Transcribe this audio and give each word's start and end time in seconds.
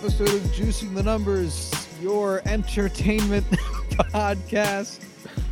episode 0.00 0.32
of 0.34 0.40
Juicing 0.52 0.94
the 0.94 1.02
Numbers, 1.02 1.70
your 2.00 2.40
entertainment 2.46 3.44
podcast. 3.50 4.98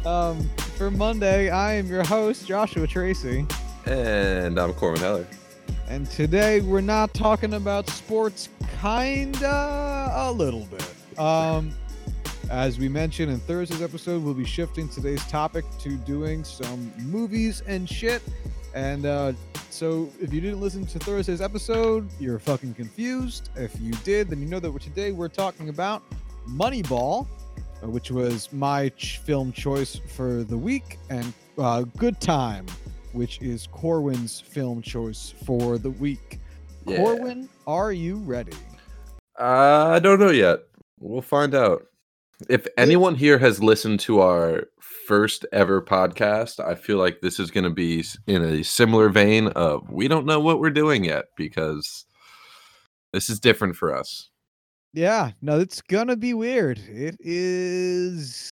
Um, 0.07 0.49
for 0.79 0.91
Monday, 0.91 1.51
I 1.51 1.75
am 1.75 1.87
your 1.87 2.03
host, 2.03 2.47
Joshua 2.47 2.87
Tracy. 2.87 3.47
And 3.85 4.59
I'm 4.59 4.73
Corbin 4.73 5.03
Heller. 5.03 5.27
And 5.87 6.11
today 6.11 6.63
we're 6.63 6.81
not 6.81 7.13
talking 7.13 7.53
about 7.53 7.91
sports, 7.91 8.49
kinda 8.81 10.13
a 10.17 10.33
little 10.33 10.65
bit. 10.65 11.19
Um, 11.19 11.71
as 12.51 12.79
we 12.79 12.89
mentioned 12.89 13.31
in 13.31 13.41
Thursday's 13.41 13.83
episode, 13.83 14.25
we'll 14.25 14.33
be 14.33 14.47
shifting 14.47 14.89
today's 14.89 15.27
topic 15.27 15.67
to 15.81 15.91
doing 15.91 16.43
some 16.43 16.91
movies 17.01 17.63
and 17.67 17.87
shit. 17.87 18.23
And 18.79 19.07
uh, 19.07 19.33
so 19.71 20.09
if 20.21 20.33
you 20.33 20.41
didn't 20.41 20.61
listen 20.61 20.87
to 20.87 21.01
Thursday's 21.01 21.41
episode, 21.41 22.09
you're 22.21 22.39
fucking 22.39 22.75
confused. 22.75 23.51
If 23.57 23.77
you 23.81 23.91
did, 24.05 24.29
then 24.29 24.39
you 24.39 24.47
know 24.47 24.61
that 24.61 24.81
today 24.81 25.11
we're 25.11 25.27
talking 25.27 25.69
about 25.69 26.05
Moneyball, 26.49 27.27
uh, 27.83 27.89
which 27.89 28.13
was 28.13 28.53
my 28.53 28.91
ch- 28.91 29.19
film 29.19 29.51
choice 29.51 29.97
for 29.97 30.45
the 30.45 30.57
week, 30.57 30.97
and 31.11 31.33
uh, 31.59 31.83
Good 31.97 32.21
Time, 32.21 32.67
which 33.11 33.43
is 33.43 33.67
Corwin's 33.67 34.41
film 34.41 34.81
choice 34.81 35.35
for 35.45 35.77
the 35.77 35.91
week. 35.91 36.39
Yeah. 36.87 36.99
Corwin, 36.99 37.49
are 37.67 37.91
you 37.91 38.19
ready? 38.19 38.57
Uh, 39.37 39.89
I 39.89 39.99
don't 39.99 40.21
know 40.21 40.31
yet. 40.31 40.61
We'll 41.01 41.21
find 41.21 41.53
out. 41.53 41.85
If 42.49 42.69
anyone 42.77 43.17
here 43.17 43.39
has 43.39 43.61
listened 43.61 43.99
to 44.01 44.21
our 44.21 44.69
first 45.09 45.47
ever 45.53 45.81
podcast, 45.81 46.63
I 46.63 46.75
feel 46.75 46.99
like 46.99 47.23
this 47.23 47.41
is 47.41 47.51
going 47.51 47.65
to 47.65 47.71
be 47.71 48.05
in 48.27 48.45
a 48.45 48.63
similar 48.63 49.09
vein 49.09 49.47
of 49.49 49.91
we 49.91 50.07
don't 50.07 50.27
know 50.27 50.39
what 50.39 50.61
we're 50.61 50.69
doing 50.69 51.03
yet 51.03 51.25
because 51.35 52.05
this 53.15 53.31
is 53.31 53.41
different 53.41 53.75
for 53.75 53.97
us. 53.97 54.29
Yeah, 54.93 55.31
no, 55.41 55.61
it's 55.61 55.81
gonna 55.81 56.17
be 56.17 56.35
weird. 56.35 56.79
It 56.79 57.17
is 57.21 58.51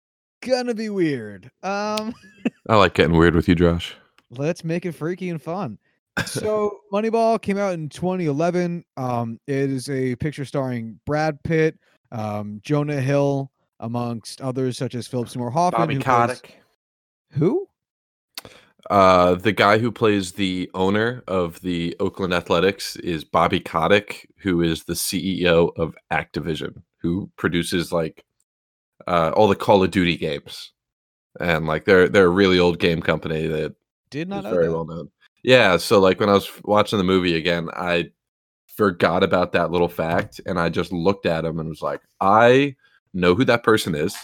gonna 0.41 0.73
be 0.73 0.89
weird. 0.89 1.51
Um, 1.61 2.13
I 2.69 2.75
like 2.77 2.95
getting 2.95 3.17
weird 3.17 3.35
with 3.35 3.47
you, 3.47 3.55
Josh. 3.55 3.95
let's 4.31 4.63
make 4.63 4.85
it 4.85 4.93
freaky 4.93 5.29
and 5.29 5.41
fun. 5.41 5.77
So, 6.25 6.79
Moneyball 6.91 7.41
came 7.41 7.57
out 7.57 7.73
in 7.73 7.89
2011. 7.89 8.83
Um, 8.97 9.39
it 9.47 9.69
is 9.69 9.89
a 9.89 10.15
picture 10.15 10.45
starring 10.45 10.99
Brad 11.05 11.41
Pitt, 11.43 11.79
um, 12.11 12.59
Jonah 12.63 13.01
Hill, 13.01 13.51
amongst 13.79 14.41
others 14.41 14.77
such 14.77 14.95
as 14.95 15.07
Philip 15.07 15.29
Seymour 15.29 15.51
Hoffman. 15.51 15.81
Bobby 15.81 15.95
who 15.95 16.01
plays- 16.01 16.27
Kotick. 16.41 16.55
Who? 17.31 17.67
Uh, 18.89 19.35
the 19.35 19.51
guy 19.51 19.77
who 19.77 19.91
plays 19.91 20.31
the 20.31 20.69
owner 20.73 21.21
of 21.27 21.59
the 21.61 21.95
Oakland 21.99 22.33
Athletics 22.33 22.95
is 22.97 23.23
Bobby 23.23 23.59
Kotick, 23.59 24.27
who 24.37 24.61
is 24.61 24.83
the 24.85 24.93
CEO 24.93 25.71
of 25.77 25.95
Activision, 26.11 26.81
who 26.97 27.29
produces 27.35 27.91
like 27.91 28.23
uh, 29.05 29.31
all 29.35 29.47
the 29.47 29.55
Call 29.55 29.83
of 29.83 29.91
Duty 29.91 30.17
games, 30.17 30.71
and 31.39 31.67
like 31.67 31.85
they're 31.85 32.07
they're 32.09 32.25
a 32.25 32.29
really 32.29 32.57
old 32.57 32.79
game 32.79 33.01
company 33.01 33.47
that 33.47 33.75
Did 34.09 34.27
not 34.29 34.45
know 34.45 34.51
very 34.51 34.67
that. 34.67 34.71
well 34.73 34.85
known. 34.85 35.11
Yeah, 35.43 35.77
so 35.77 35.99
like 35.99 36.19
when 36.19 36.29
I 36.29 36.33
was 36.33 36.49
watching 36.63 36.97
the 36.97 37.03
movie 37.03 37.35
again, 37.35 37.69
I 37.73 38.11
forgot 38.65 39.23
about 39.23 39.51
that 39.51 39.71
little 39.71 39.89
fact, 39.89 40.41
and 40.45 40.57
I 40.59 40.69
just 40.69 40.91
looked 40.91 41.25
at 41.25 41.45
him 41.45 41.59
and 41.59 41.69
was 41.69 41.81
like, 41.81 42.01
I 42.21 42.75
know 43.13 43.35
who 43.35 43.45
that 43.45 43.63
person 43.63 43.95
is. 43.95 44.15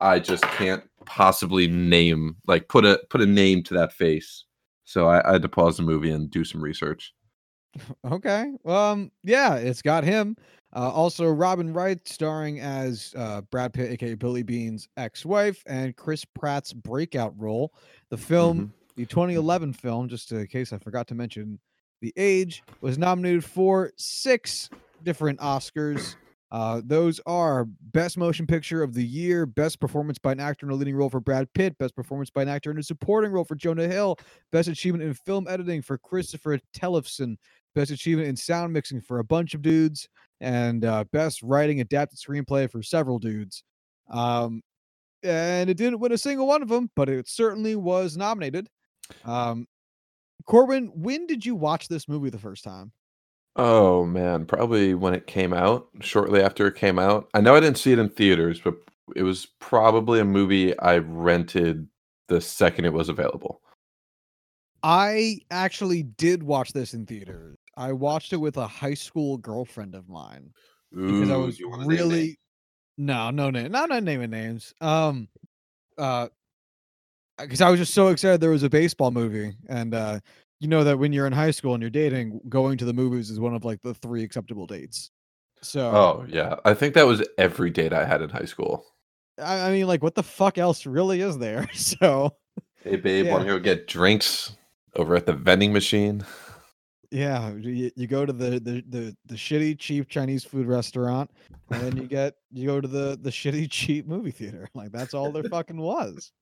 I 0.00 0.18
just 0.18 0.42
can't 0.44 0.82
possibly 1.06 1.66
name 1.68 2.36
like 2.46 2.68
put 2.68 2.84
a 2.84 3.00
put 3.10 3.20
a 3.20 3.26
name 3.26 3.62
to 3.64 3.74
that 3.74 3.92
face. 3.92 4.44
So 4.84 5.08
I, 5.08 5.26
I 5.28 5.32
had 5.34 5.42
to 5.42 5.48
pause 5.48 5.76
the 5.76 5.82
movie 5.82 6.10
and 6.10 6.30
do 6.30 6.44
some 6.44 6.62
research. 6.62 7.14
Okay. 8.04 8.52
Um. 8.66 9.10
Yeah, 9.22 9.54
it's 9.54 9.80
got 9.80 10.04
him. 10.04 10.36
Uh, 10.74 10.90
also, 10.90 11.26
Robin 11.28 11.72
Wright 11.72 12.06
starring 12.06 12.60
as 12.60 13.14
uh, 13.16 13.42
Brad 13.50 13.72
Pitt, 13.72 13.92
aka 13.92 14.14
Billy 14.14 14.42
Beane's 14.42 14.88
ex-wife, 14.96 15.62
and 15.66 15.96
Chris 15.96 16.24
Pratt's 16.24 16.72
breakout 16.72 17.32
role. 17.38 17.72
The 18.10 18.18
film, 18.18 18.74
the 18.96 19.06
2011 19.06 19.72
film, 19.72 20.08
just 20.08 20.32
in 20.32 20.46
case 20.48 20.72
I 20.72 20.78
forgot 20.78 21.06
to 21.08 21.14
mention 21.14 21.58
the 22.00 22.12
age, 22.16 22.62
was 22.80 22.98
nominated 22.98 23.44
for 23.44 23.92
six 23.96 24.70
different 25.02 25.38
Oscars. 25.40 26.16
Uh, 26.52 26.82
those 26.84 27.18
are 27.24 27.64
Best 27.92 28.18
Motion 28.18 28.46
Picture 28.46 28.82
of 28.82 28.92
the 28.92 29.02
Year, 29.02 29.46
Best 29.46 29.80
Performance 29.80 30.18
by 30.18 30.32
an 30.32 30.40
Actor 30.40 30.66
in 30.66 30.72
a 30.72 30.74
Leading 30.74 30.94
Role 30.94 31.08
for 31.08 31.18
Brad 31.18 31.50
Pitt, 31.54 31.78
Best 31.78 31.96
Performance 31.96 32.28
by 32.28 32.42
an 32.42 32.48
Actor 32.50 32.70
in 32.70 32.78
a 32.78 32.82
Supporting 32.82 33.32
Role 33.32 33.44
for 33.44 33.54
Jonah 33.54 33.88
Hill, 33.88 34.18
Best 34.52 34.68
Achievement 34.68 35.02
in 35.02 35.14
Film 35.14 35.48
Editing 35.48 35.80
for 35.80 35.96
Christopher 35.96 36.58
Tellefsen, 36.76 37.36
Best 37.74 37.90
Achievement 37.90 38.28
in 38.28 38.36
Sound 38.36 38.70
Mixing 38.70 39.00
for 39.00 39.20
a 39.20 39.24
bunch 39.24 39.54
of 39.54 39.62
dudes, 39.62 40.06
and 40.42 40.84
uh, 40.84 41.04
Best 41.10 41.42
Writing 41.42 41.80
Adapted 41.80 42.18
Screenplay 42.18 42.70
for 42.70 42.82
several 42.82 43.18
dudes. 43.18 43.64
Um, 44.10 44.60
and 45.22 45.70
it 45.70 45.78
didn't 45.78 46.00
win 46.00 46.12
a 46.12 46.18
single 46.18 46.46
one 46.46 46.60
of 46.60 46.68
them, 46.68 46.90
but 46.94 47.08
it 47.08 47.28
certainly 47.28 47.76
was 47.76 48.18
nominated. 48.18 48.68
Um, 49.24 49.66
Corbin, 50.44 50.92
when 50.94 51.26
did 51.26 51.46
you 51.46 51.54
watch 51.54 51.88
this 51.88 52.08
movie 52.08 52.28
the 52.28 52.38
first 52.38 52.62
time? 52.62 52.92
Oh 53.56 54.04
man, 54.06 54.46
probably 54.46 54.94
when 54.94 55.14
it 55.14 55.26
came 55.26 55.52
out, 55.52 55.88
shortly 56.00 56.40
after 56.40 56.66
it 56.66 56.74
came 56.74 56.98
out. 56.98 57.28
I 57.34 57.40
know 57.40 57.54
I 57.54 57.60
didn't 57.60 57.78
see 57.78 57.92
it 57.92 57.98
in 57.98 58.08
theaters, 58.08 58.60
but 58.62 58.74
it 59.14 59.24
was 59.24 59.46
probably 59.60 60.20
a 60.20 60.24
movie 60.24 60.78
I 60.78 60.98
rented 60.98 61.86
the 62.28 62.40
second 62.40 62.86
it 62.86 62.92
was 62.92 63.08
available. 63.08 63.60
I 64.82 65.40
actually 65.50 66.02
did 66.02 66.42
watch 66.42 66.72
this 66.72 66.94
in 66.94 67.06
theaters. 67.06 67.56
I 67.76 67.92
watched 67.92 68.32
it 68.32 68.38
with 68.38 68.56
a 68.56 68.66
high 68.66 68.94
school 68.94 69.36
girlfriend 69.38 69.94
of 69.94 70.08
mine 70.08 70.50
because 70.90 71.30
I 71.30 71.36
was 71.36 71.60
really 71.84 72.38
no, 72.98 73.30
no 73.30 73.50
name, 73.50 73.72
no, 73.72 73.86
not 73.86 74.02
naming 74.02 74.30
names. 74.30 74.74
Um, 74.80 75.28
uh, 75.98 76.28
because 77.38 77.60
I 77.60 77.70
was 77.70 77.80
just 77.80 77.94
so 77.94 78.08
excited 78.08 78.40
there 78.40 78.50
was 78.50 78.62
a 78.62 78.70
baseball 78.70 79.10
movie, 79.10 79.52
and 79.68 79.94
uh, 79.94 80.20
you 80.62 80.68
know 80.68 80.84
that 80.84 80.98
when 80.98 81.12
you're 81.12 81.26
in 81.26 81.32
high 81.32 81.50
school 81.50 81.74
and 81.74 81.82
you're 81.82 81.90
dating, 81.90 82.40
going 82.48 82.78
to 82.78 82.84
the 82.84 82.92
movies 82.92 83.30
is 83.30 83.40
one 83.40 83.52
of 83.54 83.64
like 83.64 83.82
the 83.82 83.94
three 83.94 84.22
acceptable 84.22 84.66
dates. 84.66 85.10
So, 85.60 85.80
Oh 85.90 86.24
yeah, 86.28 86.56
I 86.64 86.74
think 86.74 86.94
that 86.94 87.06
was 87.06 87.26
every 87.36 87.70
date 87.70 87.92
I 87.92 88.04
had 88.04 88.22
in 88.22 88.30
high 88.30 88.44
school. 88.44 88.86
I, 89.42 89.68
I 89.68 89.72
mean, 89.72 89.86
like, 89.88 90.02
what 90.02 90.14
the 90.14 90.22
fuck 90.22 90.58
else 90.58 90.86
really 90.86 91.20
is 91.20 91.38
there? 91.38 91.68
So, 91.74 92.36
Hey 92.84 92.96
babe, 92.96 93.26
Yeah. 93.26 93.32
want 93.32 93.44
to 93.44 93.50
go 93.54 93.58
get 93.58 93.88
drinks 93.88 94.56
over 94.94 95.16
at 95.16 95.26
the 95.26 95.32
vending 95.32 95.72
machine? 95.72 96.24
yeah, 97.10 97.52
you, 97.54 97.90
you 97.96 98.06
go 98.06 98.24
to 98.24 98.32
the, 98.32 98.50
the 98.60 98.84
the 98.88 99.16
the 99.26 99.34
shitty 99.34 99.78
cheap 99.78 100.08
Chinese 100.08 100.44
food 100.44 100.66
restaurant, 100.66 101.30
and 101.70 101.80
then 101.82 101.96
you 101.96 102.06
get 102.06 102.34
you 102.52 102.66
go 102.66 102.80
to 102.80 102.88
the 102.88 103.18
the 103.20 103.30
shitty 103.30 103.68
cheap 103.70 104.06
movie 104.06 104.30
theater. 104.30 104.68
Like 104.74 104.92
that's 104.92 105.12
all 105.14 105.32
there 105.32 105.42
fucking 105.50 105.80
was. 105.80 106.32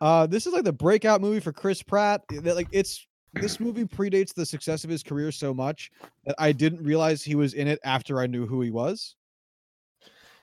Uh, 0.00 0.26
this 0.26 0.46
is 0.46 0.52
like 0.52 0.64
the 0.64 0.72
breakout 0.72 1.20
movie 1.20 1.40
for 1.40 1.52
Chris 1.52 1.82
Pratt. 1.82 2.22
That 2.28 2.56
like 2.56 2.68
it's 2.72 3.06
this 3.34 3.60
movie 3.60 3.84
predates 3.84 4.34
the 4.34 4.46
success 4.46 4.84
of 4.84 4.90
his 4.90 5.02
career 5.02 5.32
so 5.32 5.54
much 5.54 5.90
that 6.24 6.34
I 6.38 6.52
didn't 6.52 6.82
realize 6.82 7.22
he 7.22 7.34
was 7.34 7.54
in 7.54 7.68
it 7.68 7.78
after 7.84 8.20
I 8.20 8.26
knew 8.26 8.46
who 8.46 8.60
he 8.60 8.70
was. 8.70 9.16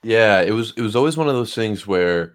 Yeah, 0.03 0.41
it 0.41 0.51
was 0.51 0.73
it 0.77 0.81
was 0.81 0.95
always 0.95 1.17
one 1.17 1.27
of 1.27 1.33
those 1.33 1.53
things 1.53 1.85
where 1.85 2.33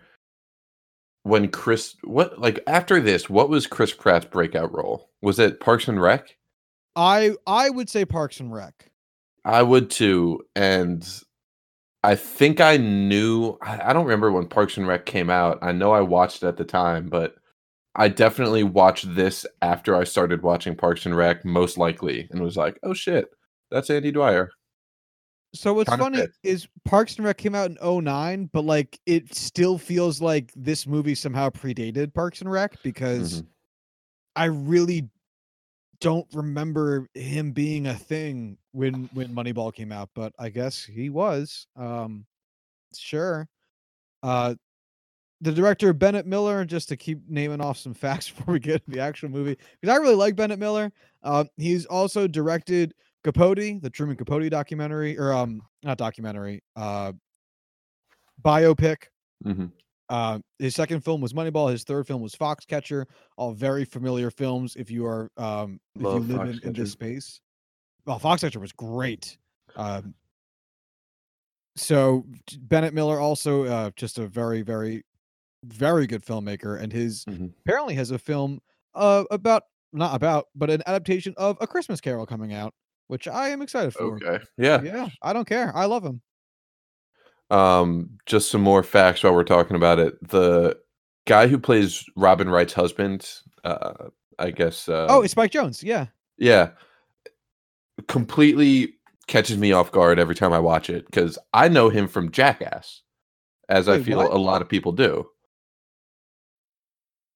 when 1.23 1.49
Chris 1.49 1.97
what 2.05 2.39
like 2.39 2.61
after 2.67 3.01
this, 3.01 3.31
what 3.31 3.49
was 3.49 3.67
Chris 3.67 3.93
Pratt's 3.93 4.27
breakout 4.27 4.75
role? 4.75 5.11
Was 5.23 5.39
it 5.39 5.61
Parks 5.61 5.89
and 5.89 6.01
Rec? 6.01 6.37
I 6.95 7.35
I 7.47 7.71
would 7.71 7.89
say 7.89 8.05
Parks 8.05 8.41
and 8.41 8.53
Rec. 8.53 8.91
I 9.45 9.63
would 9.63 9.91
too, 9.91 10.41
and 10.55 11.07
I 12.03 12.15
think 12.15 12.61
I 12.61 12.77
knew. 12.77 13.57
I 13.63 13.91
I 13.91 13.93
don't 13.93 14.05
remember 14.05 14.31
when 14.31 14.47
Parks 14.47 14.77
and 14.77 14.87
Rec 14.87 15.07
came 15.07 15.31
out. 15.31 15.59
I 15.63 15.73
know 15.73 15.93
I 15.93 16.03
watched 16.03 16.43
it 16.43 16.47
at 16.47 16.59
the 16.59 16.65
time, 16.65 17.09
but 17.09 17.37
I 17.97 18.09
definitely 18.09 18.65
watched 18.65 19.15
this 19.15 19.47
after 19.63 19.95
I 19.95 20.05
started 20.05 20.43
watching 20.43 20.75
Parks 20.77 21.07
and 21.07 21.17
Rec, 21.17 21.45
most 21.45 21.79
likely, 21.79 22.29
and 22.31 22.43
was 22.43 22.57
like, 22.57 22.79
"Oh 22.83 22.95
shit, 22.95 23.31
that's 23.71 23.91
Andy 23.91 24.11
Dwyer." 24.13 24.51
So 25.55 25.73
what's 25.75 25.89
Kinda 25.89 26.05
funny 26.05 26.27
is 26.43 26.67
Parks 26.85 27.17
and 27.17 27.25
Rec 27.25 27.39
came 27.39 27.55
out 27.55 27.71
in 27.71 27.79
09, 27.81 28.51
but 28.53 28.65
like 28.65 28.99
it 29.07 29.35
still 29.35 29.79
feels 29.79 30.21
like 30.21 30.53
this 30.57 30.87
movie 30.87 31.15
somehow 31.15 31.49
predated 31.51 32.13
Parks 32.13 32.41
and 32.41 32.51
Rec 32.51 32.83
because 32.83 33.43
Mhm. 33.43 33.47
I 34.37 34.47
really 34.47 35.11
don't 36.01 36.27
remember 36.35 37.09
him 37.15 37.53
being 37.53 37.87
a 37.89 37.95
thing 37.95 38.59
when 38.73 39.07
when 39.15 39.35
Moneyball 39.35 39.73
came 39.75 39.93
out, 39.93 40.11
but 40.15 40.35
I 40.39 40.51
guess 40.51 40.85
he 40.85 41.11
was. 41.11 41.67
Um 41.77 42.27
sure. 42.97 43.49
Uh 44.23 44.57
the 45.45 45.53
director 45.53 45.93
Bennett 45.93 46.27
Miller, 46.27 46.65
just 46.65 46.89
to 46.89 46.97
keep 46.97 47.21
naming 47.29 47.61
off 47.61 47.77
some 47.79 47.95
facts 48.05 48.31
before 48.31 48.55
we 48.55 48.61
get 48.61 48.85
to 48.85 48.91
the 48.91 49.01
actual 49.01 49.29
movie, 49.29 49.57
because 49.81 49.95
I 49.95 50.01
really 50.01 50.15
like 50.15 50.35
Bennett 50.35 50.59
Miller. 50.59 50.91
Uh, 51.23 51.45
he's 51.57 51.87
also 51.87 52.27
directed 52.27 52.95
Capote, 53.23 53.81
the 53.81 53.91
Truman 53.91 54.17
Capote 54.17 54.51
documentary, 54.51 55.19
or 55.19 55.33
um, 55.33 55.63
not 55.83 55.99
documentary, 55.99 56.63
uh, 56.77 57.13
biopic. 58.43 59.05
Mhm. 59.45 59.71
Uh, 60.11 60.39
his 60.59 60.75
second 60.75 61.01
film 61.01 61.21
was 61.21 61.33
Moneyball. 61.33 61.71
His 61.71 61.83
third 61.85 62.07
film 62.07 62.21
was 62.21 62.35
Foxcatcher. 62.35 63.07
All 63.37 63.53
very 63.53 63.85
familiar 63.85 64.31
films 64.31 64.77
if 64.77 64.91
you 64.91 65.07
are 65.07 65.31
um, 65.37 65.81
if 65.95 66.03
you 66.03 66.09
live 66.09 66.49
in, 66.49 66.61
in 66.63 66.73
this 66.73 66.93
space. 66.93 67.41
Well, 68.07 68.21
Foxcatcher 68.21 68.61
was 68.61 68.73
great. 68.73 69.39
Um, 69.77 70.15
so 71.77 72.27
Bennett 72.61 72.95
Miller 72.95 73.19
also 73.19 73.65
uh, 73.65 73.91
just 73.97 74.19
a 74.19 74.27
very, 74.27 74.63
very, 74.63 75.05
very 75.67 76.07
good 76.07 76.25
filmmaker, 76.25 76.81
and 76.81 76.93
his 76.93 77.25
Mhm. 77.27 77.53
apparently 77.61 77.95
has 77.95 78.11
a 78.11 78.19
film 78.19 78.61
uh, 78.95 79.25
about 79.31 79.65
not 79.93 80.15
about, 80.15 80.47
but 80.55 80.71
an 80.71 80.83
adaptation 80.87 81.35
of 81.37 81.57
A 81.61 81.67
Christmas 81.67 82.01
Carol 82.01 82.27
coming 82.27 82.53
out, 82.53 82.75
which 83.09 83.29
I 83.29 83.49
am 83.51 83.63
excited 83.63 83.93
for. 83.95 84.17
Okay. 84.17 84.45
Yeah. 84.59 84.83
Yeah, 84.83 85.09
I 85.23 85.33
don't 85.33 85.47
care. 85.49 85.71
I 85.77 85.85
love 85.85 86.05
him. 86.05 86.21
Um, 87.51 88.19
just 88.27 88.51
some 88.51 88.61
more 88.63 88.83
facts 88.83 89.23
while 89.23 89.35
we're 89.35 89.45
talking 89.45 89.77
about 89.77 89.99
it. 89.99 90.17
The 90.29 90.79
guy 91.27 91.47
who 91.47 91.59
plays 91.59 92.05
Robin 92.17 92.49
Wright's 92.49 92.73
husband, 92.73 93.29
uh, 93.65 94.09
I 94.39 94.51
guess. 94.51 94.89
Uh, 94.89 95.07
oh, 95.09 95.23
it's 95.23 95.33
Spike 95.33 95.53
Jonze. 95.53 95.83
Yeah. 95.83 96.07
yeah, 96.39 96.71
completely 98.09 98.95
catches 99.27 99.57
me 99.59 99.73
off 99.73 99.93
guard 99.93 100.19
every 100.19 100.35
time 100.35 100.53
I 100.53 100.59
watch 100.59 100.91
it 100.91 101.07
because 101.07 101.39
I 101.53 101.69
know 101.69 101.89
him 101.89 102.09
from 102.09 102.31
Jackass, 102.31 103.03
as 103.69 103.89
I 103.89 104.03
feel 104.03 104.19
what? 104.19 104.33
a 104.33 104.39
lot 104.39 104.61
of 104.63 104.69
people 104.69 104.93
do. 104.93 105.29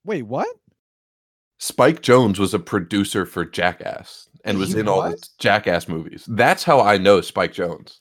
Wait, 0.09 0.23
what? 0.23 0.49
Spike 1.59 2.01
Jonze 2.01 2.39
was 2.39 2.55
a 2.55 2.59
producer 2.59 3.27
for 3.27 3.45
Jackass 3.45 4.31
and 4.43 4.57
was 4.57 4.75
in 4.75 4.89
all 4.89 5.03
the? 5.03 5.23
Jackass 5.39 5.87
movies. 5.87 6.25
That's 6.27 6.65
how 6.65 6.81
I 6.81 6.97
know 6.97 7.21
Spike 7.21 7.53
Jonze. 7.53 7.99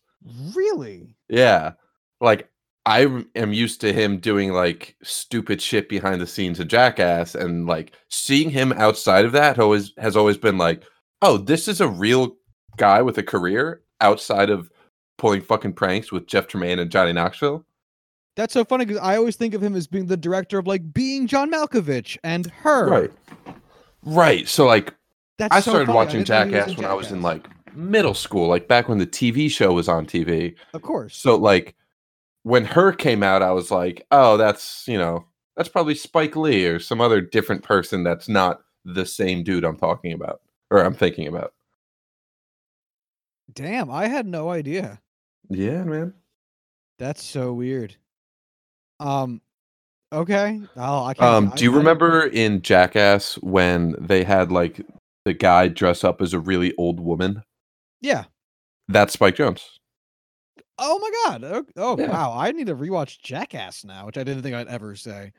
Really? 0.55 1.17
Yeah. 1.27 1.73
Like 2.21 2.49
I 2.85 3.23
am 3.35 3.51
used 3.51 3.81
to 3.81 3.91
him 3.91 4.19
doing 4.19 4.53
like 4.53 4.95
stupid 5.03 5.61
shit 5.61 5.89
behind 5.89 6.21
the 6.21 6.27
scenes 6.27 6.61
of 6.61 6.69
Jackass 6.69 7.35
and 7.35 7.67
like 7.67 7.91
seeing 8.07 8.51
him 8.51 8.71
outside 8.77 9.25
of 9.25 9.33
that 9.33 9.59
always 9.59 9.91
has 9.97 10.15
always 10.15 10.37
been 10.37 10.57
like, 10.57 10.83
"Oh, 11.21 11.35
this 11.35 11.67
is 11.67 11.81
a 11.81 11.89
real 11.89 12.37
guy 12.77 13.01
with 13.01 13.17
a 13.17 13.23
career 13.23 13.81
outside 13.99 14.49
of 14.49 14.71
pulling 15.17 15.41
fucking 15.41 15.73
pranks 15.73 16.09
with 16.13 16.27
Jeff 16.27 16.47
Tremaine 16.47 16.79
and 16.79 16.89
Johnny 16.89 17.11
Knoxville." 17.11 17.65
That's 18.37 18.53
so 18.53 18.63
funny 18.63 18.85
because 18.85 19.01
I 19.01 19.17
always 19.17 19.35
think 19.35 19.55
of 19.55 19.63
him 19.63 19.75
as 19.75 19.87
being 19.87 20.05
the 20.05 20.15
director 20.15 20.59
of 20.59 20.67
like 20.67 20.93
being 20.93 21.25
John 21.25 21.51
Malkovich 21.51 22.19
and 22.23 22.45
her. 22.51 22.87
Right. 22.87 23.11
Right. 24.03 24.47
So 24.47 24.67
like 24.67 24.93
That's 25.39 25.55
I 25.55 25.59
so 25.59 25.71
started 25.71 25.87
funny. 25.87 25.95
watching 25.95 26.23
didn't 26.23 26.29
know 26.29 26.45
he 26.45 26.51
was 26.51 26.65
Jackass 26.65 26.77
when 26.77 26.85
I 26.85 26.93
was 26.93 27.11
in 27.11 27.23
like 27.23 27.47
middle 27.75 28.13
school, 28.13 28.47
like 28.47 28.67
back 28.67 28.87
when 28.87 28.99
the 28.99 29.07
TV 29.07 29.49
show 29.49 29.73
was 29.73 29.89
on 29.89 30.05
TV. 30.05 30.55
Of 30.75 30.83
course. 30.83 31.17
So 31.17 31.35
like 31.35 31.75
when 32.43 32.63
her 32.63 32.91
came 32.93 33.23
out, 33.23 33.41
I 33.41 33.51
was 33.53 33.71
like, 33.71 34.05
oh, 34.11 34.37
that's 34.37 34.87
you 34.87 34.99
know, 34.99 35.25
that's 35.55 35.67
probably 35.67 35.95
Spike 35.95 36.35
Lee 36.35 36.67
or 36.67 36.77
some 36.79 37.01
other 37.01 37.21
different 37.21 37.63
person 37.63 38.03
that's 38.03 38.29
not 38.29 38.61
the 38.85 39.07
same 39.07 39.43
dude 39.43 39.65
I'm 39.65 39.77
talking 39.77 40.13
about 40.13 40.41
or 40.69 40.81
I'm 40.85 40.93
thinking 40.93 41.27
about. 41.27 41.53
Damn, 43.51 43.89
I 43.89 44.07
had 44.07 44.27
no 44.27 44.51
idea. 44.51 45.01
Yeah, 45.49 45.83
man. 45.83 46.13
That's 46.99 47.23
so 47.23 47.51
weird. 47.51 47.95
Um, 48.99 49.41
okay. 50.11 50.59
Oh, 50.75 51.03
I 51.05 51.13
can't. 51.13 51.27
Um, 51.29 51.51
I- 51.53 51.55
do 51.55 51.63
you 51.63 51.73
I- 51.73 51.77
remember 51.77 52.23
in 52.27 52.61
Jackass 52.61 53.35
when 53.35 53.95
they 53.99 54.23
had 54.23 54.51
like 54.51 54.81
the 55.25 55.33
guy 55.33 55.67
dress 55.67 56.03
up 56.03 56.21
as 56.21 56.33
a 56.33 56.39
really 56.39 56.73
old 56.77 56.99
woman? 56.99 57.43
Yeah. 58.01 58.25
That's 58.87 59.13
Spike 59.13 59.35
Jonze. 59.35 59.63
Oh 60.79 60.99
my 60.99 61.11
god. 61.25 61.43
Oh, 61.43 61.65
oh, 61.77 61.99
Yeah. 61.99 62.09
wow. 62.11 62.33
I 62.37 62.51
need 62.51 62.67
to 62.67 62.75
rewatch 62.75 63.19
Jackass 63.21 63.83
now, 63.83 64.05
which 64.05 64.17
I 64.17 64.23
didn't 64.23 64.43
think 64.43 64.55
I'd 64.55 64.67
ever 64.67 64.95
say. 64.95 65.33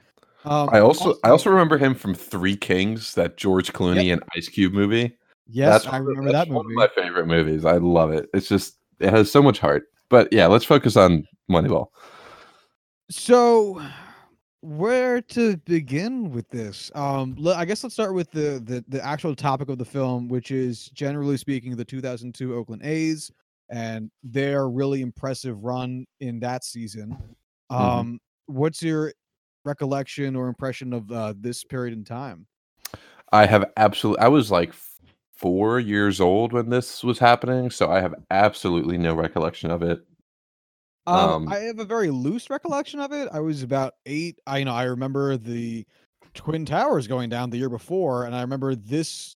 Um, 0.44 0.68
I 0.72 0.80
also 0.80 1.14
I 1.24 1.30
also 1.30 1.50
remember 1.50 1.78
him 1.78 1.94
from 1.94 2.14
Three 2.14 2.56
Kings, 2.56 3.14
that 3.14 3.36
George 3.36 3.72
Clooney 3.72 4.12
and 4.12 4.22
Ice 4.36 4.48
Cube 4.48 4.72
movie. 4.72 5.16
yes, 5.48 5.82
That's 5.84 5.86
I 5.86 5.90
one 5.92 6.00
of- 6.00 6.06
remember 6.08 6.32
that's 6.32 6.48
that 6.48 6.54
one 6.54 6.66
movie. 6.66 6.74
of 6.74 6.90
my 6.96 7.02
favorite 7.02 7.26
movies. 7.26 7.64
I 7.64 7.76
love 7.78 8.12
it. 8.12 8.28
It's 8.34 8.48
just 8.48 8.76
it 9.00 9.10
has 9.10 9.30
so 9.30 9.42
much 9.42 9.58
heart. 9.58 9.84
But 10.10 10.32
yeah, 10.32 10.46
let's 10.46 10.64
focus 10.64 10.96
on 10.96 11.24
Moneyball. 11.50 11.86
So, 13.10 13.80
where 14.60 15.22
to 15.22 15.56
begin 15.58 16.30
with 16.30 16.48
this? 16.50 16.90
Um, 16.94 17.36
I 17.54 17.64
guess 17.64 17.82
let's 17.82 17.94
start 17.94 18.14
with 18.14 18.30
the, 18.30 18.60
the 18.64 18.84
the 18.88 19.04
actual 19.04 19.34
topic 19.34 19.68
of 19.68 19.78
the 19.78 19.84
film, 19.84 20.28
which 20.28 20.50
is 20.50 20.86
generally 20.90 21.36
speaking 21.36 21.74
the 21.74 21.84
2002 21.84 22.54
Oakland 22.54 22.82
A's 22.84 23.30
and 23.70 24.10
their 24.22 24.68
really 24.68 25.00
impressive 25.00 25.62
run 25.62 26.06
in 26.20 26.40
that 26.40 26.64
season. 26.64 27.16
Um, 27.70 28.18
what's 28.46 28.82
your 28.82 29.12
recollection 29.64 30.34
or 30.36 30.48
impression 30.48 30.92
of 30.92 31.10
uh, 31.10 31.34
this 31.38 31.64
period 31.64 31.96
in 31.96 32.04
time? 32.04 32.46
I 33.32 33.46
have 33.46 33.70
absolutely. 33.76 34.22
I 34.22 34.28
was 34.28 34.50
like 34.50 34.72
four 35.32 35.78
years 35.78 36.20
old 36.20 36.52
when 36.52 36.68
this 36.68 37.04
was 37.04 37.18
happening, 37.18 37.70
so 37.70 37.90
I 37.90 38.00
have 38.00 38.14
absolutely 38.30 38.98
no 38.98 39.14
recollection 39.14 39.70
of 39.70 39.82
it. 39.82 40.04
Um, 41.08 41.46
Um, 41.46 41.48
I 41.48 41.58
have 41.60 41.78
a 41.78 41.84
very 41.84 42.10
loose 42.10 42.50
recollection 42.50 43.00
of 43.00 43.12
it. 43.12 43.28
I 43.32 43.40
was 43.40 43.62
about 43.62 43.94
eight. 44.06 44.38
I 44.46 44.58
you 44.58 44.64
know 44.64 44.74
I 44.74 44.84
remember 44.84 45.36
the 45.36 45.86
Twin 46.34 46.64
Towers 46.64 47.06
going 47.06 47.28
down 47.30 47.50
the 47.50 47.58
year 47.58 47.70
before, 47.70 48.24
and 48.24 48.34
I 48.34 48.42
remember 48.42 48.74
this 48.74 49.34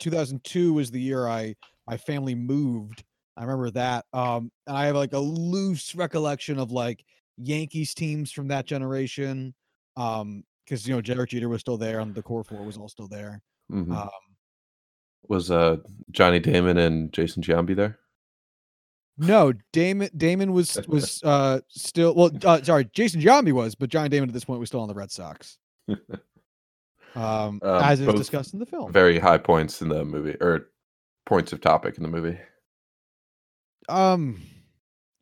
2002 0.00 0.74
was 0.74 0.90
the 0.90 1.00
year 1.00 1.26
I 1.26 1.54
my 1.86 1.96
family 1.96 2.34
moved. 2.34 3.04
I 3.36 3.42
remember 3.42 3.70
that. 3.72 4.04
Um, 4.12 4.50
and 4.66 4.76
I 4.76 4.86
have 4.86 4.96
like 4.96 5.12
a 5.12 5.18
loose 5.18 5.94
recollection 5.94 6.58
of 6.58 6.70
like 6.70 7.04
Yankees 7.36 7.94
teams 7.94 8.30
from 8.30 8.48
that 8.48 8.66
generation. 8.66 9.54
Um, 9.96 10.44
because 10.64 10.86
you 10.88 10.94
know 10.94 11.00
Derek 11.00 11.30
Jeter 11.30 11.48
was 11.48 11.60
still 11.60 11.76
there, 11.76 12.00
and 12.00 12.14
the 12.14 12.22
core 12.22 12.42
four 12.44 12.62
was 12.62 12.76
all 12.76 12.88
still 12.88 13.08
there. 13.08 13.40
Mhm. 13.70 13.94
Um, 13.94 14.08
was 15.28 15.50
uh 15.50 15.76
Johnny 16.10 16.38
Damon 16.38 16.78
and 16.78 17.12
Jason 17.12 17.42
Giambi 17.42 17.76
there? 17.76 17.98
No, 19.18 19.52
Damon 19.72 20.10
Damon 20.16 20.52
was 20.52 20.78
was 20.88 21.22
uh 21.22 21.60
still 21.68 22.14
well. 22.14 22.30
Uh, 22.44 22.62
sorry, 22.62 22.88
Jason 22.92 23.20
Giambi 23.20 23.52
was, 23.52 23.74
but 23.74 23.90
John 23.90 24.10
Damon 24.10 24.28
at 24.28 24.34
this 24.34 24.44
point 24.44 24.60
was 24.60 24.68
still 24.68 24.80
on 24.80 24.88
the 24.88 24.94
Red 24.94 25.10
Sox. 25.10 25.58
Um, 27.16 27.60
Um, 27.62 27.82
as 27.82 28.00
is 28.00 28.12
discussed 28.14 28.54
in 28.54 28.58
the 28.58 28.66
film. 28.66 28.92
Very 28.92 29.20
high 29.20 29.38
points 29.38 29.80
in 29.80 29.88
the 29.88 30.04
movie, 30.04 30.36
or 30.40 30.70
points 31.26 31.52
of 31.52 31.60
topic 31.60 31.96
in 31.96 32.02
the 32.02 32.08
movie. 32.08 32.36
Um, 33.88 34.42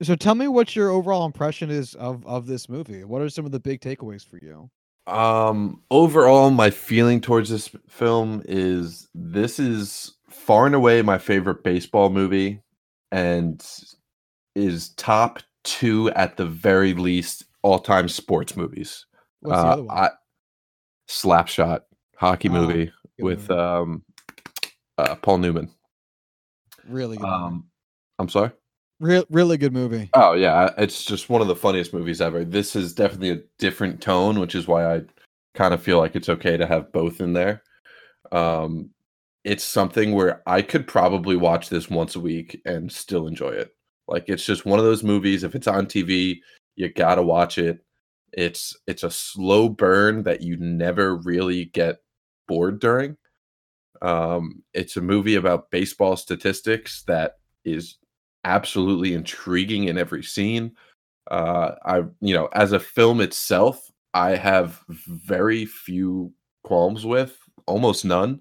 so 0.01 0.15
tell 0.17 0.35
me 0.35 0.49
what 0.49 0.75
your 0.75 0.89
overall 0.89 1.27
impression 1.27 1.71
is 1.71 1.95
of 1.97 2.27
of 2.27 2.47
this 2.47 2.69
movie. 2.69 3.05
What 3.05 3.21
are 3.21 3.29
some 3.29 3.45
of 3.45 3.53
the 3.53 3.61
big 3.61 3.81
takeaways 3.81 4.27
for 4.27 4.39
you? 4.39 4.71
Um, 5.07 5.83
overall, 5.91 6.51
my 6.51 6.71
feeling 6.71 7.21
towards 7.21 7.51
this 7.51 7.69
film 7.89 8.43
is 8.47 9.09
this 9.15 9.59
is 9.59 10.15
far 10.31 10.67
and 10.67 10.75
away 10.75 11.03
my 11.03 11.19
favorite 11.19 11.63
baseball 11.63 12.09
movie, 12.09 12.63
and 13.13 13.65
is 14.57 14.89
top 14.91 15.39
two 15.63 16.11
at 16.11 16.37
the 16.37 16.47
very 16.47 16.95
least 16.95 17.45
all 17.63 17.79
time 17.79 18.09
sports 18.09 18.57
movies. 18.57 19.07
What's 19.41 19.63
the 19.63 19.69
Uh, 19.69 19.73
other 19.73 19.83
one? 19.85 19.97
I, 19.97 20.11
Slapshot 21.09 21.81
hockey 22.17 22.49
Ah, 22.49 22.53
movie 22.53 22.93
with 23.21 23.49
movie. 23.49 23.61
um, 23.61 24.03
uh, 24.99 25.15
Paul 25.17 25.39
Newman. 25.39 25.71
really 26.89 27.17
good. 27.17 27.27
Um, 27.27 27.69
I'm 28.19 28.29
sorry. 28.29 28.51
Real, 28.99 29.25
really 29.31 29.57
good 29.57 29.73
movie. 29.73 30.11
Oh 30.15 30.33
yeah, 30.35 30.71
it's 30.79 31.05
just 31.05 31.29
one 31.29 31.43
of 31.43 31.49
the 31.49 31.57
funniest 31.57 31.93
movies 31.93 32.21
ever. 32.21 32.45
This 32.45 32.75
is 32.77 32.95
definitely 32.95 33.31
a 33.31 33.43
different 33.59 34.01
tone, 34.01 34.39
which 34.39 34.55
is 34.55 34.67
why 34.69 34.95
I 34.97 35.03
kind 35.55 35.75
of 35.75 35.83
feel 35.83 35.99
like 35.99 36.15
it's 36.17 36.29
okay 36.29 36.57
to 36.57 36.67
have 36.67 36.93
both 36.93 37.21
in 37.21 37.33
there. 37.33 37.63
Um, 38.31 38.91
it's 39.45 39.65
something 39.65 40.13
where 40.13 40.43
I 40.47 40.63
could 40.63 40.87
probably 40.87 41.37
watch 41.37 41.69
this 41.69 41.91
once 41.91 42.15
a 42.15 42.21
week 42.21 42.61
and 42.65 42.91
still 42.91 43.27
enjoy 43.27 43.51
it. 43.51 43.71
Like 44.09 44.29
it's 44.29 44.45
just 44.45 44.67
one 44.67 44.79
of 44.79 44.85
those 44.85 45.03
movies. 45.03 45.45
If 45.45 45.55
it's 45.55 45.67
on 45.67 45.87
TV, 45.87 46.39
you 46.77 46.89
gotta 46.89 47.23
watch 47.23 47.59
it. 47.59 47.81
It's 48.33 48.77
it's 48.87 49.03
a 49.03 49.11
slow 49.11 49.69
burn 49.69 50.23
that 50.25 50.43
you 50.43 50.57
never 50.59 51.17
really 51.17 51.67
get 51.67 51.99
bored 52.49 52.81
during. 52.81 53.17
Um, 54.01 54.63
it's 54.75 54.97
a 54.97 55.01
movie 55.01 55.37
about 55.37 55.71
baseball 55.71 56.17
statistics 56.17 57.03
that 57.05 57.39
is 57.65 57.99
absolutely 58.45 59.15
intriguing 59.15 59.85
in 59.85 59.99
every 59.99 60.23
scene. 60.23 60.73
Uh, 61.31 61.73
I, 61.85 61.99
you 62.21 62.35
know, 62.35 62.49
as 62.53 62.73
a 62.73 62.81
film 62.81 63.21
itself, 63.21 63.91
I 64.13 64.31
have 64.31 64.83
very 64.89 65.65
few 65.65 66.33
qualms 66.65 67.07
with, 67.07 67.39
almost 67.67 68.05
none. 68.05 68.41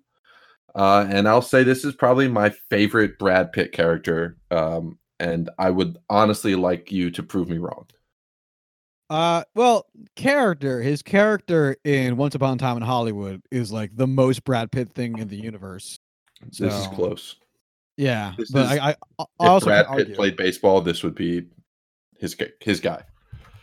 Uh, 0.74 1.06
and 1.10 1.28
I'll 1.28 1.42
say 1.42 1.64
this 1.64 1.84
is 1.84 1.94
probably 1.96 2.28
my 2.28 2.50
favorite 2.70 3.20
Brad 3.20 3.52
Pitt 3.52 3.72
character. 3.74 4.38
Um, 4.52 4.98
and 5.20 5.50
I 5.60 5.70
would 5.70 5.98
honestly 6.10 6.56
like 6.56 6.92
you 6.92 7.12
to 7.12 7.24
prove 7.24 7.50
me 7.50 7.58
wrong. 7.58 7.88
Uh, 9.10 9.44
well, 9.56 9.88
character. 10.16 10.82
His 10.82 11.02
character 11.04 11.76
in 11.84 12.16
Once 12.16 12.34
Upon 12.36 12.56
a 12.56 12.58
Time 12.58 12.78
in 12.78 12.84
Hollywood 12.84 13.42
is 13.52 13.72
like 13.72 13.92
the 13.96 14.08
most 14.08 14.46
Brad 14.46 14.72
Pitt 14.72 14.90
thing 14.94 15.18
in 15.18 15.28
the 15.28 15.36
universe. 15.36 16.00
This 16.50 16.62
is 16.74 16.84
So, 16.86 16.90
close. 16.92 17.36
Yeah, 17.98 18.34
This 18.38 18.52
but 18.52 18.72
is- 18.72 18.80
I, 18.80 18.90
I, 18.90 18.96
I 19.20 19.24
If 19.24 19.28
also 19.40 19.66
Brad 19.66 19.86
Pitt 19.88 20.00
argue. 20.00 20.16
played 20.16 20.38
baseball, 20.38 20.80
this 20.82 21.04
would 21.04 21.16
be 21.16 21.44
his 22.18 22.36
his 22.62 22.80
guy. 22.80 23.04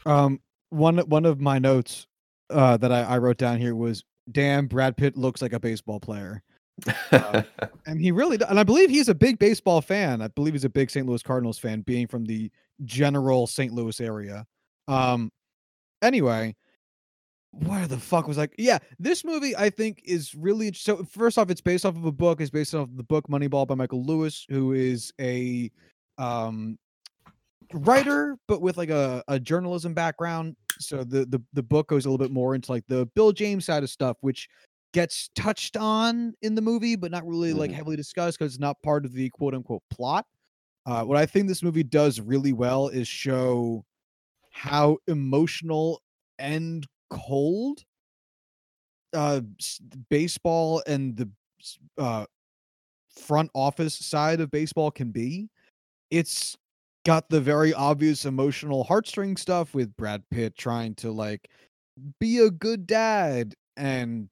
Um, 0.04 0.40
one 0.68 0.98
one 0.98 1.24
of 1.24 1.40
my 1.40 1.58
notes 1.58 2.06
uh, 2.50 2.76
that 2.76 2.92
I, 2.92 3.02
I 3.02 3.18
wrote 3.18 3.38
down 3.38 3.58
here 3.58 3.74
was, 3.74 4.04
"Damn, 4.30 4.66
Brad 4.66 4.96
Pitt 4.98 5.16
looks 5.16 5.40
like 5.40 5.54
a 5.54 5.60
baseball 5.60 5.98
player." 5.98 6.42
Uh, 7.12 7.42
and 7.86 8.00
he 8.00 8.12
really, 8.12 8.38
and 8.48 8.58
I 8.58 8.62
believe 8.62 8.90
he's 8.90 9.08
a 9.08 9.14
big 9.14 9.38
baseball 9.38 9.80
fan. 9.80 10.22
I 10.22 10.28
believe 10.28 10.54
he's 10.54 10.64
a 10.64 10.70
big 10.70 10.90
St. 10.90 11.06
Louis 11.06 11.22
Cardinals 11.22 11.58
fan, 11.58 11.82
being 11.82 12.06
from 12.06 12.24
the 12.24 12.50
general 12.84 13.46
St. 13.46 13.72
Louis 13.72 14.00
area. 14.00 14.46
Um, 14.86 15.30
anyway, 16.02 16.54
where 17.50 17.86
the 17.86 17.98
fuck 17.98 18.28
was 18.28 18.38
like? 18.38 18.54
Yeah, 18.58 18.78
this 18.98 19.24
movie 19.24 19.56
I 19.56 19.70
think 19.70 20.02
is 20.04 20.34
really 20.34 20.72
so. 20.72 21.04
First 21.04 21.38
off, 21.38 21.50
it's 21.50 21.60
based 21.60 21.86
off 21.86 21.96
of 21.96 22.04
a 22.04 22.12
book. 22.12 22.40
It's 22.40 22.50
based 22.50 22.74
off 22.74 22.88
the 22.94 23.02
book 23.02 23.26
Moneyball 23.28 23.66
by 23.66 23.74
Michael 23.74 24.04
Lewis, 24.04 24.46
who 24.48 24.72
is 24.72 25.12
a 25.20 25.70
um 26.18 26.78
writer, 27.72 28.36
but 28.46 28.60
with 28.60 28.76
like 28.76 28.90
a, 28.90 29.22
a 29.28 29.38
journalism 29.38 29.94
background. 29.94 30.56
So 30.78 31.04
the, 31.04 31.24
the 31.26 31.42
the 31.54 31.62
book 31.62 31.88
goes 31.88 32.04
a 32.04 32.10
little 32.10 32.24
bit 32.24 32.32
more 32.32 32.54
into 32.54 32.70
like 32.70 32.84
the 32.86 33.06
Bill 33.14 33.32
James 33.32 33.64
side 33.64 33.82
of 33.82 33.90
stuff, 33.90 34.16
which 34.20 34.48
gets 34.92 35.30
touched 35.34 35.76
on 35.76 36.34
in 36.42 36.54
the 36.54 36.62
movie, 36.62 36.96
but 36.96 37.10
not 37.10 37.26
really 37.26 37.52
like 37.52 37.70
Mhm. 37.70 37.74
heavily 37.74 37.96
discussed 37.96 38.38
because 38.38 38.54
it's 38.54 38.60
not 38.60 38.80
part 38.82 39.04
of 39.04 39.12
the 39.12 39.30
quote 39.30 39.54
unquote 39.54 39.82
plot. 39.90 40.26
Uh, 40.86 41.04
what 41.04 41.18
I 41.18 41.26
think 41.26 41.48
this 41.48 41.62
movie 41.62 41.84
does 41.84 42.20
really 42.20 42.52
well 42.52 42.88
is 42.88 43.08
show 43.08 43.84
how 44.50 44.98
emotional 45.08 46.02
and 46.38 46.86
cold 47.10 47.84
uh 49.14 49.40
baseball 50.10 50.82
and 50.86 51.16
the 51.16 51.30
uh 51.96 52.26
front 53.10 53.50
office 53.54 53.94
side 53.94 54.40
of 54.40 54.50
baseball 54.50 54.90
can 54.90 55.10
be 55.10 55.48
it's 56.10 56.56
got 57.04 57.28
the 57.30 57.40
very 57.40 57.74
obvious 57.74 58.24
emotional 58.26 58.84
heartstring 58.84 59.38
stuff 59.38 59.74
with 59.74 59.96
Brad 59.96 60.24
Pitt 60.30 60.56
trying 60.56 60.94
to 60.96 61.10
like 61.12 61.48
be 62.20 62.38
a 62.38 62.50
good 62.50 62.86
dad 62.86 63.54
and 63.76 64.30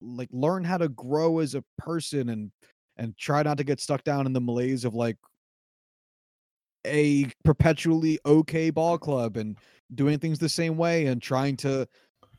like 0.00 0.28
learn 0.32 0.64
how 0.64 0.78
to 0.78 0.88
grow 0.90 1.38
as 1.38 1.54
a 1.54 1.64
person 1.78 2.28
and 2.30 2.50
and 2.96 3.16
try 3.16 3.42
not 3.42 3.58
to 3.58 3.64
get 3.64 3.80
stuck 3.80 4.02
down 4.04 4.26
in 4.26 4.32
the 4.32 4.40
malaise 4.40 4.84
of 4.84 4.94
like 4.94 5.16
a 6.86 7.26
perpetually 7.44 8.18
okay 8.24 8.70
ball 8.70 8.96
club 8.96 9.36
and 9.36 9.58
doing 9.94 10.18
things 10.18 10.38
the 10.38 10.48
same 10.48 10.76
way 10.76 11.06
and 11.06 11.20
trying 11.20 11.56
to 11.56 11.86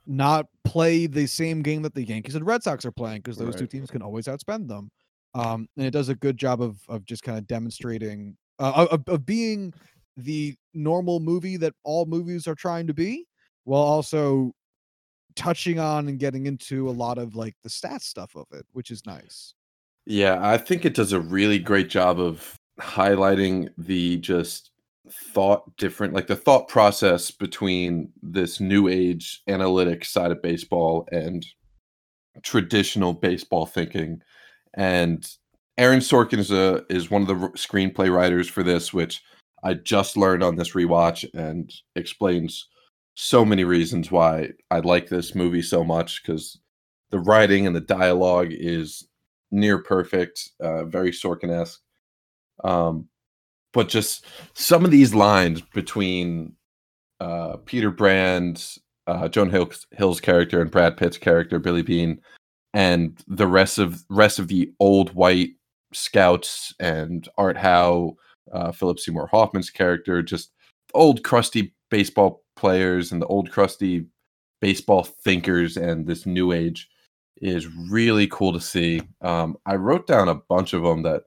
not 0.06 0.46
play 0.64 1.06
the 1.06 1.28
same 1.28 1.62
game 1.62 1.82
that 1.82 1.94
the 1.94 2.04
Yankees 2.04 2.36
and 2.36 2.46
Red 2.46 2.64
Sox 2.64 2.86
are 2.86 2.92
playing 2.92 3.20
because 3.20 3.38
those 3.38 3.56
two 3.56 3.68
teams 3.68 3.92
can 3.92 4.02
always 4.02 4.26
outspend 4.26 4.68
them. 4.68 4.90
Um, 5.36 5.68
and 5.78 5.86
it 5.86 5.92
does 5.92 6.10
a 6.10 6.16
good 6.16 6.38
job 6.38 6.62
of 6.62 6.80
of 6.88 7.06
just 7.06 7.24
kind 7.24 7.38
of 7.38 7.46
demonstrating 7.46 8.38
uh, 8.60 8.88
of, 8.90 9.04
of 9.08 9.26
being 9.26 9.74
the 10.16 10.56
normal 10.74 11.20
movie 11.20 11.58
that 11.58 11.74
all 11.84 12.06
movies 12.06 12.48
are 12.48 12.56
trying 12.56 12.88
to 12.88 12.94
be, 12.94 13.28
while 13.66 13.82
also 13.82 14.54
touching 15.38 15.80
on 15.80 16.10
and 16.10 16.20
getting 16.20 16.46
into 16.48 16.90
a 16.90 16.92
lot 16.92 17.18
of 17.18 17.36
like 17.36 17.56
the 17.64 17.70
stats 17.70 18.02
stuff 18.02 18.36
of 18.36 18.48
it, 18.52 18.66
which 18.74 18.92
is 18.92 19.06
nice. 19.06 19.54
Yeah, 20.06 20.40
I 20.42 20.58
think 20.58 20.84
it 20.84 20.96
does 20.96 21.14
a 21.14 21.20
really 21.20 21.60
great 21.60 21.90
job 21.90 22.20
of 22.20 22.56
highlighting 22.82 23.70
the 23.78 24.18
just 24.18 24.72
thought 25.10 25.76
different, 25.78 26.14
like 26.14 26.28
the 26.28 26.36
thought 26.36 26.68
process 26.68 27.32
between 27.32 28.12
this 28.22 28.60
new 28.60 28.88
age 28.88 29.42
analytic 29.48 30.04
side 30.04 30.32
of 30.32 30.42
baseball 30.42 31.08
and 31.12 31.46
traditional 32.42 33.14
baseball 33.14 33.66
thinking. 33.66 34.22
And 34.74 35.30
Aaron 35.78 36.00
Sorkin 36.00 36.40
is 36.40 36.52
a 36.52 36.84
is 36.90 37.12
one 37.12 37.22
of 37.22 37.28
the 37.28 37.36
screenplay 37.50 38.14
writers 38.14 38.48
for 38.48 38.64
this, 38.64 38.94
which 38.94 39.22
I 39.64 39.76
just 39.76 40.18
learned 40.18 40.44
on 40.44 40.56
this 40.56 40.74
rewatch 40.74 41.28
and 41.34 41.74
explains 41.96 42.68
so 43.20 43.44
many 43.44 43.64
reasons 43.64 44.12
why 44.12 44.52
I 44.70 44.78
like 44.80 45.10
this 45.10 45.34
movie 45.34 45.64
so 45.64 45.84
much 45.84 46.22
because 46.22 46.60
the 47.10 47.20
writing 47.20 47.66
and 47.66 47.76
the 47.76 47.82
dialogue 47.82 48.50
is 48.52 49.08
near 49.50 49.80
perfect, 49.80 50.52
uh, 50.60 50.86
very 50.86 51.10
Sorkin-esque. 51.10 51.82
Um, 52.64 53.10
but 53.74 53.90
just 53.90 54.28
some 54.54 54.86
of 54.86 54.92
these 54.92 55.16
lines 55.16 55.62
between 55.62 56.54
uh, 57.20 57.58
Peter 57.66 57.90
Brand, 57.90 58.64
uh, 59.08 59.28
Joan 59.30 59.50
Hill's, 59.50 59.88
Hill's 59.94 60.22
character, 60.22 60.62
and 60.62 60.70
Brad 60.70 60.96
Pitt's 60.96 61.18
character, 61.18 61.58
Billy 61.58 61.82
Beane, 61.82 62.22
and 62.76 63.20
the 63.28 63.48
rest 63.48 63.80
of 63.80 64.04
rest 64.12 64.38
of 64.38 64.48
the 64.48 64.72
old 64.80 65.16
white 65.16 65.54
scouts 65.92 66.72
and 66.80 67.28
Art 67.36 67.58
Howe, 67.58 68.16
uh, 68.54 68.72
Philip 68.72 69.00
Seymour 69.00 69.28
Hoffman's 69.32 69.72
character, 69.72 70.22
just 70.22 70.52
old 70.94 71.24
crusty 71.24 71.74
baseball 71.90 72.44
players 72.56 73.12
and 73.12 73.22
the 73.22 73.26
old 73.28 73.52
crusty 73.52 74.06
baseball 74.62 75.04
thinkers 75.04 75.78
and 75.78 76.08
this 76.08 76.26
new 76.26 76.52
age 76.52 76.90
is 77.42 77.68
really 77.90 78.28
cool 78.28 78.52
to 78.54 78.60
see. 78.60 79.02
Um, 79.22 79.58
I 79.66 79.76
wrote 79.76 80.08
down 80.08 80.28
a 80.28 80.36
bunch 80.36 80.74
of 80.74 80.82
them 80.84 81.04
that 81.04 81.24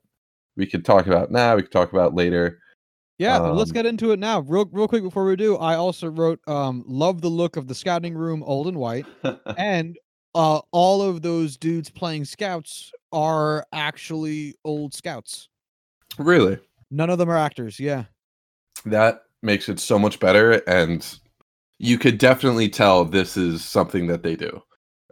we 0.56 0.66
could 0.66 0.84
talk 0.84 1.06
about 1.06 1.30
now. 1.30 1.56
We 1.56 1.62
could 1.62 1.70
talk 1.72 1.92
about 1.92 2.14
later. 2.14 2.58
Yeah, 3.18 3.38
let's 3.38 3.70
Um, 3.70 3.74
get 3.74 3.86
into 3.86 4.12
it 4.12 4.18
now. 4.18 4.40
Real 4.40 4.64
real 4.72 4.88
quick 4.88 5.02
before 5.02 5.24
we 5.26 5.36
do, 5.36 5.56
I 5.56 5.76
also 5.76 6.08
wrote 6.08 6.40
um 6.48 6.82
love 6.86 7.20
the 7.20 7.28
look 7.28 7.56
of 7.56 7.68
the 7.68 7.74
scouting 7.74 8.14
room, 8.14 8.42
old 8.42 8.66
and 8.66 8.78
white. 8.78 9.06
and 9.58 9.98
uh 10.34 10.60
all 10.72 11.02
of 11.02 11.22
those 11.22 11.56
dudes 11.56 11.90
playing 11.90 12.24
scouts 12.24 12.92
are 13.12 13.66
actually 13.72 14.54
old 14.64 14.94
scouts 14.94 15.48
really, 16.18 16.56
none 16.90 17.10
of 17.10 17.18
them 17.18 17.28
are 17.28 17.36
actors 17.36 17.80
yeah 17.80 18.04
that 18.84 19.22
makes 19.42 19.68
it 19.68 19.80
so 19.80 19.98
much 19.98 20.20
better, 20.20 20.52
and 20.68 21.18
you 21.78 21.98
could 21.98 22.18
definitely 22.18 22.68
tell 22.68 23.04
this 23.04 23.36
is 23.36 23.64
something 23.64 24.06
that 24.08 24.22
they 24.22 24.36
do. 24.36 24.62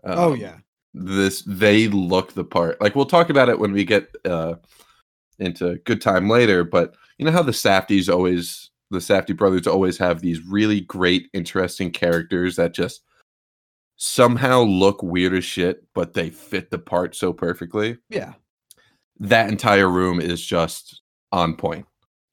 oh 0.04 0.32
Um, 0.32 0.40
yeah 0.40 0.58
this 0.94 1.42
they 1.46 1.88
look 1.88 2.32
the 2.32 2.44
part. 2.44 2.80
Like 2.80 2.94
we'll 2.94 3.06
talk 3.06 3.30
about 3.30 3.48
it 3.48 3.58
when 3.58 3.72
we 3.72 3.84
get 3.84 4.08
uh 4.24 4.54
into 5.38 5.76
good 5.84 6.00
time 6.00 6.28
later, 6.28 6.64
but 6.64 6.94
you 7.18 7.24
know 7.24 7.32
how 7.32 7.42
the 7.42 7.52
Safdies 7.52 8.12
always 8.12 8.70
the 8.90 8.98
Safdie 8.98 9.36
brothers 9.36 9.66
always 9.66 9.98
have 9.98 10.20
these 10.20 10.40
really 10.46 10.80
great 10.80 11.28
interesting 11.32 11.90
characters 11.90 12.56
that 12.56 12.72
just 12.74 13.02
somehow 13.96 14.62
look 14.62 15.02
weird 15.02 15.34
as 15.34 15.44
shit, 15.44 15.84
but 15.94 16.14
they 16.14 16.30
fit 16.30 16.70
the 16.70 16.78
part 16.78 17.14
so 17.14 17.32
perfectly. 17.32 17.98
yeah 18.08 18.34
That 19.20 19.50
entire 19.50 19.88
room 19.88 20.20
is 20.20 20.44
just 20.44 21.02
on 21.32 21.56
point. 21.56 21.86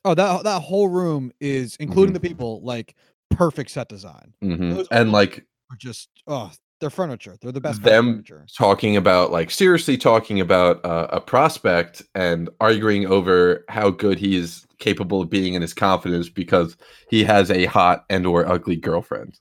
Oh 0.05 0.13
that 0.13 0.43
that 0.43 0.61
whole 0.61 0.87
room 0.87 1.31
is 1.41 1.75
including 1.81 2.11
Mhm. 2.11 2.21
the 2.21 2.27
people 2.29 2.61
like 2.63 2.95
perfect 3.31 3.71
set 3.71 3.89
design. 3.89 4.33
Mhm. 4.41 4.87
And 4.91 5.11
like 5.11 5.45
are 5.71 5.77
just 5.77 6.09
oh 6.27 6.51
they're 6.79 6.89
furniture. 6.89 7.35
They're 7.41 7.51
the 7.53 7.61
best 7.61 7.81
them 7.83 8.13
furniture. 8.15 8.45
talking 8.57 8.95
about 8.97 9.31
like 9.31 9.49
seriously 9.49 9.97
talking 9.97 10.39
about 10.41 10.83
uh, 10.85 11.07
a 11.09 11.19
prospect 11.21 12.03
and 12.13 12.49
arguing 12.59 13.05
over 13.05 13.65
how 13.69 13.89
good 13.89 14.19
he 14.19 14.35
is 14.37 14.65
capable 14.77 15.21
of 15.21 15.29
being 15.29 15.53
in 15.53 15.61
his 15.61 15.73
confidence 15.73 16.27
because 16.29 16.75
he 17.09 17.23
has 17.23 17.49
a 17.49 17.65
hot 17.65 18.03
and 18.09 18.27
or 18.27 18.45
ugly 18.47 18.75
girlfriend 18.75 19.39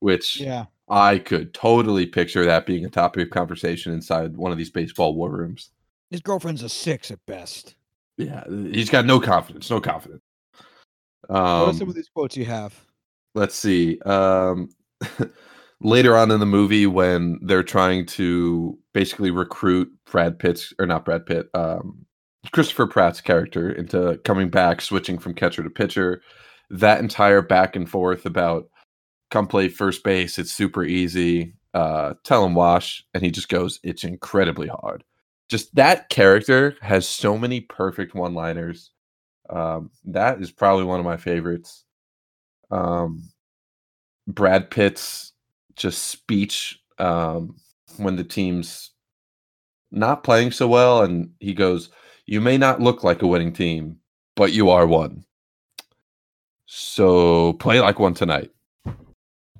which 0.00 0.40
yeah. 0.40 0.64
I 0.88 1.18
could 1.18 1.52
totally 1.54 2.06
picture 2.06 2.44
that 2.46 2.64
being 2.66 2.84
a 2.86 2.90
topic 2.90 3.24
of 3.26 3.30
conversation 3.30 3.92
inside 3.92 4.36
one 4.36 4.50
of 4.50 4.56
these 4.58 4.70
baseball 4.70 5.14
war 5.14 5.30
rooms. 5.30 5.70
His 6.10 6.20
girlfriend's 6.22 6.62
a 6.62 6.68
six 6.70 7.10
at 7.10 7.24
best 7.26 7.74
yeah 8.20 8.44
he's 8.72 8.90
got 8.90 9.06
no 9.06 9.20
confidence 9.20 9.70
no 9.70 9.80
confidence. 9.80 10.22
What 11.26 11.36
are 11.36 11.72
some 11.72 11.88
um 11.88 11.90
of 11.90 11.94
these 11.94 12.08
quotes 12.08 12.36
you 12.36 12.44
have? 12.46 12.74
let's 13.34 13.54
see 13.54 13.98
um 14.00 14.68
later 15.80 16.16
on 16.16 16.30
in 16.30 16.40
the 16.40 16.46
movie 16.46 16.86
when 16.86 17.38
they're 17.42 17.62
trying 17.62 18.04
to 18.04 18.78
basically 18.92 19.30
recruit 19.30 19.88
brad 20.10 20.38
pitt's 20.38 20.72
or 20.78 20.86
not 20.86 21.04
brad 21.04 21.24
pitt 21.26 21.46
um 21.54 22.04
christopher 22.52 22.86
pratt's 22.86 23.20
character 23.20 23.70
into 23.70 24.18
coming 24.24 24.48
back 24.48 24.80
switching 24.80 25.18
from 25.18 25.34
catcher 25.34 25.62
to 25.62 25.70
pitcher. 25.70 26.22
That 26.70 27.00
entire 27.00 27.42
back 27.42 27.76
and 27.76 27.88
forth 27.88 28.24
about 28.26 28.68
come 29.30 29.46
play 29.46 29.68
first 29.68 30.02
base 30.02 30.38
it's 30.38 30.52
super 30.52 30.84
easy 30.84 31.54
uh 31.74 32.14
tell 32.24 32.44
him 32.44 32.54
wash 32.54 33.04
and 33.14 33.22
he 33.22 33.30
just 33.30 33.48
goes 33.48 33.78
it's 33.82 34.04
incredibly 34.04 34.68
hard 34.68 35.04
just 35.50 35.74
that 35.74 36.08
character 36.08 36.76
has 36.80 37.06
so 37.06 37.36
many 37.36 37.60
perfect 37.60 38.14
one 38.14 38.34
liners 38.34 38.92
um 39.50 39.90
that 40.04 40.40
is 40.40 40.50
probably 40.50 40.84
one 40.84 41.00
of 41.00 41.04
my 41.06 41.16
favorites 41.16 41.84
um 42.70 43.22
Brad 44.26 44.70
Pitt's 44.70 45.32
just 45.76 46.08
speech 46.08 46.80
um, 46.98 47.56
when 47.96 48.16
the 48.16 48.24
team's 48.24 48.90
not 49.90 50.24
playing 50.24 50.52
so 50.52 50.68
well, 50.68 51.02
and 51.02 51.30
he 51.40 51.54
goes, 51.54 51.90
"You 52.26 52.40
may 52.40 52.58
not 52.58 52.80
look 52.80 53.02
like 53.02 53.22
a 53.22 53.26
winning 53.26 53.52
team, 53.52 53.98
but 54.36 54.52
you 54.52 54.70
are 54.70 54.86
one. 54.86 55.24
So 56.66 57.54
play 57.54 57.80
like 57.80 57.98
one 57.98 58.14
tonight." 58.14 58.50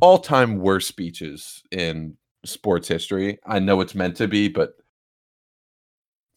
All-time 0.01 0.59
worst 0.59 0.89
speeches 0.89 1.63
in 1.71 2.17
sports 2.45 2.89
history. 2.89 3.39
I 3.45 3.59
know 3.59 3.81
it's 3.83 3.95
meant 3.95 4.17
to 4.17 4.29
be, 4.29 4.49
but 4.49 4.80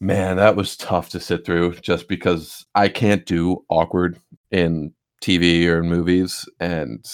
man, 0.04 0.38
that 0.38 0.56
was 0.56 0.76
tough 0.78 1.10
to 1.10 1.20
sit 1.20 1.46
through. 1.46 1.76
Just 1.76 2.08
because 2.08 2.66
I 2.76 2.90
can't 2.90 3.26
do 3.26 3.64
awkward 3.70 4.20
in 4.52 4.94
TV 5.22 5.68
or 5.68 5.80
in 5.80 5.90
movies, 5.90 6.48
and 6.60 7.06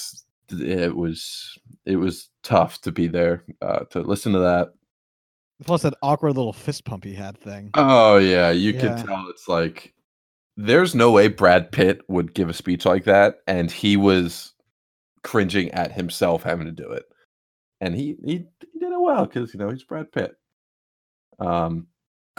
it 0.50 0.96
was 0.96 1.58
it 1.86 1.96
was 1.98 2.30
tough 2.44 2.82
to 2.82 2.92
be 2.92 3.08
there 3.08 3.44
uh, 3.62 3.80
to 3.92 4.02
listen 4.02 4.34
to 4.34 4.40
that. 4.40 4.70
Plus 5.66 5.82
that 5.82 5.94
awkward 6.02 6.36
little 6.36 6.54
fist 6.54 6.86
pump 6.86 7.04
he 7.04 7.14
had 7.14 7.38
thing. 7.38 7.70
Oh 7.76 8.18
yeah, 8.18 8.50
you 8.52 8.72
Yeah. 8.72 8.96
can 8.96 9.06
tell 9.06 9.30
it's 9.30 9.48
like 9.48 9.94
there's 10.58 10.96
no 10.96 11.12
way 11.12 11.28
Brad 11.28 11.72
Pitt 11.72 12.02
would 12.10 12.34
give 12.34 12.50
a 12.50 12.54
speech 12.54 12.86
like 12.86 13.04
that, 13.06 13.40
and 13.48 13.72
he 13.72 13.98
was 13.98 14.54
cringing 15.24 15.70
at 15.72 15.92
himself 15.92 16.44
having 16.44 16.66
to 16.66 16.72
do 16.72 16.92
it, 16.92 17.04
and 17.82 17.94
he 17.94 18.16
he, 18.26 18.46
he 18.74 18.80
did 18.80 18.92
it 18.92 19.02
well 19.02 19.26
because 19.26 19.54
you 19.54 19.60
know 19.60 19.70
he's 19.70 19.84
Brad 19.84 20.12
Pitt. 20.12 20.36
Um, 21.40 21.88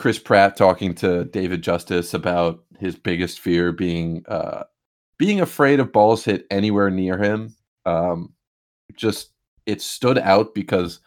Chris 0.01 0.19
Pratt 0.19 0.57
talking 0.57 0.95
to 0.95 1.27
David 1.27 1.61
Justice 1.61 2.15
about 2.15 2.65
his 2.79 2.97
biggest 2.97 3.39
fear 3.39 3.71
being 3.71 4.25
uh 4.29 4.63
being 5.19 5.43
afraid 5.43 5.79
of 5.79 5.93
balls 5.93 6.25
hit 6.25 6.47
anywhere 6.51 6.89
near 6.89 7.19
him. 7.19 7.55
Um, 7.85 8.33
just 8.97 9.33
it 9.67 9.83
stood 9.83 10.17
out 10.17 10.55
because 10.55 11.01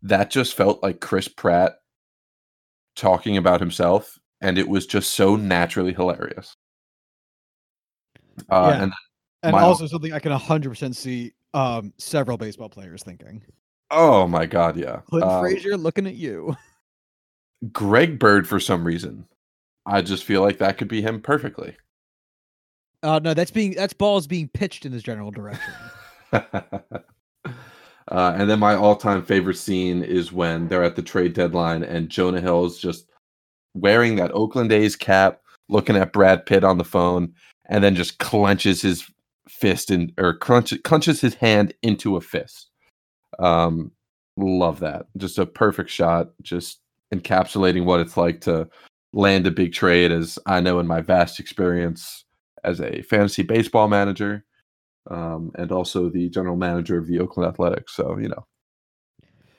that 0.00 0.30
just 0.30 0.54
felt 0.54 0.82
like 0.82 1.00
Chris 1.02 1.28
Pratt 1.28 1.80
talking 2.96 3.36
about 3.36 3.60
himself, 3.60 4.18
and 4.40 4.56
it 4.56 4.66
was 4.70 4.86
just 4.86 5.12
so 5.12 5.36
naturally 5.36 5.92
hilarious. 5.92 6.56
Uh, 8.50 8.72
Yeah. 8.74 8.82
And 8.84 8.92
And 9.42 9.52
my- 9.52 9.60
also 9.60 9.86
something 9.86 10.14
I 10.14 10.18
can 10.18 10.32
100% 10.32 10.94
see 10.96 11.34
um, 11.52 11.92
several 11.98 12.38
baseball 12.38 12.70
players 12.70 13.02
thinking. 13.02 13.42
oh 13.90 14.26
my 14.26 14.46
god, 14.46 14.78
yeah, 14.78 15.00
Clint 15.10 15.26
Um, 15.26 15.42
Frazier 15.42 15.76
looking 15.76 16.06
at 16.06 16.14
you. 16.14 16.56
Greg 17.72 18.18
Bird 18.18 18.48
for 18.48 18.60
some 18.60 18.84
reason. 18.84 19.26
I 19.86 20.02
just 20.02 20.24
feel 20.24 20.42
like 20.42 20.58
that 20.58 20.78
could 20.78 20.88
be 20.88 21.02
him 21.02 21.20
perfectly. 21.20 21.76
Uh, 23.02 23.18
no, 23.22 23.34
that's 23.34 23.50
being 23.50 23.72
that's 23.72 23.94
balls 23.94 24.26
being 24.26 24.48
pitched 24.48 24.84
in 24.84 24.92
his 24.92 25.02
general 25.02 25.30
direction. 25.30 25.72
uh, 26.32 26.42
and 28.08 28.48
then 28.50 28.58
my 28.58 28.74
all-time 28.74 29.22
favorite 29.22 29.56
scene 29.56 30.02
is 30.02 30.32
when 30.32 30.68
they're 30.68 30.84
at 30.84 30.96
the 30.96 31.02
trade 31.02 31.32
deadline 31.32 31.82
and 31.82 32.10
Jonah 32.10 32.40
Hill 32.40 32.66
is 32.66 32.78
just 32.78 33.06
wearing 33.74 34.16
that 34.16 34.32
Oakland 34.32 34.70
A's 34.72 34.96
cap, 34.96 35.40
looking 35.68 35.96
at 35.96 36.12
Brad 36.12 36.44
Pitt 36.44 36.62
on 36.62 36.78
the 36.78 36.84
phone, 36.84 37.32
and 37.68 37.82
then 37.82 37.94
just 37.94 38.18
clenches 38.18 38.82
his 38.82 39.10
fist 39.48 39.90
and 39.90 40.12
or 40.18 40.34
clenches, 40.34 40.80
clenches 40.84 41.20
his 41.20 41.34
hand 41.34 41.72
into 41.82 42.16
a 42.16 42.20
fist. 42.20 42.70
Um, 43.38 43.92
love 44.36 44.80
that. 44.80 45.06
Just 45.16 45.38
a 45.38 45.46
perfect 45.46 45.88
shot, 45.88 46.30
just 46.42 46.79
encapsulating 47.14 47.84
what 47.84 48.00
it's 48.00 48.16
like 48.16 48.40
to 48.42 48.68
land 49.12 49.46
a 49.46 49.50
big 49.50 49.72
trade. 49.72 50.12
As 50.12 50.38
I 50.46 50.60
know 50.60 50.78
in 50.78 50.86
my 50.86 51.00
vast 51.00 51.40
experience 51.40 52.24
as 52.64 52.80
a 52.80 53.02
fantasy 53.02 53.42
baseball 53.42 53.88
manager 53.88 54.44
um, 55.10 55.50
and 55.56 55.72
also 55.72 56.08
the 56.08 56.28
general 56.28 56.56
manager 56.56 56.98
of 56.98 57.06
the 57.06 57.20
Oakland 57.20 57.48
Athletics. 57.48 57.94
So 57.94 58.18
you 58.18 58.28
know, 58.28 58.46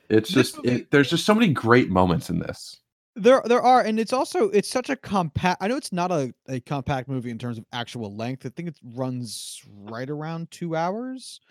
it's 0.10 0.30
just 0.30 0.58
it, 0.64 0.92
there's 0.92 1.10
just 1.10 1.26
so 1.26 1.34
many 1.34 1.50
great 1.50 1.90
moments 1.90 2.30
in 2.30 2.40
this. 2.40 2.78
There, 3.16 3.42
there 3.46 3.62
are, 3.62 3.82
and 3.82 4.00
it's 4.00 4.14
also 4.14 4.50
it's 4.50 4.70
such 4.70 4.90
a 4.90 4.96
compact. 4.96 5.62
I 5.62 5.68
know 5.68 5.76
it's 5.76 5.92
not 5.92 6.12
a, 6.12 6.34
a 6.48 6.62
compact 6.62 7.10
movie 7.10 7.30
in 7.30 7.38
terms 7.38 7.58
of 7.58 7.66
actual 7.74 8.16
length. 8.16 8.46
I 8.46 8.50
think 8.50 8.70
it 8.70 8.78
runs 8.96 9.62
right 9.68 10.10
around 10.10 10.50
two 10.50 10.76
hours. 10.78 11.42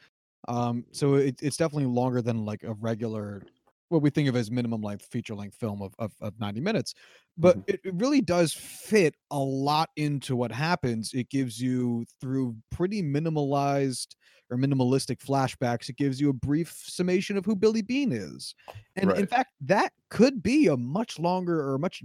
Um, 0.49 0.87
so 0.90 1.14
it, 1.16 1.38
it's 1.42 1.59
definitely 1.59 1.87
longer 1.87 2.23
than 2.23 2.47
like 2.47 2.62
a 2.62 2.73
regular, 2.75 3.42
what 3.90 4.02
we 4.02 4.11
think 4.11 4.28
of 4.28 4.37
as 4.37 4.50
minimum 4.50 4.82
length 4.82 5.06
feature 5.06 5.35
length 5.35 5.56
film 5.56 5.82
of, 5.82 5.94
of 5.99 6.14
of 6.20 6.38
ninety 6.40 6.61
minutes. 6.61 6.94
But 7.38 7.59
Mhm. 7.59 7.64
it, 7.68 7.80
it 7.85 7.94
really 7.94 8.20
does 8.23 8.52
fit 8.54 9.14
a 9.30 9.38
lot 9.38 9.90
into 9.97 10.37
what 10.37 10.52
happens. 10.52 11.12
It 11.14 11.29
gives 11.31 11.61
you 11.61 12.07
through 12.20 12.57
pretty 12.70 13.03
minimalized 13.03 14.16
or 14.50 14.57
minimalistic 14.57 15.18
flashbacks. 15.18 15.88
It 15.88 15.96
gives 15.96 16.20
you 16.20 16.29
a 16.31 16.33
brief 16.33 16.72
summation 16.72 17.37
of 17.37 17.44
who 17.44 17.55
Billy 17.55 17.83
Beane 17.83 18.12
is. 18.12 18.55
And 18.96 19.12
in 19.12 19.26
fact, 19.26 19.53
that 19.61 19.92
could 20.11 20.42
be 20.42 20.66
a 20.66 20.76
much 20.76 21.18
longer 21.20 21.70
or 21.70 21.79
much 21.79 22.03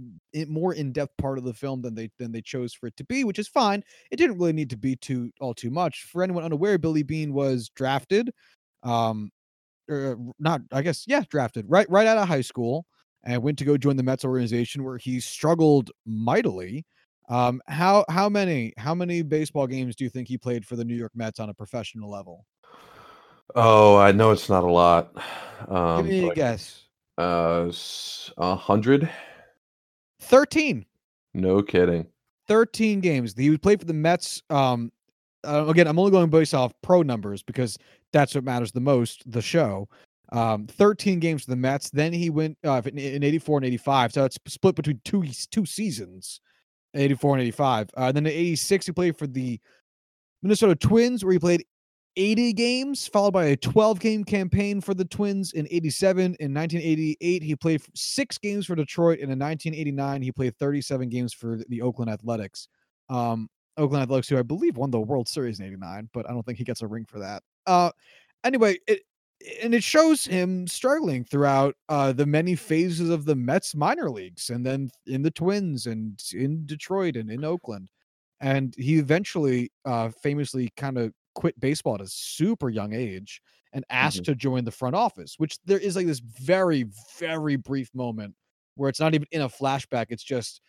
more 0.48 0.72
in-depth 0.72 1.16
part 1.18 1.38
of 1.38 1.44
the 1.44 1.54
film 1.54 1.82
than 1.82 1.94
they 1.96 2.10
than 2.18 2.32
they 2.32 2.40
chose 2.42 2.72
for 2.72 2.86
it 2.86 2.96
to 2.98 3.04
be, 3.04 3.24
which 3.24 3.38
is 3.40 3.48
fine. 3.48 3.82
It 4.10 4.16
didn't 4.16 4.38
really 4.38 4.52
need 4.52 4.70
to 4.70 4.76
be 4.76 4.96
too 4.96 5.32
all 5.40 5.54
too 5.54 5.70
much. 5.70 6.04
For 6.04 6.22
anyone 6.22 6.44
unaware, 6.44 6.78
Billy 6.78 7.02
Beane 7.02 7.32
was 7.32 7.68
drafted, 7.70 8.30
um, 8.84 9.30
or 9.88 10.16
not, 10.38 10.62
I 10.72 10.82
guess, 10.82 11.04
yeah, 11.06 11.22
drafted 11.28 11.66
right 11.68 11.88
right 11.90 12.06
out 12.06 12.18
of 12.18 12.28
high 12.28 12.40
school 12.40 12.86
and 13.24 13.42
went 13.42 13.58
to 13.58 13.64
go 13.64 13.76
join 13.76 13.96
the 13.96 14.02
Mets 14.02 14.24
organization 14.24 14.84
where 14.84 14.98
he 14.98 15.20
struggled 15.20 15.90
mightily. 16.06 16.84
Um, 17.28 17.60
how 17.66 18.04
how 18.08 18.28
many 18.28 18.72
how 18.78 18.94
many 18.94 19.22
baseball 19.22 19.66
games 19.66 19.96
do 19.96 20.04
you 20.04 20.10
think 20.10 20.28
he 20.28 20.38
played 20.38 20.64
for 20.64 20.76
the 20.76 20.84
New 20.84 20.94
York 20.94 21.12
Mets 21.14 21.40
on 21.40 21.48
a 21.48 21.54
professional 21.54 22.10
level? 22.10 22.46
Oh, 23.54 23.96
I 23.96 24.12
know 24.12 24.30
it's 24.32 24.48
not 24.48 24.64
a 24.64 24.70
lot. 24.70 25.12
Um, 25.68 25.98
Give 25.98 26.06
me 26.06 26.24
a 26.24 26.26
but, 26.28 26.36
guess. 26.36 26.84
uh, 27.18 27.70
a 28.38 28.56
hundred? 28.56 29.10
Thirteen. 30.20 30.84
No 31.34 31.62
kidding. 31.62 32.06
13 32.48 33.00
games. 33.00 33.34
He 33.36 33.56
played 33.58 33.80
for 33.80 33.86
the 33.86 33.92
Mets. 33.92 34.42
Um, 34.50 34.92
uh, 35.44 35.66
again, 35.68 35.86
I'm 35.86 35.98
only 35.98 36.10
going 36.10 36.30
based 36.30 36.54
off 36.54 36.72
pro 36.82 37.02
numbers 37.02 37.42
because 37.42 37.78
that's 38.12 38.34
what 38.34 38.44
matters 38.44 38.72
the 38.72 38.80
most. 38.80 39.30
The 39.30 39.42
show. 39.42 39.88
Um, 40.32 40.66
13 40.66 41.20
games 41.20 41.44
for 41.44 41.50
the 41.50 41.56
Mets. 41.56 41.90
Then 41.90 42.12
he 42.12 42.30
went 42.30 42.58
uh, 42.64 42.82
in, 42.84 42.98
in 42.98 43.22
84 43.22 43.58
and 43.58 43.66
85. 43.66 44.12
So 44.12 44.24
it's 44.24 44.38
split 44.46 44.74
between 44.74 45.00
two 45.04 45.24
two 45.50 45.64
seasons, 45.64 46.40
84 46.94 47.34
and 47.36 47.42
85. 47.42 47.90
Uh, 47.96 48.12
then 48.12 48.26
in 48.26 48.32
86 48.32 48.86
he 48.86 48.92
played 48.92 49.16
for 49.16 49.26
the 49.26 49.60
Minnesota 50.42 50.74
Twins, 50.74 51.24
where 51.24 51.32
he 51.32 51.38
played 51.38 51.64
80 52.16 52.54
games, 52.54 53.06
followed 53.06 53.32
by 53.32 53.46
a 53.46 53.56
12 53.56 54.00
game 54.00 54.24
campaign 54.24 54.80
for 54.80 54.94
the 54.94 55.04
Twins 55.04 55.52
in 55.52 55.66
87. 55.70 56.36
In 56.40 56.54
1988, 56.54 57.42
he 57.42 57.56
played 57.56 57.82
six 57.94 58.38
games 58.38 58.66
for 58.66 58.74
Detroit. 58.74 59.20
And 59.20 59.30
in 59.30 59.38
1989, 59.38 60.22
he 60.22 60.32
played 60.32 60.56
37 60.58 61.08
games 61.08 61.34
for 61.34 61.60
the 61.68 61.82
Oakland 61.82 62.10
Athletics. 62.10 62.68
Um, 63.10 63.48
Oakland 63.76 64.02
Athletics, 64.02 64.28
who 64.28 64.38
I 64.38 64.42
believe 64.42 64.76
won 64.76 64.90
the 64.90 65.00
World 65.00 65.28
Series 65.28 65.60
in 65.60 65.66
89, 65.66 66.10
but 66.12 66.28
I 66.28 66.32
don't 66.32 66.44
think 66.44 66.58
he 66.58 66.64
gets 66.64 66.82
a 66.82 66.86
ring 66.86 67.04
for 67.04 67.18
that. 67.18 67.42
Uh, 67.66 67.90
anyway, 68.44 68.78
it, 68.86 69.02
and 69.62 69.74
it 69.74 69.82
shows 69.82 70.24
him 70.24 70.66
struggling 70.66 71.24
throughout 71.24 71.76
uh, 71.88 72.12
the 72.12 72.26
many 72.26 72.54
phases 72.54 73.10
of 73.10 73.24
the 73.24 73.34
Mets 73.34 73.74
minor 73.74 74.10
leagues 74.10 74.50
and 74.50 74.64
then 74.64 74.90
in 75.06 75.22
the 75.22 75.30
Twins 75.30 75.86
and 75.86 76.20
in 76.32 76.64
Detroit 76.66 77.16
and 77.16 77.30
in 77.30 77.44
Oakland. 77.44 77.90
And 78.40 78.74
he 78.76 78.98
eventually 78.98 79.70
uh, 79.84 80.10
famously 80.22 80.70
kind 80.76 80.98
of 80.98 81.12
quit 81.34 81.58
baseball 81.60 81.94
at 81.94 82.00
a 82.00 82.06
super 82.06 82.70
young 82.70 82.94
age 82.94 83.40
and 83.72 83.84
asked 83.90 84.24
to 84.24 84.34
join 84.34 84.64
the 84.64 84.70
front 84.70 84.94
office, 84.94 85.34
which 85.38 85.58
there 85.66 85.78
is 85.78 85.96
like 85.96 86.06
this 86.06 86.20
very, 86.20 86.86
very 87.18 87.56
brief 87.56 87.94
moment 87.94 88.34
where 88.76 88.88
it's 88.88 89.00
not 89.00 89.14
even 89.14 89.26
in 89.32 89.42
a 89.42 89.48
flashback. 89.48 90.06
It's 90.10 90.22
just 90.22 90.60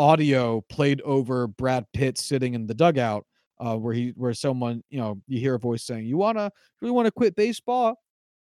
audio 0.00 0.62
played 0.70 1.00
over 1.02 1.46
Brad 1.46 1.84
Pitt 1.92 2.16
sitting 2.16 2.54
in 2.54 2.66
the 2.66 2.74
dugout, 2.74 3.26
uh, 3.58 3.76
where 3.76 3.92
he 3.92 4.12
where 4.16 4.32
someone, 4.32 4.82
you 4.88 4.98
know, 4.98 5.20
you 5.28 5.38
hear 5.38 5.56
a 5.56 5.58
voice 5.58 5.84
saying, 5.84 6.06
You 6.06 6.16
wanna 6.16 6.50
really 6.80 6.92
want 6.92 7.06
to 7.06 7.12
quit 7.12 7.36
baseball? 7.36 7.96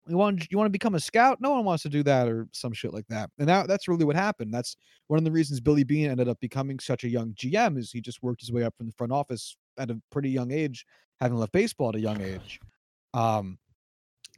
You 0.08 0.16
want 0.16 0.50
you 0.50 0.58
want 0.58 0.66
to 0.66 0.72
become 0.72 0.94
a 0.94 1.00
scout? 1.00 1.40
No 1.40 1.50
one 1.50 1.64
wants 1.64 1.82
to 1.84 1.88
do 1.88 2.02
that 2.02 2.28
or 2.28 2.46
some 2.52 2.72
shit 2.72 2.92
like 2.92 3.06
that. 3.08 3.30
And 3.38 3.48
that 3.48 3.68
that's 3.68 3.88
really 3.88 4.04
what 4.04 4.16
happened. 4.16 4.52
That's 4.52 4.76
one 5.08 5.18
of 5.18 5.24
the 5.24 5.32
reasons 5.32 5.60
Billy 5.60 5.84
Beane 5.84 6.10
ended 6.10 6.28
up 6.28 6.40
becoming 6.40 6.78
such 6.78 7.04
a 7.04 7.08
young 7.08 7.32
GM 7.34 7.78
is 7.78 7.90
he 7.90 8.00
just 8.00 8.22
worked 8.22 8.40
his 8.40 8.52
way 8.52 8.64
up 8.64 8.74
from 8.76 8.86
the 8.86 8.92
front 8.92 9.12
office 9.12 9.56
at 9.78 9.90
a 9.90 10.00
pretty 10.10 10.30
young 10.30 10.50
age, 10.50 10.86
having 11.20 11.38
left 11.38 11.52
baseball 11.52 11.90
at 11.90 11.94
a 11.96 12.00
young 12.00 12.20
age. 12.20 12.60
Um, 13.12 13.58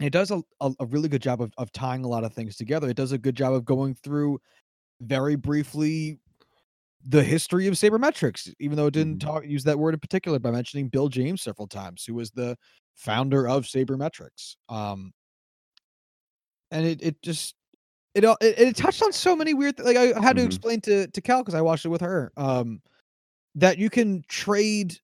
it 0.00 0.10
does 0.10 0.30
a, 0.30 0.42
a, 0.60 0.72
a 0.80 0.86
really 0.86 1.08
good 1.08 1.22
job 1.22 1.40
of, 1.40 1.52
of 1.56 1.72
tying 1.72 2.04
a 2.04 2.08
lot 2.08 2.24
of 2.24 2.32
things 2.32 2.56
together. 2.56 2.88
It 2.88 2.96
does 2.96 3.12
a 3.12 3.18
good 3.18 3.34
job 3.34 3.54
of 3.54 3.64
going 3.64 3.94
through 3.94 4.38
very 5.00 5.36
briefly 5.36 6.20
the 7.04 7.22
history 7.22 7.66
of 7.66 7.74
sabermetrics, 7.74 8.52
even 8.58 8.76
though 8.76 8.86
it 8.86 8.94
didn't 8.94 9.16
Mhm. 9.18 9.20
talk 9.20 9.44
use 9.46 9.64
that 9.64 9.78
word 9.78 9.94
in 9.94 10.00
particular 10.00 10.38
by 10.38 10.50
mentioning 10.50 10.88
Bill 10.88 11.08
James 11.08 11.42
several 11.42 11.68
times, 11.68 12.04
who 12.04 12.14
was 12.14 12.30
the 12.30 12.56
founder 12.94 13.48
of 13.48 13.64
sabermetrics. 13.64 14.56
Um, 14.68 15.12
and 16.70 16.86
it 16.86 17.02
it 17.02 17.22
just 17.22 17.54
it 18.14 18.24
all 18.24 18.36
it, 18.40 18.58
it 18.58 18.76
touched 18.76 19.02
on 19.02 19.12
so 19.12 19.36
many 19.36 19.54
weird 19.54 19.76
th- 19.76 19.86
like 19.86 19.96
I 19.96 20.20
had 20.20 20.36
to 20.36 20.42
Mhm. 20.42 20.46
explain 20.46 20.80
to 20.82 21.06
to 21.08 21.20
Cal 21.20 21.42
because 21.42 21.54
I 21.54 21.60
watched 21.60 21.84
it 21.84 21.88
with 21.90 22.00
her. 22.00 22.32
Um, 22.36 22.82
that 23.56 23.78
you 23.78 23.90
can 23.90 24.24
trade 24.28 24.98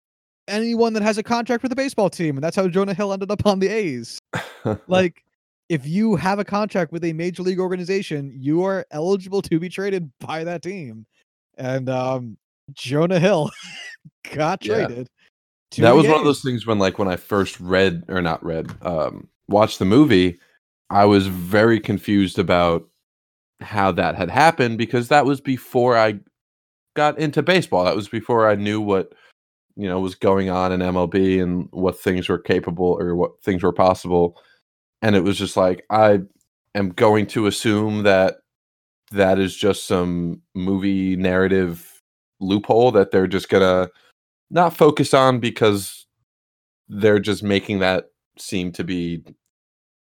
anyone 0.49 0.93
that 0.95 1.03
has 1.03 1.19
a 1.19 1.23
contract 1.23 1.63
with 1.63 1.73
a 1.73 1.77
baseball 1.77 2.11
team, 2.11 2.37
and 2.37 2.45
that's 2.45 2.57
how 2.57 2.69
Jonah 2.69 2.95
Hill 2.95 3.13
ended 3.13 3.31
up 3.31 3.47
on 3.47 3.59
the 3.61 3.69
A's. 3.69 4.19
Like, 4.89 5.25
if 5.69 5.87
you 5.87 6.17
have 6.17 6.39
a 6.39 6.45
contract 6.45 6.93
with 6.93 7.05
a 7.05 7.13
major 7.15 7.43
league 7.43 7.61
organization, 7.61 8.33
you 8.35 8.63
are 8.65 8.87
eligible 8.91 9.43
to 9.43 9.59
be 9.61 9.69
traded 9.69 10.11
by 10.21 10.45
that 10.45 10.63
team. 10.63 11.07
And 11.59 11.89
um, 11.89 12.37
Jonah 12.73 13.19
Hill 13.19 13.51
got 14.35 14.65
Yeah. 14.65 14.87
traded. 14.87 15.09
that 15.79 15.95
was 15.95 16.07
one 16.07 16.19
of 16.19 16.25
those 16.25 16.43
things 16.43 16.67
when 16.67 16.79
like 16.79 16.99
when 16.99 17.09
I 17.09 17.17
first 17.17 17.59
read 17.61 18.05
or 18.09 18.21
not 18.23 18.45
read, 18.45 18.71
um, 18.83 19.29
watched 19.49 19.79
the 19.79 19.85
movie, 19.85 20.39
I 20.91 21.05
was 21.05 21.27
very 21.27 21.81
confused 21.81 22.39
about 22.39 22.89
how 23.61 23.93
that 23.93 24.15
had 24.17 24.31
happened 24.31 24.79
because 24.79 25.09
that 25.09 25.25
was 25.25 25.41
before 25.41 25.97
I 25.97 26.19
got 26.95 27.19
into 27.19 27.43
baseball. 27.43 27.85
That 27.85 27.97
was 27.97 28.09
before 28.09 28.49
I 28.49 28.55
knew 28.55 28.81
what 28.81 29.15
you 29.77 29.89
know 29.89 30.01
was 30.01 30.15
going 30.15 30.51
on 30.51 30.73
in 30.73 30.81
MLB 30.81 31.43
and 31.43 31.69
what 31.71 31.99
things 31.99 32.29
were 32.29 32.39
capable 32.39 32.97
or 33.01 33.15
what 33.15 33.43
things 33.43 33.63
were 33.63 33.73
possible. 33.73 34.41
And 35.01 35.17
it 35.17 35.25
was 35.25 35.39
just 35.39 35.57
like 35.57 35.85
I 35.91 36.21
am 36.75 36.91
going 36.91 37.27
to 37.29 37.47
assume 37.47 38.03
that 38.03 38.37
that 39.13 39.39
is 39.39 39.57
just 39.57 39.87
some 39.87 40.41
movie 40.55 41.17
narrative 41.17 42.03
loophole 42.41 42.91
that 42.93 43.11
they're 43.11 43.27
just 43.27 43.49
gonna 43.49 43.89
not 44.51 44.77
focus 44.77 45.15
on 45.15 45.41
because 45.41 46.07
they're 46.89 47.21
just 47.21 47.43
making 47.43 47.79
that 47.79 48.07
seem 48.39 48.73
to 48.73 48.85
be 48.85 49.23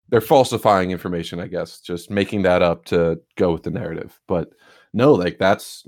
they're 0.09 0.21
falsifying 0.21 0.91
information, 0.91 1.41
I 1.41 1.47
guess, 1.47 1.81
just 1.81 2.11
making 2.11 2.43
that 2.43 2.61
up 2.61 2.85
to 2.87 3.19
go 3.37 3.53
with 3.53 3.63
the 3.63 3.71
narrative. 3.71 4.21
But 4.29 4.51
no, 4.93 5.15
like 5.15 5.39
that's 5.39 5.87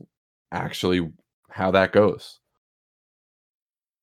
actually 0.50 1.12
how 1.50 1.70
that 1.72 1.92
goes. 1.92 2.40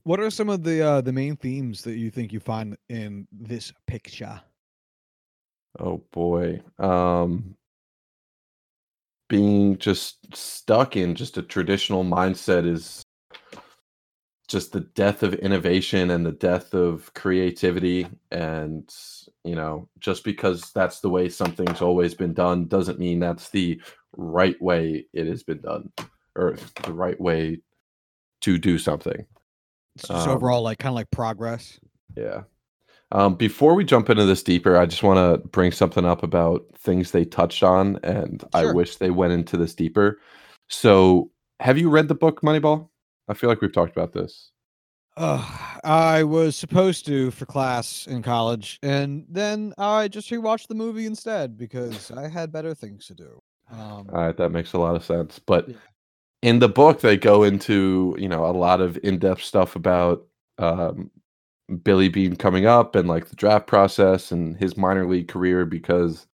What 0.03 0.19
are 0.19 0.29
some 0.29 0.49
of 0.49 0.63
the 0.63 0.81
uh, 0.81 1.01
the 1.01 1.11
main 1.11 1.37
themes 1.37 1.81
that 1.83 1.95
you 1.95 2.11
think 2.11 2.33
you 2.33 2.39
find 2.39 2.77
in 2.89 3.27
this 3.31 3.73
picture? 3.87 4.39
Oh 5.79 6.03
boy. 6.11 6.61
Um 6.77 7.55
being 9.31 9.77
just 9.77 10.35
stuck 10.35 10.97
in 10.97 11.15
just 11.15 11.37
a 11.37 11.41
traditional 11.41 12.03
mindset 12.03 12.67
is 12.67 13.01
just 14.49 14.73
the 14.73 14.81
death 14.81 15.23
of 15.23 15.33
innovation 15.35 16.11
and 16.11 16.25
the 16.25 16.33
death 16.33 16.73
of 16.73 17.13
creativity. 17.13 18.05
And 18.31 18.93
you 19.45 19.55
know 19.55 19.87
just 19.99 20.25
because 20.25 20.71
that's 20.73 20.99
the 20.99 21.09
way 21.09 21.29
something's 21.29 21.81
always 21.81 22.13
been 22.13 22.33
done 22.33 22.67
doesn't 22.67 22.99
mean 22.99 23.21
that's 23.21 23.49
the 23.51 23.81
right 24.17 24.61
way 24.61 25.05
it 25.13 25.27
has 25.27 25.43
been 25.43 25.61
done 25.61 25.89
or 26.35 26.57
the 26.83 26.91
right 26.91 27.19
way 27.19 27.61
to 28.41 28.57
do 28.57 28.77
something. 28.77 29.25
It's 29.95 30.09
just 30.09 30.27
Um, 30.27 30.35
overall 30.35 30.61
like 30.61 30.79
kind 30.79 30.91
of 30.91 30.95
like 30.95 31.09
progress. 31.11 31.79
yeah 32.17 32.41
um, 33.11 33.35
before 33.35 33.75
we 33.75 33.83
jump 33.83 34.09
into 34.09 34.25
this 34.25 34.43
deeper 34.43 34.77
i 34.77 34.85
just 34.85 35.03
want 35.03 35.17
to 35.17 35.47
bring 35.49 35.71
something 35.71 36.05
up 36.05 36.23
about 36.23 36.65
things 36.77 37.11
they 37.11 37.25
touched 37.25 37.63
on 37.63 37.99
and 38.03 38.43
i 38.53 38.65
wish 38.65 38.97
they 38.97 39.11
went 39.11 39.33
into 39.33 39.57
this 39.57 39.75
deeper 39.75 40.19
so 40.67 41.29
have 41.59 41.77
you 41.77 41.89
read 41.89 42.07
the 42.07 42.15
book 42.15 42.41
moneyball 42.41 42.89
i 43.27 43.33
feel 43.33 43.49
like 43.49 43.61
we've 43.61 43.73
talked 43.73 43.91
about 43.95 44.13
this 44.13 44.51
Ugh, 45.17 45.79
I 45.83 46.23
was 46.23 46.55
supposed 46.55 47.05
to 47.07 47.31
for 47.31 47.45
class 47.45 48.07
in 48.07 48.23
college, 48.23 48.79
and 48.81 49.25
then 49.27 49.73
I 49.77 50.07
just 50.07 50.29
rewatched 50.29 50.67
the 50.67 50.75
movie 50.75 51.05
instead 51.05 51.57
because 51.57 52.11
I 52.11 52.29
had 52.29 52.51
better 52.51 52.73
things 52.73 53.07
to 53.07 53.15
do. 53.15 53.41
Um, 53.69 54.09
All 54.11 54.25
right, 54.25 54.37
that 54.37 54.51
makes 54.51 54.71
a 54.71 54.77
lot 54.77 54.95
of 54.95 55.03
sense. 55.03 55.37
But 55.37 55.67
Yeah. 55.67 55.75
in 56.41 56.59
the 56.59 56.69
book, 56.69 57.01
they 57.01 57.17
go 57.17 57.43
into 57.43 58.15
you 58.17 58.29
know 58.29 58.45
a 58.45 58.55
lot 58.55 58.79
of 58.79 58.97
in-depth 59.03 59.43
stuff 59.43 59.75
about 59.75 60.25
um, 60.57 61.11
Billy 61.83 62.09
Beane 62.09 62.35
coming 62.35 62.65
up 62.65 62.95
and 62.95 63.07
like 63.07 63.29
the 63.29 63.35
draft 63.35 63.67
process 63.67 64.31
and 64.31 64.57
his 64.57 64.77
minor 64.77 65.07
league 65.07 65.27
career 65.27 65.65
because 65.65 66.27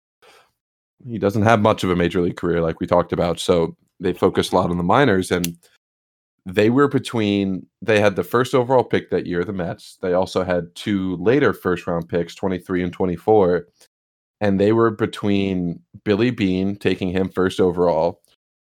he 1.06 1.18
doesn't 1.18 1.44
have 1.44 1.62
much 1.62 1.84
of 1.84 1.90
a 1.90 1.96
major 1.96 2.22
league 2.22 2.38
career 2.38 2.62
like 2.62 2.80
we 2.80 2.88
talked 2.88 3.14
about. 3.14 3.40
So 3.40 3.76
they 4.00 4.14
focused 4.14 4.52
a 4.52 4.56
lot 4.56 4.70
on 4.70 4.78
the 4.78 4.84
minors 4.84 5.32
and 5.32 5.58
they 6.46 6.70
were 6.70 6.88
between 6.88 7.66
they 7.82 8.00
had 8.00 8.16
the 8.16 8.24
first 8.24 8.54
overall 8.54 8.84
pick 8.84 9.10
that 9.10 9.26
year, 9.26 9.44
the 9.44 9.54
Mets. 9.54 9.98
They 10.02 10.14
also 10.14 10.44
had 10.44 10.74
two 10.76 11.18
later 11.18 11.54
first 11.54 11.88
round 11.88 12.08
picks, 12.08 12.36
23 12.36 12.84
and 12.84 12.94
24. 12.94 13.68
And 14.42 14.60
they 14.60 14.72
were 14.72 14.92
between 14.92 15.82
Billy 16.04 16.30
Beane 16.30 16.76
taking 16.76 17.10
him 17.10 17.30
first 17.30 17.60
overall 17.60 18.22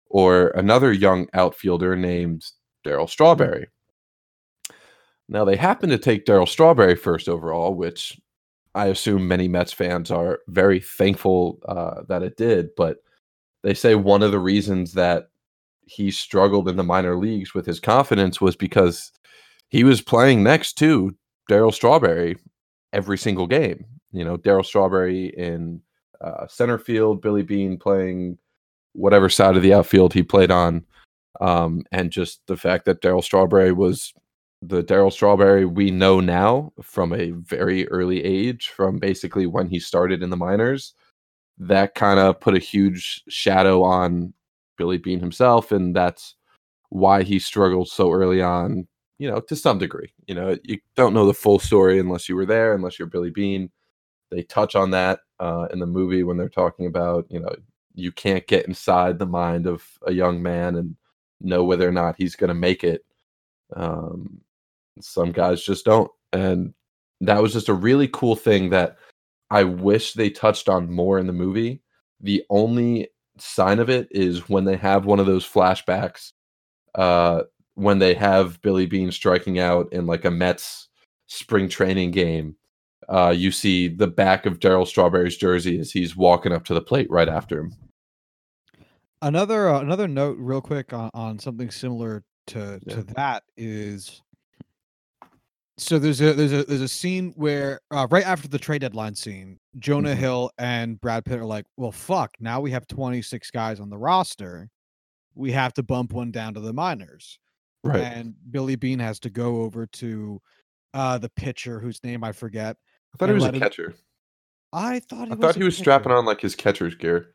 or 0.09 0.49
another 0.49 0.91
young 0.91 1.27
outfielder 1.33 1.95
named 1.95 2.45
Darryl 2.85 3.09
Strawberry. 3.09 3.67
Now 5.29 5.45
they 5.45 5.55
happened 5.55 5.91
to 5.91 5.97
take 5.97 6.25
Darryl 6.25 6.47
Strawberry 6.47 6.95
first 6.95 7.29
overall, 7.29 7.75
which 7.75 8.19
I 8.73 8.87
assume 8.87 9.27
many 9.27 9.47
Mets 9.47 9.71
fans 9.71 10.09
are 10.09 10.39
very 10.47 10.79
thankful 10.79 11.59
uh, 11.67 12.01
that 12.07 12.23
it 12.23 12.35
did. 12.35 12.69
But 12.75 12.97
they 13.61 13.75
say 13.75 13.93
one 13.95 14.23
of 14.23 14.31
the 14.31 14.39
reasons 14.39 14.93
that 14.93 15.29
he 15.85 16.09
struggled 16.11 16.67
in 16.67 16.77
the 16.77 16.83
minor 16.83 17.15
leagues 17.15 17.53
with 17.53 17.65
his 17.65 17.79
confidence 17.79 18.41
was 18.41 18.55
because 18.55 19.11
he 19.69 19.83
was 19.83 20.01
playing 20.01 20.43
next 20.43 20.73
to 20.79 21.15
Darryl 21.49 21.73
Strawberry 21.73 22.35
every 22.91 23.17
single 23.17 23.47
game. 23.47 23.85
You 24.11 24.25
know, 24.25 24.37
Darryl 24.37 24.65
Strawberry 24.65 25.27
in 25.37 25.81
uh, 26.21 26.47
center 26.47 26.79
field, 26.79 27.21
Billy 27.21 27.43
Beane 27.43 27.77
playing 27.77 28.37
whatever 28.93 29.29
side 29.29 29.55
of 29.55 29.61
the 29.61 29.73
outfield 29.73 30.13
he 30.13 30.23
played 30.23 30.49
on. 30.49 30.85
Um, 31.39 31.83
and 31.91 32.11
just 32.11 32.41
the 32.47 32.57
fact 32.57 32.85
that 32.85 33.01
Darryl 33.01 33.23
Strawberry 33.23 33.71
was 33.71 34.13
the 34.61 34.83
Darryl 34.83 35.11
Strawberry 35.11 35.65
we 35.65 35.89
know 35.89 36.19
now 36.19 36.73
from 36.81 37.13
a 37.13 37.31
very 37.31 37.87
early 37.89 38.23
age, 38.23 38.69
from 38.69 38.99
basically 38.99 39.45
when 39.45 39.67
he 39.67 39.79
started 39.79 40.21
in 40.21 40.29
the 40.29 40.37
minors, 40.37 40.93
that 41.57 41.95
kind 41.95 42.19
of 42.19 42.39
put 42.39 42.55
a 42.55 42.59
huge 42.59 43.23
shadow 43.29 43.83
on 43.83 44.33
Billy 44.77 44.97
Beane 44.97 45.19
himself. 45.19 45.71
And 45.71 45.95
that's 45.95 46.35
why 46.89 47.23
he 47.23 47.39
struggled 47.39 47.89
so 47.89 48.11
early 48.11 48.41
on, 48.41 48.87
you 49.17 49.29
know, 49.29 49.39
to 49.41 49.55
some 49.55 49.77
degree. 49.77 50.13
You 50.27 50.35
know, 50.35 50.57
you 50.63 50.79
don't 50.95 51.13
know 51.13 51.25
the 51.25 51.33
full 51.33 51.59
story 51.59 51.99
unless 51.99 52.27
you 52.27 52.35
were 52.35 52.45
there, 52.45 52.73
unless 52.73 52.99
you're 52.99 53.07
Billy 53.07 53.29
Beane. 53.29 53.69
They 54.31 54.43
touch 54.43 54.75
on 54.75 54.91
that 54.91 55.21
uh, 55.39 55.67
in 55.71 55.79
the 55.79 55.85
movie 55.85 56.23
when 56.23 56.37
they're 56.37 56.49
talking 56.49 56.85
about, 56.85 57.25
you 57.29 57.39
know, 57.39 57.53
you 57.95 58.11
can't 58.11 58.45
get 58.47 58.67
inside 58.67 59.19
the 59.19 59.25
mind 59.25 59.67
of 59.67 59.83
a 60.05 60.11
young 60.11 60.41
man 60.41 60.75
and 60.75 60.95
know 61.41 61.63
whether 61.63 61.87
or 61.87 61.91
not 61.91 62.15
he's 62.17 62.35
going 62.35 62.49
to 62.49 62.53
make 62.53 62.83
it. 62.83 63.03
Um, 63.75 64.41
some 65.01 65.31
guys 65.31 65.63
just 65.63 65.85
don't. 65.85 66.11
And 66.33 66.73
that 67.21 67.41
was 67.41 67.53
just 67.53 67.69
a 67.69 67.73
really 67.73 68.07
cool 68.07 68.35
thing 68.35 68.69
that 68.69 68.97
I 69.49 69.63
wish 69.63 70.13
they 70.13 70.29
touched 70.29 70.69
on 70.69 70.91
more 70.91 71.19
in 71.19 71.27
the 71.27 71.33
movie. 71.33 71.81
The 72.21 72.43
only 72.49 73.09
sign 73.37 73.79
of 73.79 73.89
it 73.89 74.07
is 74.11 74.49
when 74.49 74.65
they 74.65 74.77
have 74.77 75.05
one 75.05 75.19
of 75.19 75.25
those 75.25 75.47
flashbacks, 75.47 76.31
uh, 76.95 77.43
when 77.75 77.99
they 77.99 78.13
have 78.13 78.61
Billy 78.61 78.85
Beane 78.85 79.11
striking 79.11 79.59
out 79.59 79.91
in 79.91 80.05
like 80.05 80.25
a 80.25 80.31
Mets 80.31 80.89
spring 81.27 81.69
training 81.69 82.11
game. 82.11 82.55
Uh, 83.07 83.33
you 83.35 83.51
see 83.51 83.87
the 83.87 84.07
back 84.07 84.45
of 84.45 84.59
Darryl 84.59 84.85
Strawberry's 84.85 85.37
jersey 85.37 85.79
as 85.79 85.91
he's 85.91 86.15
walking 86.15 86.51
up 86.51 86.63
to 86.65 86.73
the 86.75 86.81
plate 86.81 87.09
right 87.09 87.29
after 87.29 87.59
him. 87.59 87.73
Another 89.21 89.67
uh, 89.69 89.81
another 89.81 90.07
note, 90.07 90.37
real 90.39 90.61
quick, 90.61 90.93
on, 90.93 91.09
on 91.13 91.39
something 91.39 91.71
similar 91.71 92.23
to 92.47 92.79
Yeah. 92.85 92.95
to 92.95 93.03
that 93.15 93.43
is. 93.57 94.21
So 95.79 95.97
there's 95.97 96.19
a 96.21 96.33
there's 96.33 96.51
a 96.51 96.63
there's 96.65 96.81
a 96.81 96.87
scene 96.87 97.31
where 97.35 97.79
uh, 97.91 98.07
right 98.11 98.25
after 98.25 98.47
the 98.47 98.59
trade 98.59 98.81
deadline 98.81 99.15
scene, 99.15 99.57
Jonah 99.77 100.13
Mhm. 100.13 100.17
Hill 100.17 100.51
and 100.57 100.99
Brad 100.99 101.23
Pitt 101.25 101.39
are 101.39 101.45
like, 101.45 101.65
"Well, 101.77 101.91
fuck! 101.91 102.31
Now 102.39 102.59
we 102.59 102.71
have 102.71 102.85
26 102.87 103.49
guys 103.51 103.79
on 103.79 103.89
the 103.89 103.97
roster. 103.97 104.69
We 105.35 105.51
have 105.53 105.73
to 105.75 105.83
bump 105.83 106.11
one 106.13 106.31
down 106.31 106.53
to 106.55 106.59
the 106.59 106.73
minors." 106.73 107.39
Right. 107.83 108.01
And 108.01 108.35
Billy 108.51 108.75
Beane 108.75 108.99
has 108.99 109.19
to 109.21 109.29
go 109.29 109.61
over 109.61 109.85
to 109.87 110.41
uh, 110.93 111.17
the 111.17 111.29
pitcher 111.29 111.79
whose 111.79 112.03
name 112.03 112.23
I 112.25 112.33
forget. 112.33 112.75
I 113.13 113.17
thought 113.17 113.29
he 113.29 113.35
was 113.35 113.45
a 113.45 113.47
him- 113.53 113.59
catcher. 113.59 113.95
I 114.73 114.99
thought 114.99 115.27
he 115.27 115.31
I 115.31 115.35
was 115.35 115.39
thought 115.39 115.55
he 115.55 115.63
was 115.63 115.75
pitcher. 115.75 115.83
strapping 115.83 116.11
on 116.11 116.25
like 116.25 116.41
his 116.41 116.55
catcher's 116.55 116.95
gear. 116.95 117.33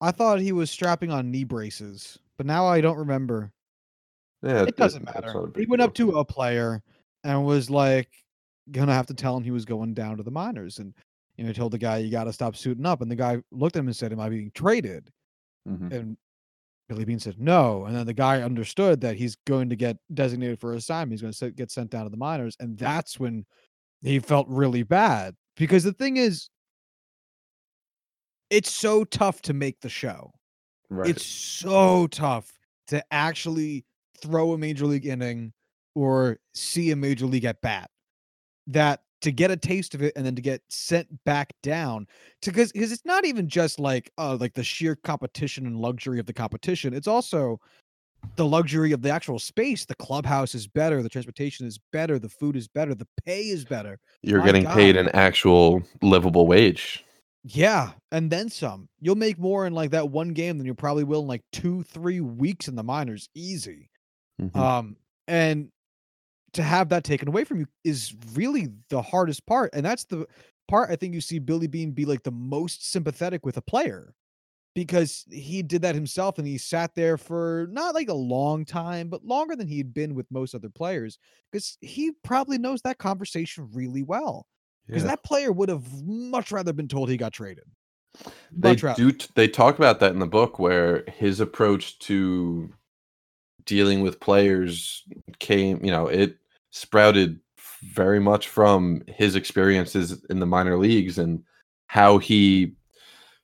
I 0.00 0.10
thought 0.10 0.40
he 0.40 0.50
was 0.52 0.70
strapping 0.70 1.10
on 1.12 1.30
knee 1.30 1.44
braces, 1.44 2.18
but 2.36 2.44
now 2.46 2.66
I 2.66 2.80
don't 2.80 2.98
remember. 2.98 3.52
Yeah, 4.42 4.64
It 4.64 4.76
doesn't 4.76 5.04
matter. 5.04 5.48
He 5.56 5.64
went 5.66 5.80
up 5.80 5.94
to 5.94 6.18
a 6.18 6.24
player 6.24 6.82
and 7.24 7.44
was 7.46 7.70
like 7.70 8.10
gonna 8.72 8.94
have 8.94 9.06
to 9.08 9.14
tell 9.14 9.36
him 9.36 9.44
he 9.44 9.50
was 9.52 9.64
going 9.66 9.94
down 9.94 10.16
to 10.18 10.22
the 10.22 10.30
minors, 10.30 10.78
and 10.78 10.94
you 11.36 11.44
know 11.44 11.52
told 11.52 11.72
the 11.72 11.78
guy 11.78 11.98
you 11.98 12.10
got 12.10 12.24
to 12.24 12.32
stop 12.32 12.56
suiting 12.56 12.86
up, 12.86 13.00
and 13.02 13.10
the 13.10 13.16
guy 13.16 13.42
looked 13.52 13.76
at 13.76 13.80
him 13.80 13.88
and 13.88 13.96
said, 13.96 14.12
"Am 14.12 14.20
I 14.20 14.28
being 14.30 14.50
traded?" 14.54 15.10
Mhm. 15.66 15.90
And 15.90 16.16
Billy 16.88 17.04
Beane 17.06 17.20
said, 17.20 17.40
"No," 17.40 17.86
and 17.86 17.96
then 17.96 18.06
the 18.06 18.14
guy 18.14 18.42
understood 18.42 19.00
that 19.02 19.16
he's 19.16 19.36
going 19.46 19.70
to 19.70 19.76
get 19.76 19.98
designated 20.14 20.60
for 20.60 20.74
assignment. 20.74 21.12
He's 21.12 21.22
going 21.22 21.34
to 21.34 21.52
get 21.52 21.70
sent 21.72 21.90
down 21.90 22.04
to 22.04 22.10
the 22.10 22.16
minors, 22.18 22.56
and 22.60 22.78
that's 22.78 23.20
when 23.20 23.46
he 24.02 24.20
felt 24.20 24.48
really 24.48 24.84
bad 24.84 25.36
because 25.56 25.84
the 25.84 25.92
thing 25.94 26.18
is, 26.18 26.50
it's 28.50 28.70
so 28.72 29.04
tough 29.04 29.42
to 29.42 29.52
make 29.52 29.80
the 29.80 29.88
show. 29.88 30.32
Right. 30.90 31.16
It's 31.16 31.24
so 31.26 32.06
tough 32.08 32.58
to 32.88 33.04
actually 33.12 33.86
throw 34.18 34.52
a 34.52 34.58
major 34.58 34.86
league 34.86 35.06
inning 35.06 35.52
or 35.94 36.38
see 36.54 36.90
a 36.90 36.96
major 36.96 37.26
league 37.26 37.44
at 37.44 37.60
bat. 37.60 37.90
That 38.66 39.02
to 39.20 39.32
get 39.32 39.50
a 39.50 39.56
taste 39.56 39.94
of 39.94 40.02
it 40.02 40.12
and 40.16 40.26
then 40.26 40.34
to 40.36 40.42
get 40.42 40.60
sent 40.68 41.08
back 41.24 41.52
down 41.62 42.06
to 42.42 42.50
because 42.50 42.72
because 42.72 42.92
it's 42.92 43.04
not 43.06 43.24
even 43.24 43.48
just 43.48 43.78
like 43.78 44.10
uh 44.18 44.36
like 44.38 44.52
the 44.52 44.62
sheer 44.62 44.96
competition 44.96 45.66
and 45.66 45.78
luxury 45.78 46.18
of 46.20 46.26
the 46.26 46.32
competition. 46.32 46.92
It's 46.92 47.08
also 47.08 47.58
the 48.36 48.44
luxury 48.44 48.92
of 48.92 49.02
the 49.02 49.10
actual 49.10 49.38
space. 49.38 49.84
The 49.84 49.94
clubhouse 49.94 50.54
is 50.54 50.66
better, 50.66 51.02
the 51.02 51.08
transportation 51.08 51.66
is 51.66 51.78
better, 51.92 52.18
the 52.18 52.28
food 52.28 52.56
is 52.56 52.68
better, 52.68 52.94
the 52.94 53.08
pay 53.24 53.44
is 53.44 53.64
better. 53.64 53.98
You're 54.22 54.40
my 54.40 54.46
getting 54.46 54.66
paid 54.66 54.96
an 54.96 55.08
actual 55.10 55.82
livable 56.02 56.46
wage. 56.46 57.04
Yeah, 57.44 57.92
and 58.10 58.30
then 58.30 58.48
some. 58.48 58.88
You'll 59.00 59.16
make 59.16 59.38
more 59.38 59.66
in 59.66 59.74
like 59.74 59.90
that 59.90 60.10
one 60.10 60.30
game 60.30 60.56
than 60.56 60.66
you 60.66 60.74
probably 60.74 61.04
will 61.04 61.20
in 61.20 61.28
like 61.28 61.42
two, 61.52 61.82
three 61.82 62.20
weeks 62.20 62.68
in 62.68 62.74
the 62.74 62.82
minors, 62.82 63.28
easy. 63.34 63.90
Mhm. 64.40 64.56
Um, 64.56 64.96
and 65.28 65.70
to 66.54 66.62
have 66.62 66.88
that 66.88 67.04
taken 67.04 67.28
away 67.28 67.44
from 67.44 67.60
you 67.60 67.66
is 67.84 68.14
really 68.34 68.68
the 68.88 69.02
hardest 69.02 69.46
part, 69.46 69.70
and 69.74 69.84
that's 69.84 70.04
the 70.04 70.26
part 70.68 70.90
I 70.90 70.96
think 70.96 71.14
you 71.14 71.20
see 71.20 71.38
Billy 71.38 71.66
Beane 71.66 71.92
be 71.92 72.04
like 72.04 72.22
the 72.22 72.30
most 72.30 72.90
sympathetic 72.90 73.44
with 73.44 73.56
a 73.56 73.62
player 73.62 74.14
because 74.74 75.24
he 75.30 75.62
did 75.62 75.82
that 75.82 75.94
himself 75.94 76.38
and 76.38 76.46
he 76.46 76.58
sat 76.58 76.94
there 76.96 77.16
for 77.16 77.68
not 77.70 77.94
like 77.94 78.08
a 78.08 78.14
long 78.14 78.64
time, 78.64 79.08
but 79.08 79.24
longer 79.24 79.54
than 79.54 79.68
he'd 79.68 79.94
been 79.94 80.14
with 80.14 80.26
most 80.30 80.54
other 80.54 80.68
players 80.68 81.18
because 81.52 81.78
he 81.80 82.10
probably 82.24 82.58
knows 82.58 82.82
that 82.82 82.98
conversation 82.98 83.68
really 83.72 84.02
well. 84.02 84.46
Because 84.86 85.02
Yeah. 85.04 85.10
that 85.10 85.22
player 85.24 85.52
would 85.52 85.68
have 85.68 85.86
much 86.02 86.50
rather 86.50 86.72
been 86.72 86.88
told 86.88 87.08
he 87.08 87.16
got 87.16 87.32
traded. 87.32 87.64
they 88.50 88.74
rather. 88.76 88.94
do 88.96 89.12
t- 89.12 89.28
they 89.34 89.48
talk 89.48 89.76
about 89.78 90.00
that 90.00 90.12
in 90.12 90.18
the 90.18 90.26
book 90.26 90.58
where 90.58 91.04
his 91.08 91.40
approach 91.40 91.98
to 92.00 92.72
dealing 93.64 94.02
with 94.02 94.20
players 94.20 95.02
came 95.38 95.82
you 95.84 95.90
know 95.90 96.06
it 96.06 96.36
sprouted 96.74 97.38
very 97.84 98.18
much 98.18 98.48
from 98.48 99.00
his 99.06 99.36
experiences 99.36 100.24
in 100.28 100.40
the 100.40 100.46
minor 100.46 100.76
leagues 100.76 101.18
and 101.18 101.42
how 101.86 102.18
he 102.18 102.74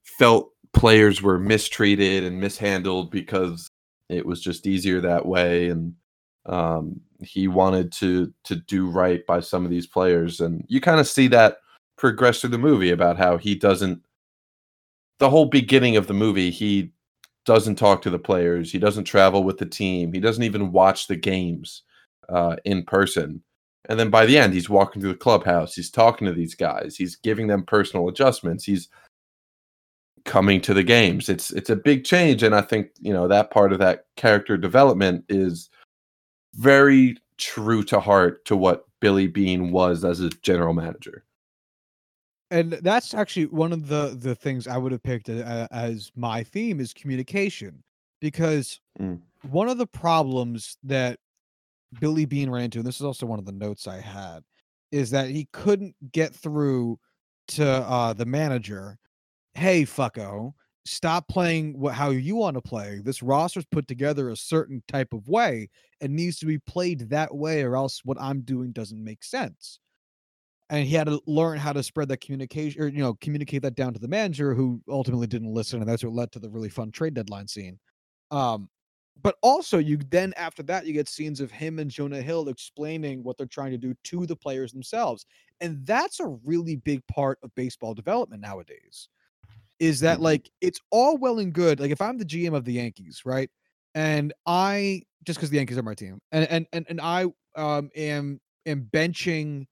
felt 0.03 0.51
players 0.73 1.23
were 1.23 1.39
mistreated 1.39 2.25
and 2.25 2.41
mishandled 2.41 3.11
because 3.11 3.69
it 4.09 4.27
was 4.27 4.41
just 4.41 4.67
easier 4.67 5.01
that 5.01 5.27
way. 5.27 5.69
And 5.69 5.95
um, 6.47 7.01
he 7.23 7.47
wanted 7.47 7.93
to 7.93 8.33
to 8.45 8.57
do 8.57 8.91
right 8.91 9.25
by 9.27 9.39
some 9.39 9.65
of 9.65 9.71
these 9.71 9.87
players. 9.87 10.41
And 10.41 10.65
you 10.67 10.81
kind 10.81 10.99
of 10.99 11.07
see 11.07 11.29
that 11.29 11.59
progress 11.97 12.41
through 12.41 12.51
the 12.51 12.59
movie 12.59 12.91
about 12.91 13.17
how 13.17 13.37
he 13.37 13.55
doesn't 13.55 14.03
the 15.19 15.31
whole 15.31 15.47
beginning 15.47 15.97
of 15.97 16.09
the 16.09 16.15
movie 16.15 16.51
he 16.51 16.93
doesn't 17.45 17.77
talk 17.77 18.03
to 18.03 18.11
the 18.11 18.19
players. 18.19 18.73
He 18.73 18.79
doesn't 18.79 19.05
travel 19.05 19.45
with 19.45 19.59
the 19.59 19.67
team. 19.67 20.13
He 20.13 20.21
doesn't 20.21 20.43
even 20.43 20.73
watch 20.73 21.07
the 21.07 21.17
games 21.17 21.83
uh, 22.29 22.57
in 22.65 22.85
person 22.85 23.43
and 23.89 23.99
then 23.99 24.11
by 24.11 24.27
the 24.27 24.37
end 24.39 24.53
he's 24.53 24.69
walking 24.71 25.01
through 25.01 25.13
the 25.13 25.19
clubhouse 25.19 25.75
he's 25.75 25.91
talking 25.91 26.27
to 26.27 26.33
these 26.33 26.55
guys 26.55 26.97
he's 26.97 27.17
giving 27.17 27.47
them 27.47 27.65
personal 27.65 28.09
adjustments 28.09 28.65
he's 28.65 28.89
coming 30.25 30.61
to 30.61 30.75
the 30.75 30.83
games 30.83 31.29
it's 31.29 31.51
it's 31.51 31.71
a 31.71 31.77
big 31.77 32.05
change 32.05 32.43
and 32.43 32.55
i 32.55 32.61
think 32.61 32.91
you 33.01 33.13
know 33.13 33.27
that 33.27 33.51
part 33.51 33.73
of 33.73 33.79
that 33.79 34.05
character 34.17 34.57
development 34.57 35.25
is 35.29 35.71
very 36.57 37.17
true 37.39 37.83
to 37.83 37.99
heart 37.99 38.45
to 38.45 38.57
what 38.57 38.85
billy 39.01 39.27
beane 39.27 39.73
was 39.73 40.05
as 40.05 40.21
a 40.21 40.29
general 40.43 40.75
manager 40.75 41.25
and 42.51 42.73
that's 42.73 43.15
actually 43.15 43.47
one 43.47 43.73
of 43.73 43.87
the 43.89 44.17
the 44.21 44.35
things 44.35 44.67
I 44.67 44.77
would 44.77 44.93
have 44.93 45.03
picked 45.03 45.29
a- 45.29 45.69
as 45.71 46.11
my 46.17 46.43
theme 46.43 46.81
is 46.81 46.93
communication 46.93 47.83
because 48.21 48.81
Mm. 49.01 49.21
one 49.51 49.69
of 49.69 49.79
the 49.79 49.87
problems 49.87 50.77
that 50.83 51.19
Billy 51.99 52.25
Beane 52.25 52.51
ran 52.51 52.65
into, 52.65 52.79
and 52.79 52.87
this 52.87 52.97
is 52.97 53.07
also 53.07 53.27
one 53.27 53.39
of 53.39 53.47
the 53.47 53.53
notes 53.53 53.87
I 53.87 54.01
had, 54.01 54.41
is 54.93 55.11
that 55.11 55.31
he 55.31 55.49
couldn't 55.53 55.95
get 56.13 56.35
through 56.35 56.99
to 57.49 57.67
uh, 57.67 58.13
the 58.13 58.27
manager. 58.27 58.99
Hey, 59.55 59.83
fucko, 59.83 60.53
stop 60.85 61.27
playing 61.29 61.79
what 61.79 61.95
how 61.95 62.11
you 62.11 62.37
want 62.37 62.55
to 62.55 62.63
play. 62.63 63.01
This 63.03 63.23
roster's 63.23 63.67
put 63.67 63.89
together 63.89 64.31
a 64.31 64.37
certain 64.37 64.83
type 64.89 65.13
of 65.13 65.29
way 65.29 65.69
and 66.01 66.15
needs 66.15 66.39
to 66.39 66.47
be 66.47 66.59
played 66.59 67.11
that 67.11 67.35
way, 67.35 67.63
or 67.63 67.77
else 67.77 68.03
what 68.05 68.21
I'm 68.21 68.43
doing 68.43 68.73
doesn't 68.73 69.03
make 69.03 69.25
sense 69.25 69.81
and 70.71 70.87
he 70.87 70.95
had 70.95 71.09
to 71.09 71.21
learn 71.27 71.59
how 71.59 71.73
to 71.73 71.83
spread 71.83 72.09
that 72.09 72.21
communication 72.21 72.81
or 72.81 72.89
you 72.89 73.01
know 73.01 73.15
communicate 73.21 73.63
that 73.63 73.75
down 73.75 73.93
to 73.93 74.01
the 74.01 74.09
manager 74.09 74.55
who 74.55 74.81
ultimately 74.89 75.27
didn't 75.27 75.53
listen 75.53 75.81
and 75.81 75.89
that's 75.89 76.03
what 76.03 76.15
led 76.15 76.33
to 76.33 76.39
the 76.39 76.49
really 76.49 76.71
fun 76.71 76.91
trade 76.91 77.13
deadline 77.13 77.47
scene 77.47 77.79
um 78.31 78.69
but 79.23 79.37
also 79.43 79.79
you 79.79 79.97
then 80.11 80.33
after 80.37 80.63
that 80.63 80.87
you 80.87 80.93
get 80.93 81.09
scenes 81.09 81.41
of 81.41 81.51
him 81.51 81.79
and 81.79 81.91
jonah 81.91 82.23
hill 82.23 82.49
explaining 82.49 83.23
what 83.23 83.37
they're 83.37 83.47
trying 83.47 83.71
to 83.71 83.79
do 83.79 83.95
to 84.05 84.27
the 84.27 84.37
players 84.37 84.73
themselves 84.73 85.27
and 85.61 85.85
that's 85.87 86.21
a 86.21 86.27
really 86.45 86.77
big 86.77 87.07
part 87.07 87.39
of 87.43 87.55
baseball 87.55 87.95
development 87.95 88.41
nowadays 88.43 89.09
is 89.79 90.01
that 90.01 90.19
Mhm. 90.19 90.23
like 90.23 90.51
it's 90.61 90.81
all 90.91 91.17
well 91.17 91.39
and 91.39 91.53
good 91.53 91.81
like 91.81 91.91
if 91.91 92.01
i'm 92.01 92.19
the 92.19 92.25
gm 92.25 92.55
of 92.55 92.65
the 92.65 92.73
yankees 92.75 93.23
right 93.25 93.51
and 93.95 94.33
i 94.47 95.03
just 95.25 95.39
because 95.39 95.51
the 95.51 95.57
yankees 95.57 95.79
are 95.79 95.83
my 95.83 95.95
team 95.95 96.21
and 96.33 96.47
and 96.51 96.67
and, 96.73 96.87
and 96.89 97.01
i 97.01 97.25
um 97.57 97.91
am 97.97 98.41
am 98.67 98.89
benching 98.93 99.67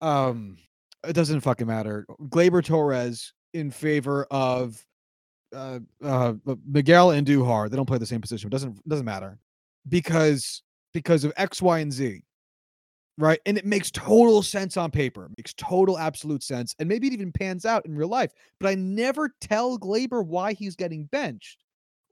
um 0.00 0.58
it 1.06 1.12
doesn't 1.14 1.40
fucking 1.40 1.66
matter 1.66 2.06
gleyber 2.28 2.64
torres 2.64 3.32
in 3.52 3.70
favor 3.70 4.26
of 4.30 4.86
uh 5.54 5.78
uh 6.04 6.34
miguel 6.66 7.08
andujar 7.08 7.70
they 7.70 7.76
don't 7.76 7.86
play 7.86 7.98
the 7.98 8.06
same 8.06 8.20
position 8.20 8.48
it 8.48 8.50
doesn't 8.50 8.88
doesn't 8.88 9.06
matter 9.06 9.38
because 9.88 10.62
because 10.92 11.24
of 11.24 11.32
x 11.36 11.62
y 11.62 11.78
and 11.80 11.92
z 11.92 12.22
right? 13.16 13.38
And 13.46 13.56
it 13.56 13.64
makes 13.64 13.92
total 13.92 14.42
sense 14.42 14.76
on 14.76 14.90
paper 14.90 15.30
makes 15.38 15.54
total 15.54 15.98
absolute 15.98 16.42
sense 16.42 16.74
and 16.80 16.88
maybe 16.88 17.06
it 17.06 17.12
even 17.12 17.30
pans 17.30 17.64
out 17.64 17.86
in 17.86 17.94
real 17.94 18.08
life 18.08 18.32
but 18.58 18.68
i 18.68 18.74
never 18.74 19.32
tell 19.40 19.78
gleyber 19.78 20.26
why 20.26 20.52
he's 20.52 20.74
getting 20.74 21.04
benched 21.06 21.64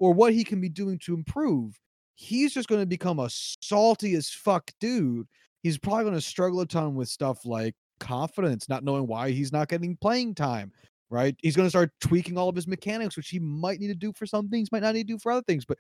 or 0.03 0.13
what 0.13 0.33
he 0.33 0.43
can 0.43 0.61
be 0.61 0.69
doing 0.69 0.99
to 0.99 1.15
improve. 1.15 1.79
He's 2.17 2.53
just 2.53 2.69
going 2.69 2.81
to 2.81 2.87
become 2.87 3.21
a 3.21 3.31
salty 3.31 4.15
as 4.15 4.29
fuck 4.29 4.69
dude. 4.81 5.29
He's 5.63 5.79
probably 5.79 6.03
going 6.03 6.17
to 6.17 6.21
struggle 6.21 6.61
a 6.61 6.67
ton 6.67 6.97
with 6.97 7.09
stuff 7.09 7.47
like 7.47 7.77
confidence 8.01 8.69
not 8.69 8.83
knowing 8.83 9.07
why 9.07 9.31
he's 9.31 9.53
not 9.53 9.69
getting 9.69 9.97
playing 9.97 10.35
time 10.35 10.73
right 11.13 11.37
he's 11.43 11.55
going 11.55 11.67
to 11.67 11.71
start 11.71 11.91
tweaking 12.01 12.37
all 12.37 12.49
of 12.49 12.57
his 12.57 12.67
mechanics 12.67 13.17
which 13.17 13.29
he 13.29 13.39
might 13.39 13.79
need 13.79 13.89
to 13.89 13.95
do 13.95 14.13
for 14.15 14.27
some 14.27 14.49
things 14.49 14.73
might 14.73 14.83
not 14.83 14.95
need 14.95 15.07
to 15.07 15.15
do 15.15 15.19
for 15.19 15.31
other 15.31 15.45
things 15.47 15.65
but 15.65 15.79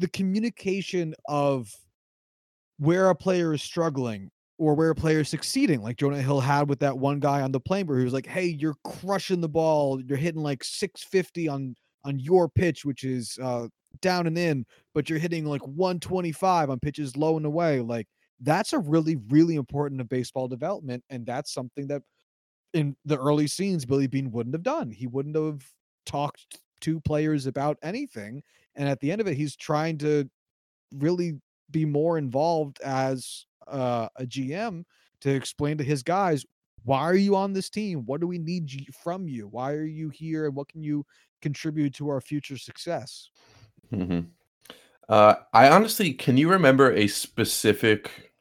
the 0.00 0.08
communication 0.08 1.14
of 1.28 1.72
where 2.78 3.10
a 3.10 3.14
player 3.14 3.52
is 3.52 3.62
struggling 3.62 4.30
or 4.58 4.74
where 4.74 4.90
a 4.90 4.94
player 4.94 5.20
is 5.20 5.28
succeeding, 5.28 5.82
like 5.82 5.96
Jonah 5.96 6.20
Hill 6.20 6.40
had 6.40 6.68
with 6.68 6.80
that 6.80 6.98
one 6.98 7.20
guy 7.20 7.40
on 7.42 7.52
the 7.52 7.60
plane 7.60 7.86
where 7.86 7.98
he 7.98 8.04
was 8.04 8.12
like, 8.12 8.26
"Hey, 8.26 8.46
you're 8.46 8.76
crushing 8.84 9.40
the 9.40 9.48
ball. 9.48 10.00
You're 10.02 10.18
hitting 10.18 10.42
like 10.42 10.64
650 10.64 11.48
on 11.48 11.74
on 12.04 12.18
your 12.18 12.48
pitch, 12.48 12.84
which 12.84 13.04
is 13.04 13.38
uh, 13.42 13.68
down 14.02 14.26
and 14.26 14.36
in, 14.36 14.66
but 14.94 15.08
you're 15.08 15.18
hitting 15.18 15.44
like 15.46 15.62
125 15.66 16.70
on 16.70 16.78
pitches 16.80 17.16
low 17.16 17.36
and 17.36 17.46
away." 17.46 17.80
Like 17.80 18.06
that's 18.40 18.72
a 18.72 18.78
really 18.78 19.16
really 19.28 19.56
important 19.56 20.00
of 20.00 20.08
baseball 20.08 20.48
development, 20.48 21.04
and 21.10 21.24
that's 21.24 21.52
something 21.52 21.86
that 21.88 22.02
in 22.74 22.96
the 23.04 23.18
early 23.18 23.46
scenes 23.46 23.84
Billy 23.84 24.06
Beane 24.06 24.30
wouldn't 24.30 24.54
have 24.54 24.62
done. 24.62 24.90
He 24.90 25.06
wouldn't 25.06 25.36
have 25.36 25.66
talked 26.06 26.60
to 26.82 27.00
players 27.00 27.46
about 27.46 27.78
anything, 27.82 28.42
and 28.74 28.88
at 28.88 29.00
the 29.00 29.12
end 29.12 29.20
of 29.20 29.26
it, 29.26 29.36
he's 29.36 29.56
trying 29.56 29.98
to 29.98 30.28
really 30.94 31.40
be 31.70 31.84
more 31.84 32.18
involved 32.18 32.80
as 32.80 33.46
uh, 33.66 34.08
a 34.16 34.26
GM 34.26 34.84
to 35.20 35.30
explain 35.30 35.78
to 35.78 35.84
his 35.84 36.02
guys 36.02 36.44
why 36.84 37.00
are 37.00 37.14
you 37.14 37.36
on 37.36 37.52
this 37.52 37.68
team? 37.68 38.06
What 38.06 38.22
do 38.22 38.26
we 38.26 38.38
need 38.38 38.86
from 38.94 39.28
you? 39.28 39.48
Why 39.48 39.72
are 39.74 39.84
you 39.84 40.08
here? 40.08 40.46
And 40.46 40.56
what 40.56 40.68
can 40.68 40.82
you 40.82 41.04
contribute 41.42 41.94
to 41.96 42.08
our 42.08 42.22
future 42.22 42.56
success? 42.56 43.30
hmm 43.90 44.20
Uh, 45.08 45.36
I 45.52 45.68
honestly, 45.68 46.14
can 46.14 46.36
you 46.36 46.50
remember 46.50 46.92
a 46.92 47.08
specific 47.08 48.32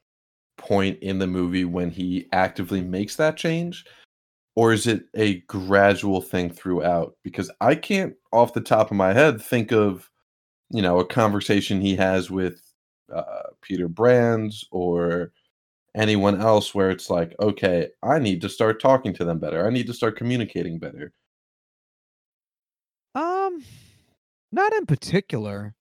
point 0.58 1.00
in 1.02 1.20
the 1.20 1.28
movie 1.28 1.66
when 1.66 1.92
he 1.92 2.28
actively 2.32 2.82
makes 2.82 3.16
that 3.18 3.38
change? 3.38 3.86
Or 4.60 4.74
is 4.74 4.88
it 4.88 5.06
a 5.16 5.40
gradual 5.48 6.20
thing 6.22 6.50
throughout? 6.50 7.16
Because 7.24 7.50
I 7.62 7.76
can't, 7.76 8.14
off 8.34 8.52
the 8.52 8.60
top 8.60 8.92
of 8.92 8.98
my 8.98 9.14
head, 9.14 9.42
think 9.42 9.72
of, 9.72 10.12
you 10.70 10.82
know, 10.82 11.00
a 11.00 11.06
conversation 11.06 11.80
he 11.80 11.96
has 11.96 12.30
with 12.30 12.62
uh, 13.16 13.54
Peter 13.62 13.88
Brands 13.88 14.66
or 14.70 15.32
anyone 15.96 16.42
else 16.42 16.76
where 16.76 16.90
it's 16.90 17.10
like, 17.10 17.34
okay, 17.40 17.88
I 18.04 18.20
need 18.20 18.42
to 18.42 18.50
start 18.50 18.82
talking 18.82 19.14
to 19.14 19.24
them 19.24 19.40
better. 19.40 19.66
I 19.66 19.70
need 19.70 19.88
to 19.88 19.94
start 19.94 20.18
communicating 20.18 20.78
better. 20.78 21.14
Um, 23.16 23.64
not 24.52 24.74
in 24.74 24.86
particular. 24.86 25.74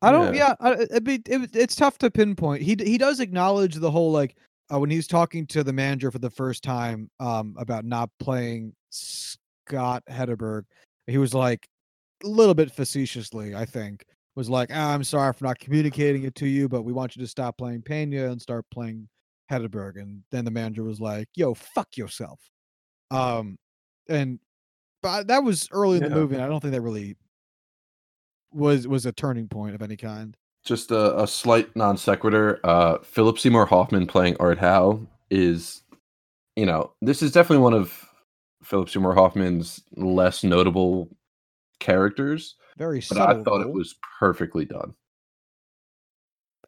I 0.00 0.12
don't. 0.12 0.34
Yeah. 0.34 0.54
Yeah, 0.60 0.68
I, 0.68 0.72
it'd 0.84 1.04
be, 1.04 1.20
it, 1.26 1.54
it's 1.54 1.76
tough 1.76 1.98
to 1.98 2.10
pinpoint. 2.10 2.62
He 2.62 2.74
he 2.82 2.96
does 2.96 3.20
acknowledge 3.20 3.74
the 3.74 3.90
whole 3.90 4.12
like 4.12 4.36
uh, 4.72 4.78
when 4.78 4.90
he's 4.90 5.06
talking 5.06 5.46
to 5.48 5.62
the 5.64 5.72
manager 5.72 6.10
for 6.10 6.18
the 6.18 6.30
first 6.30 6.62
time 6.62 7.10
um 7.20 7.54
about 7.58 7.84
not 7.84 8.10
playing 8.18 8.74
Scott 8.90 10.02
Hatteberg. 10.08 10.62
He 11.06 11.18
was 11.18 11.34
like 11.34 11.66
a 12.24 12.28
little 12.28 12.54
bit 12.54 12.70
facetiously, 12.70 13.54
I 13.54 13.64
think, 13.64 14.04
was 14.36 14.48
like, 14.48 14.70
"Ah, 14.72 14.92
"I'm 14.92 15.04
sorry 15.04 15.32
for 15.32 15.44
not 15.44 15.58
communicating 15.58 16.24
it 16.24 16.34
to 16.36 16.46
you, 16.46 16.68
but 16.68 16.82
we 16.82 16.92
want 16.92 17.16
you 17.16 17.22
to 17.22 17.28
stop 17.28 17.58
playing 17.58 17.82
Pena 17.82 18.30
and 18.30 18.40
start 18.40 18.64
playing 18.70 19.08
Hatteberg." 19.50 20.00
And 20.00 20.22
then 20.30 20.44
the 20.44 20.50
manager 20.50 20.84
was 20.84 21.00
like, 21.00 21.28
"Yo, 21.34 21.54
fuck 21.54 21.96
yourself." 21.96 22.40
Um, 23.10 23.58
and 24.08 24.38
but 25.02 25.26
that 25.28 25.42
was 25.42 25.68
early 25.72 25.98
in 25.98 26.04
the 26.04 26.10
movie. 26.10 26.34
And 26.36 26.44
I 26.44 26.48
don't 26.48 26.60
think 26.60 26.72
that 26.72 26.80
really 26.82 27.16
was 28.52 28.86
was 28.86 29.06
a 29.06 29.12
turning 29.12 29.48
point 29.48 29.74
of 29.74 29.82
any 29.82 29.96
kind. 29.96 30.36
Just 30.64 30.90
a, 30.92 31.20
a 31.20 31.26
slight 31.26 31.74
non 31.74 31.96
sequitur. 31.96 32.60
Uh, 32.62 32.98
Philip 32.98 33.38
Seymour 33.38 33.66
Hoffman 33.66 34.06
playing 34.06 34.36
Art 34.38 34.58
Howe 34.58 35.00
is, 35.30 35.82
you 36.56 36.66
know, 36.66 36.92
this 37.02 37.22
is 37.22 37.32
definitely 37.32 37.62
one 37.62 37.74
of 37.74 38.08
Philip 38.62 38.88
Seymour 38.88 39.14
Hoffman's 39.14 39.82
less 39.96 40.44
notable 40.44 41.08
characters, 41.80 42.54
Very 42.78 42.98
but 43.00 43.16
subtle. 43.16 43.40
I 43.40 43.42
thought 43.42 43.60
it 43.60 43.72
was 43.72 43.96
perfectly 44.20 44.64
done. 44.64 44.94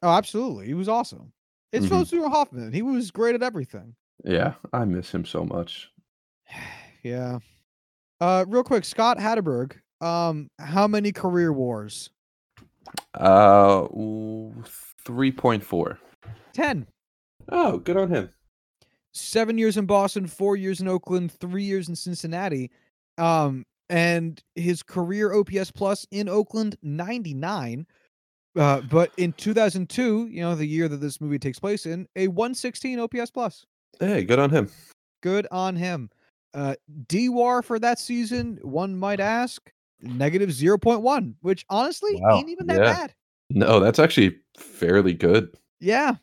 Oh, 0.03 0.09
absolutely. 0.09 0.65
He 0.67 0.73
was 0.73 0.89
awesome. 0.89 1.31
It's 1.71 1.85
Mhm. 1.85 1.89
Philip 1.89 2.07
Seymour 2.09 2.29
Hoffman. 2.29 2.73
He 2.73 2.81
was 2.81 3.11
great 3.11 3.33
at 3.35 3.43
everything. 3.43 3.95
Yeah, 4.25 4.55
I 4.73 4.83
miss 4.85 5.09
him 5.13 5.23
so 5.25 5.45
much. 5.45 5.89
yeah. 7.03 7.39
Uh, 8.19 8.43
real 8.47 8.63
quick, 8.63 8.83
Scott 8.85 9.17
Hatteberg 9.17 9.77
Um, 10.01 10.49
how 10.59 10.87
many 10.87 11.13
career 11.13 11.53
wars? 11.53 12.09
Uh, 13.13 13.87
three 15.05 15.31
point 15.31 15.63
four. 15.63 15.99
Ten. 16.53 16.87
Oh, 17.49 17.77
good 17.77 17.97
on 17.97 18.09
him. 18.09 18.29
Seven 19.13 19.57
years 19.57 19.77
in 19.77 19.85
Boston, 19.85 20.27
four 20.27 20.55
years 20.55 20.81
in 20.81 20.87
Oakland, 20.87 21.31
three 21.31 21.63
years 21.63 21.87
in 21.87 21.95
Cincinnati. 21.95 22.71
Um, 23.17 23.65
and 23.89 24.41
his 24.55 24.83
career 24.83 25.33
OPS 25.33 25.71
plus 25.71 26.05
in 26.11 26.27
Oakland, 26.27 26.75
99. 26.81 27.85
Uh, 28.55 28.81
but 28.81 29.11
in 29.17 29.33
2002, 29.33 30.27
you 30.27 30.41
know, 30.41 30.55
the 30.55 30.65
year 30.65 30.87
that 30.87 30.97
this 30.97 31.19
movie 31.19 31.39
takes 31.39 31.59
place 31.59 31.85
in, 31.85 32.07
a 32.15 32.27
116 32.27 32.99
OPS 32.99 33.31
plus. 33.31 33.65
Hey, 33.99 34.23
good 34.23 34.39
on 34.39 34.49
him. 34.49 34.69
Good 35.21 35.47
on 35.51 35.75
him. 35.75 36.09
Uh, 36.53 36.75
DWAR 37.07 37.63
for 37.63 37.79
that 37.79 37.99
season, 37.99 38.59
one 38.61 38.95
might 38.95 39.19
ask, 39.19 39.71
negative 40.01 40.49
0.1, 40.49 41.35
which 41.41 41.65
honestly 41.69 42.19
Wow, 42.21 42.37
ain't 42.37 42.49
even 42.49 42.67
that 42.67 42.79
yeah. 42.79 42.93
bad. 42.93 43.13
No, 43.49 43.79
that's 43.79 43.99
actually 43.99 44.37
fairly 44.57 45.13
good. 45.13 45.55
Yeah. 45.79 46.15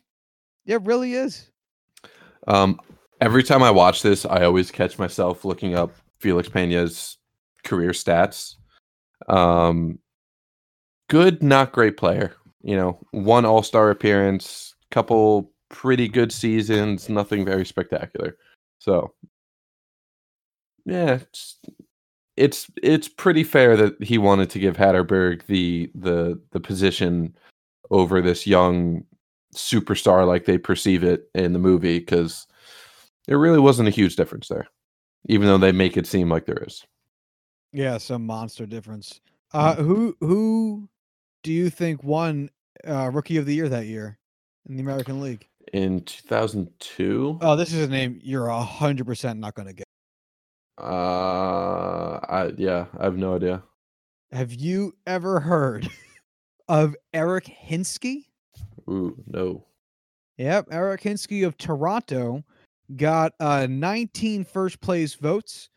It 0.65 0.81
really 0.83 1.13
is. 1.13 1.49
Um, 2.47 2.79
every 3.21 3.43
time 3.43 3.63
I 3.63 3.71
watch 3.71 4.01
this, 4.01 4.25
I 4.25 4.43
always 4.43 4.71
catch 4.71 4.97
myself 4.99 5.45
looking 5.45 5.75
up 5.75 5.93
Felix 6.19 6.49
Pena's 6.49 7.17
career 7.63 7.91
stats. 7.91 8.55
Um, 9.27 9.99
good, 11.09 11.43
not 11.43 11.71
great 11.71 11.97
player. 11.97 12.35
You 12.61 12.77
know, 12.77 12.99
one 13.11 13.45
All 13.45 13.63
Star 13.63 13.89
appearance, 13.89 14.75
couple 14.91 15.51
pretty 15.69 16.07
good 16.07 16.31
seasons, 16.31 17.09
nothing 17.09 17.43
very 17.43 17.65
spectacular. 17.65 18.37
So, 18.79 19.13
yeah, 20.85 21.19
it's 22.37 22.69
it's, 22.81 23.07
pretty 23.07 23.43
fair 23.43 23.77
that 23.77 24.01
he 24.01 24.17
wanted 24.17 24.49
to 24.51 24.59
give 24.59 24.77
Hatteberg 24.77 25.45
the 25.45 25.91
the 25.95 26.39
the 26.51 26.59
position 26.59 27.35
over 27.91 28.21
this 28.21 28.47
young 28.47 29.03
superstar 29.55 30.27
like 30.27 30.45
they 30.45 30.57
perceive 30.57 31.03
it 31.03 31.29
in 31.35 31.53
the 31.53 31.59
movie 31.59 31.99
because 31.99 32.47
there 33.27 33.37
really 33.37 33.59
wasn't 33.59 33.87
a 33.87 33.91
huge 33.91 34.15
difference 34.15 34.47
there, 34.47 34.67
even 35.27 35.47
though 35.47 35.57
they 35.57 35.71
make 35.71 35.95
it 35.95 36.07
seem 36.07 36.29
like 36.29 36.45
there 36.45 36.63
is. 36.65 36.85
Yeah, 37.71 37.97
some 37.97 38.25
monster 38.25 38.65
difference. 38.65 39.19
Uh, 39.53 39.75
who 39.75 40.15
who 40.19 40.89
do 41.43 41.51
you 41.51 41.69
think 41.69 42.03
won 42.03 42.49
uh, 42.87 43.11
Rookie 43.11 43.37
of 43.37 43.45
the 43.45 43.53
Year 43.53 43.69
that 43.69 43.85
year 43.85 44.17
in 44.67 44.75
the 44.75 44.81
American 44.81 45.21
League? 45.21 45.47
In 45.71 46.01
2002, 46.01 47.39
Oh, 47.41 47.55
this 47.55 47.73
is 47.73 47.87
a 47.87 47.89
name 47.89 48.19
you're 48.23 48.47
a 48.47 48.61
hundred 48.61 49.05
percent 49.05 49.39
not 49.39 49.55
going 49.55 49.67
to 49.67 49.73
get. 49.73 49.82
Uh, 50.77 52.19
I 52.27 52.51
yeah, 52.57 52.85
I 52.99 53.03
have 53.05 53.17
no 53.17 53.35
idea. 53.35 53.63
Have 54.31 54.53
you 54.53 54.93
ever 55.05 55.39
heard 55.39 55.89
of 56.67 56.95
Eric 57.13 57.45
Hinske? 57.45 58.25
Ooh, 58.89 59.15
no. 59.27 59.65
Yep, 60.37 60.67
Eric 60.71 61.01
Hinske 61.01 61.45
of 61.45 61.57
Toronto 61.57 62.43
got 62.95 63.33
uh 63.39 63.67
19 63.69 64.43
first 64.45 64.81
place 64.81 65.13
votes. 65.13 65.69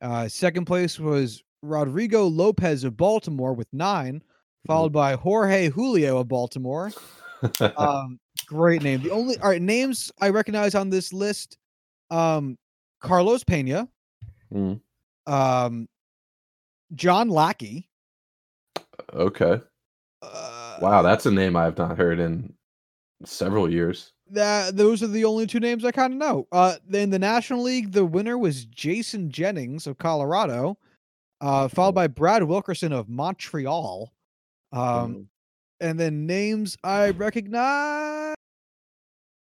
Uh, 0.00 0.28
second 0.28 0.66
place 0.66 1.00
was 1.00 1.42
Rodrigo 1.62 2.26
Lopez 2.26 2.84
of 2.84 2.96
Baltimore 2.96 3.54
with 3.54 3.68
nine, 3.72 4.22
followed 4.66 4.92
by 4.92 5.14
Jorge 5.14 5.70
Julio 5.70 6.18
of 6.18 6.28
Baltimore. 6.28 6.92
um 7.76 8.18
great 8.46 8.82
name 8.82 9.02
the 9.02 9.10
only 9.10 9.38
all 9.38 9.50
right 9.50 9.62
names 9.62 10.10
i 10.20 10.28
recognize 10.28 10.74
on 10.74 10.90
this 10.90 11.12
list 11.12 11.58
um 12.10 12.56
carlos 13.00 13.44
pena 13.44 13.88
Mm, 14.54 14.80
um 15.26 15.88
john 16.94 17.28
lackey. 17.28 17.88
Okay. 19.12 19.60
uh, 20.22 20.78
Wow, 20.80 21.02
that's 21.02 21.26
a 21.26 21.30
name 21.30 21.56
I 21.56 21.64
have 21.64 21.76
not 21.78 21.96
heard 21.98 22.20
in 22.20 22.54
several 23.24 23.70
years. 23.70 24.12
that 24.30 24.76
those 24.76 25.02
are 25.02 25.06
the 25.08 25.24
only 25.24 25.46
two 25.46 25.60
names 25.60 25.84
i 25.84 25.90
kind 25.90 26.12
of 26.12 26.18
know. 26.18 26.46
Uh 26.52 26.76
in 26.92 27.10
the 27.10 27.18
national 27.18 27.62
league 27.62 27.92
the 27.92 28.04
winner 28.04 28.38
was 28.38 28.64
jason 28.66 29.30
jennings 29.30 29.86
of 29.86 29.98
colorado 29.98 30.76
uh 31.40 31.68
followed 31.68 31.94
by 31.94 32.06
brad 32.06 32.42
wilkerson 32.44 32.92
of 32.92 33.08
montreal. 33.08 34.12
Um 34.72 34.80
Mm, 34.80 35.26
and 35.80 36.00
then 36.00 36.26
names 36.26 36.76
i 36.84 37.10
recognize 37.10 38.34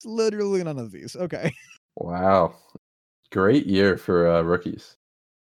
literally 0.04 0.62
none 0.64 0.78
of 0.78 0.92
these. 0.92 1.16
Okay. 1.16 1.52
Wow, 1.96 2.56
great 3.34 3.66
year 3.66 3.98
for 3.98 4.30
uh, 4.30 4.42
rookies. 4.42 4.96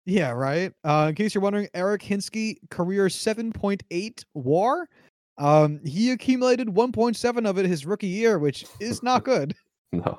Yeah, 0.07 0.33
right. 0.33 0.73
Uh, 0.85 1.07
in 1.09 1.15
case 1.15 1.35
you're 1.35 1.43
wondering, 1.43 1.69
Eric 1.73 2.03
Hinske 2.03 2.57
career 2.69 3.07
7.8 3.07 4.25
WAR. 4.35 4.89
Um, 5.39 5.81
he 5.85 6.11
accumulated 6.11 6.69
1.7 6.69 7.49
of 7.49 7.59
it 7.59 7.67
his 7.67 7.87
rookie 7.87 8.09
year, 8.09 8.41
which 8.41 8.67
is 8.81 9.03
not 9.03 9.25
good. 9.25 9.55
No. 9.93 10.19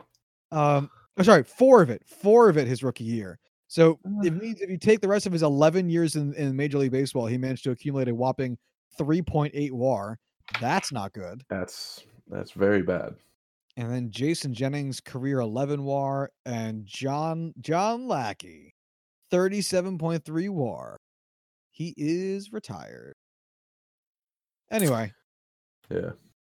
Um, 0.49 0.89
oh, 1.17 1.23
sorry, 1.23 1.43
four 1.43 1.81
of 1.81 1.89
it, 1.89 2.01
four 2.07 2.47
of 2.47 2.57
it 2.57 2.67
his 2.67 2.81
rookie 2.81 3.03
year. 3.03 3.37
So 3.67 3.99
it 4.23 4.33
means 4.41 4.61
if 4.61 4.69
you 4.69 4.77
take 4.77 5.01
the 5.01 5.09
rest 5.09 5.27
of 5.27 5.33
his 5.33 5.43
11 5.43 5.89
years 5.89 6.15
in, 6.15 6.33
in 6.35 6.55
Major 6.55 6.77
League 6.77 6.93
Baseball, 6.93 7.27
he 7.27 7.37
managed 7.37 7.65
to 7.65 7.71
accumulate 7.71 8.07
a 8.07 8.15
whopping 8.15 8.57
3.8 8.97 9.71
WAR. 9.73 10.17
That's 10.61 10.93
not 10.93 11.11
good. 11.11 11.43
That's 11.49 12.05
that's 12.29 12.51
very 12.51 12.81
bad. 12.81 13.15
And 13.77 13.91
then 13.91 14.09
Jason 14.09 14.55
Jennings 14.55 14.99
career 14.99 15.39
11 15.39 15.83
WAR 15.83 16.31
and 16.45 16.85
John 16.85 17.53
John 17.61 18.07
Lackey 18.07 18.73
37.3 19.31 20.49
WAR. 20.49 20.97
He 21.71 21.93
is 21.95 22.51
retired. 22.51 23.13
Anyway, 24.71 25.13
Yeah, 25.89 26.11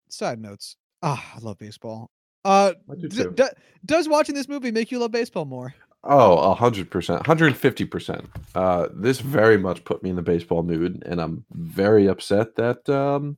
side 0.09 0.39
notes. 0.39 0.75
Ah, 1.01 1.33
I 1.35 1.39
love 1.39 1.57
baseball. 1.57 2.09
Uh 2.45 2.73
d- 2.99 3.07
d- 3.07 3.43
does 3.85 4.09
watching 4.09 4.35
this 4.35 4.49
movie 4.49 4.71
make 4.71 4.91
you 4.91 4.99
love 4.99 5.11
baseball 5.11 5.45
more? 5.45 5.73
Oh, 6.03 6.37
a 6.39 6.53
hundred 6.53 6.91
percent, 6.91 7.25
hundred 7.25 7.47
and 7.47 7.57
fifty 7.57 7.85
percent. 7.85 8.29
Uh, 8.53 8.89
this 8.93 9.21
very 9.21 9.57
much 9.57 9.85
put 9.85 10.03
me 10.03 10.09
in 10.09 10.17
the 10.17 10.21
baseball 10.21 10.61
mood, 10.61 11.01
and 11.05 11.21
I'm 11.21 11.45
very 11.51 12.07
upset 12.07 12.57
that 12.57 12.87
um, 12.89 13.37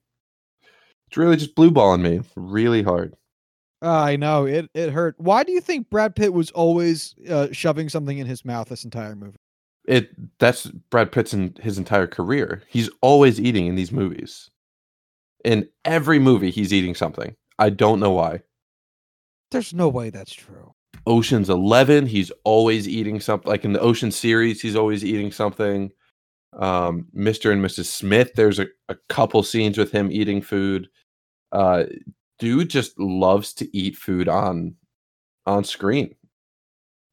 it's 1.07 1.17
really 1.17 1.37
just 1.37 1.53
blue 1.53 1.69
balling 1.69 2.01
me 2.01 2.21
really 2.35 2.81
hard. 2.81 3.15
I 3.81 4.15
know 4.15 4.45
it 4.45 4.69
it 4.73 4.91
hurt. 4.91 5.15
Why 5.17 5.43
do 5.43 5.51
you 5.51 5.61
think 5.61 5.89
Brad 5.89 6.15
Pitt 6.15 6.33
was 6.33 6.51
always 6.51 7.15
uh, 7.29 7.47
shoving 7.51 7.89
something 7.89 8.17
in 8.17 8.27
his 8.27 8.45
mouth 8.45 8.69
this 8.69 8.83
entire 8.83 9.15
movie? 9.15 9.38
It 9.88 10.09
that's 10.39 10.65
Brad 10.89 11.11
Pitt's 11.11 11.33
in 11.33 11.55
his 11.61 11.77
entire 11.77 12.07
career. 12.07 12.63
He's 12.67 12.89
always 13.01 13.39
eating 13.39 13.67
in 13.67 13.75
these 13.75 13.91
movies. 13.91 14.49
In 15.43 15.69
every 15.83 16.17
movie, 16.17 16.49
he's 16.49 16.73
eating 16.73 16.95
something. 16.95 17.35
I 17.59 17.69
don't 17.69 17.99
know 17.99 18.11
why. 18.11 18.41
There's 19.51 19.73
no 19.73 19.88
way 19.88 20.09
that's 20.09 20.33
true. 20.33 20.73
Ocean's 21.07 21.49
Eleven, 21.49 22.07
he's 22.07 22.31
always 22.43 22.88
eating 22.88 23.19
something. 23.19 23.47
Like 23.47 23.63
in 23.63 23.73
the 23.73 23.79
Ocean 23.79 24.11
series, 24.11 24.61
he's 24.61 24.75
always 24.75 25.05
eating 25.05 25.31
something. 25.31 25.91
Um, 26.57 27.07
Mr. 27.15 27.51
and 27.51 27.63
Mrs. 27.63 27.85
Smith, 27.85 28.33
there's 28.35 28.59
a, 28.59 28.67
a 28.89 28.95
couple 29.09 29.43
scenes 29.43 29.77
with 29.77 29.91
him 29.91 30.11
eating 30.11 30.41
food. 30.41 30.88
Uh, 31.51 31.83
dude 32.39 32.69
just 32.69 32.99
loves 32.99 33.53
to 33.53 33.77
eat 33.77 33.95
food 33.97 34.27
on 34.27 34.75
on 35.45 35.63
screen. 35.63 36.15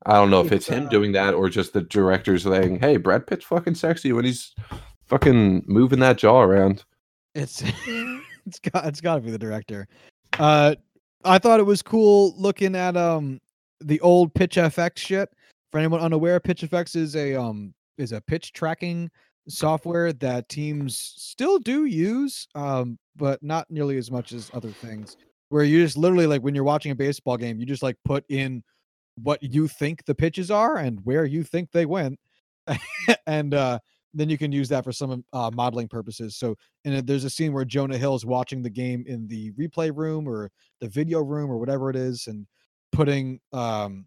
I 0.04 0.14
don't 0.14 0.30
know 0.30 0.40
if 0.40 0.50
It's, 0.50 0.68
it's 0.68 0.76
him 0.76 0.86
uh, 0.86 0.90
doing 0.90 1.12
that 1.12 1.34
or 1.34 1.48
just 1.48 1.72
the 1.72 1.82
director's 1.82 2.42
saying, 2.44 2.80
"Hey, 2.80 2.96
Brad 2.96 3.26
Pitt's 3.26 3.44
fucking 3.44 3.76
sexy 3.76 4.12
when 4.12 4.24
he's 4.24 4.54
fucking 5.06 5.64
moving 5.66 6.00
that 6.00 6.18
jaw 6.18 6.42
around." 6.42 6.84
It's 7.34 7.62
it's 8.46 8.58
got 8.58 8.86
it's 8.86 9.00
got 9.00 9.16
to 9.16 9.20
be 9.20 9.30
the 9.30 9.38
director. 9.38 9.86
Uh, 10.38 10.74
I 11.24 11.38
thought 11.38 11.60
it 11.60 11.66
was 11.66 11.82
cool 11.82 12.34
looking 12.36 12.74
at 12.74 12.96
um 12.96 13.40
the 13.80 14.00
old 14.00 14.34
Pitch 14.34 14.56
FX 14.56 14.98
shit. 14.98 15.28
For 15.70 15.78
anyone 15.78 16.00
unaware, 16.00 16.40
Pitch 16.40 16.62
FX 16.62 16.96
is 16.96 17.16
a 17.16 17.34
um 17.34 17.74
is 17.98 18.12
a 18.12 18.20
pitch 18.20 18.52
tracking 18.52 19.10
software 19.48 20.12
that 20.12 20.48
teams 20.48 21.14
still 21.16 21.58
do 21.58 21.84
use, 21.84 22.46
um, 22.54 22.98
but 23.16 23.42
not 23.42 23.70
nearly 23.70 23.96
as 23.96 24.10
much 24.10 24.32
as 24.32 24.50
other 24.54 24.70
things. 24.70 25.16
Where 25.48 25.64
you 25.64 25.84
just 25.84 25.96
literally 25.96 26.26
like 26.26 26.42
when 26.42 26.54
you're 26.54 26.64
watching 26.64 26.92
a 26.92 26.96
baseball 26.96 27.36
game, 27.36 27.60
you 27.60 27.66
just 27.66 27.82
like 27.82 27.96
put 28.04 28.24
in 28.28 28.62
what 29.16 29.42
you 29.42 29.68
think 29.68 30.04
the 30.04 30.14
pitches 30.14 30.50
are 30.50 30.78
and 30.78 30.98
where 31.04 31.26
you 31.26 31.44
think 31.44 31.70
they 31.70 31.84
went, 31.84 32.18
and 33.26 33.52
uh, 33.52 33.78
then 34.14 34.30
you 34.30 34.38
can 34.38 34.52
use 34.52 34.68
that 34.70 34.84
for 34.84 34.92
some 34.92 35.24
uh, 35.32 35.50
modeling 35.52 35.88
purposes. 35.88 36.36
So 36.36 36.56
and 36.84 37.06
there's 37.06 37.24
a 37.24 37.30
scene 37.30 37.52
where 37.52 37.64
Jonah 37.64 37.98
Hill 37.98 38.14
is 38.14 38.24
watching 38.24 38.62
the 38.62 38.70
game 38.70 39.04
in 39.06 39.26
the 39.28 39.52
replay 39.52 39.94
room 39.94 40.26
or 40.26 40.50
the 40.80 40.88
video 40.88 41.20
room 41.20 41.50
or 41.50 41.58
whatever 41.58 41.90
it 41.90 41.96
is, 41.96 42.26
and 42.28 42.46
putting 42.92 43.40
um, 43.52 44.06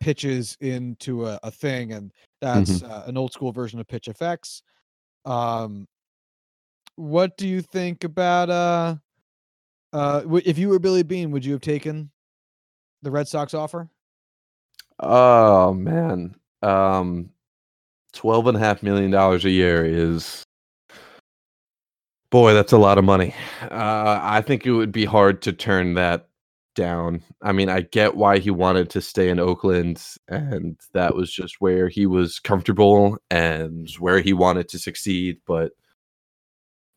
pitches 0.00 0.56
into 0.60 1.26
a, 1.26 1.38
a 1.42 1.50
thing, 1.50 1.92
and 1.92 2.12
that's 2.42 2.82
uh, 2.82 3.04
an 3.06 3.16
old 3.16 3.32
school 3.32 3.52
version 3.52 3.80
of 3.80 3.86
Pitch 3.86 4.08
FX. 4.08 4.62
Um, 5.24 5.86
what 6.96 7.36
do 7.36 7.48
you 7.48 7.62
think 7.62 8.04
about 8.04 8.50
uh, 8.50 8.96
uh, 9.92 10.20
w- 10.20 10.42
if 10.44 10.58
you 10.58 10.68
were 10.68 10.78
Billy 10.78 11.04
Beane, 11.04 11.30
would 11.30 11.44
you 11.44 11.52
have 11.52 11.60
taken 11.60 12.10
the 13.02 13.10
Red 13.10 13.28
Sox 13.28 13.54
offer? 13.54 13.88
Oh 15.00 15.72
man. 15.72 16.34
Um 16.62 17.30
twelve 18.12 18.46
and 18.46 18.56
a 18.56 18.60
half 18.60 18.82
million 18.82 19.10
dollars 19.10 19.44
a 19.44 19.50
year 19.50 19.84
is 19.84 20.44
Boy, 22.30 22.54
that's 22.54 22.72
a 22.72 22.78
lot 22.78 22.96
of 22.98 23.04
money. 23.04 23.34
Uh, 23.62 24.18
I 24.22 24.40
think 24.40 24.64
it 24.66 24.72
would 24.72 24.90
be 24.92 25.04
hard 25.04 25.42
to 25.42 25.52
turn 25.52 25.94
that 25.94 26.28
down. 26.74 27.22
I 27.42 27.52
mean, 27.52 27.68
I 27.68 27.82
get 27.82 28.16
why 28.16 28.38
he 28.38 28.50
wanted 28.50 28.90
to 28.90 29.00
stay 29.00 29.28
in 29.28 29.38
Oakland, 29.38 30.02
and 30.28 30.78
that 30.92 31.14
was 31.14 31.32
just 31.32 31.60
where 31.60 31.88
he 31.88 32.06
was 32.06 32.38
comfortable 32.38 33.18
and 33.30 33.88
where 33.98 34.20
he 34.20 34.32
wanted 34.32 34.68
to 34.70 34.78
succeed. 34.78 35.38
But 35.46 35.72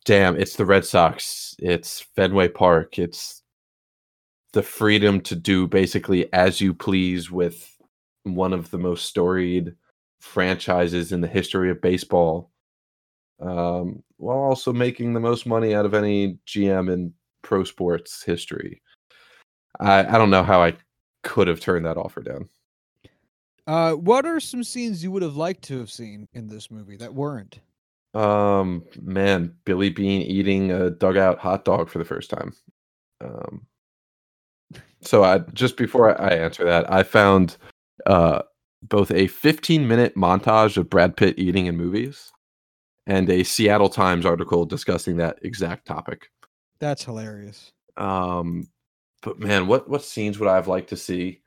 damn, 0.05 0.37
it's 0.37 0.55
the 0.55 0.65
Red 0.65 0.85
Sox. 0.85 1.55
It's 1.59 2.01
Fenway 2.15 2.49
Park. 2.49 2.99
It's 2.99 3.43
the 4.53 4.63
freedom 4.63 5.19
to 5.19 5.35
do 5.35 5.67
basically 5.67 6.31
as 6.31 6.61
you 6.61 6.73
please 6.73 7.29
with 7.29 7.75
one 8.23 8.53
of 8.53 8.71
the 8.71 8.77
most 8.77 9.05
storied 9.05 9.75
franchises 10.21 11.11
in 11.11 11.19
the 11.19 11.27
history 11.27 11.69
of 11.69 11.81
baseball 11.81 12.51
um, 13.41 14.01
while 14.17 14.37
also 14.37 14.71
making 14.71 15.13
the 15.13 15.19
most 15.19 15.45
money 15.45 15.75
out 15.75 15.85
of 15.85 15.93
any 15.93 16.39
GM 16.47 16.91
in 16.91 17.13
pro 17.41 17.63
sports 17.63 18.23
history. 18.23 18.81
I, 19.79 19.99
I 20.05 20.17
don't 20.17 20.29
know 20.29 20.43
how 20.43 20.61
I 20.61 20.73
could 21.23 21.47
have 21.47 21.59
turned 21.59 21.85
that 21.85 21.97
offer 21.97 22.21
down. 22.21 22.49
Uh, 23.67 23.93
what 23.93 24.25
are 24.25 24.39
some 24.39 24.63
scenes 24.63 25.03
you 25.03 25.11
would 25.11 25.23
have 25.23 25.35
liked 25.35 25.63
to 25.63 25.79
have 25.79 25.89
seen 25.89 26.27
in 26.33 26.47
this 26.47 26.69
movie 26.69 26.97
that 26.97 27.13
weren't? 27.13 27.59
Um, 28.13 28.83
man, 29.01 29.55
Billy 29.65 29.89
Beane 29.89 30.21
eating 30.21 30.71
a 30.71 30.89
dugout 30.89 31.39
hot 31.39 31.65
dog 31.65 31.89
for 31.89 31.97
the 31.97 32.05
first 32.05 32.29
time. 32.29 32.53
Um, 33.21 33.65
so 35.01 35.23
I 35.23 35.39
just 35.53 35.77
before 35.77 36.19
I 36.19 36.29
answer 36.29 36.63
that, 36.65 36.91
I 36.91 37.03
found 37.03 37.57
uh 38.05 38.41
both 38.83 39.09
a 39.11 39.27
15 39.27 39.87
minute 39.87 40.15
montage 40.15 40.77
of 40.77 40.89
Brad 40.89 41.17
Pitt 41.17 41.39
eating 41.39 41.65
in 41.65 41.75
movies 41.75 42.31
and 43.07 43.29
a 43.29 43.43
Seattle 43.43 43.89
Times 43.89 44.25
article 44.25 44.65
discussing 44.65 45.17
that 45.17 45.39
exact 45.41 45.85
topic. 45.85 46.29
That's 46.79 47.03
hilarious. 47.03 47.71
Um, 47.97 48.67
but 49.25 49.39
man, 49.39 49.65
what 49.67 49.89
what 49.89 50.03
scenes 50.03 50.39
would 50.39 50.47
I 50.47 50.55
have 50.55 50.67
liked 50.67 50.89
to 50.89 50.97
see? 50.97 51.41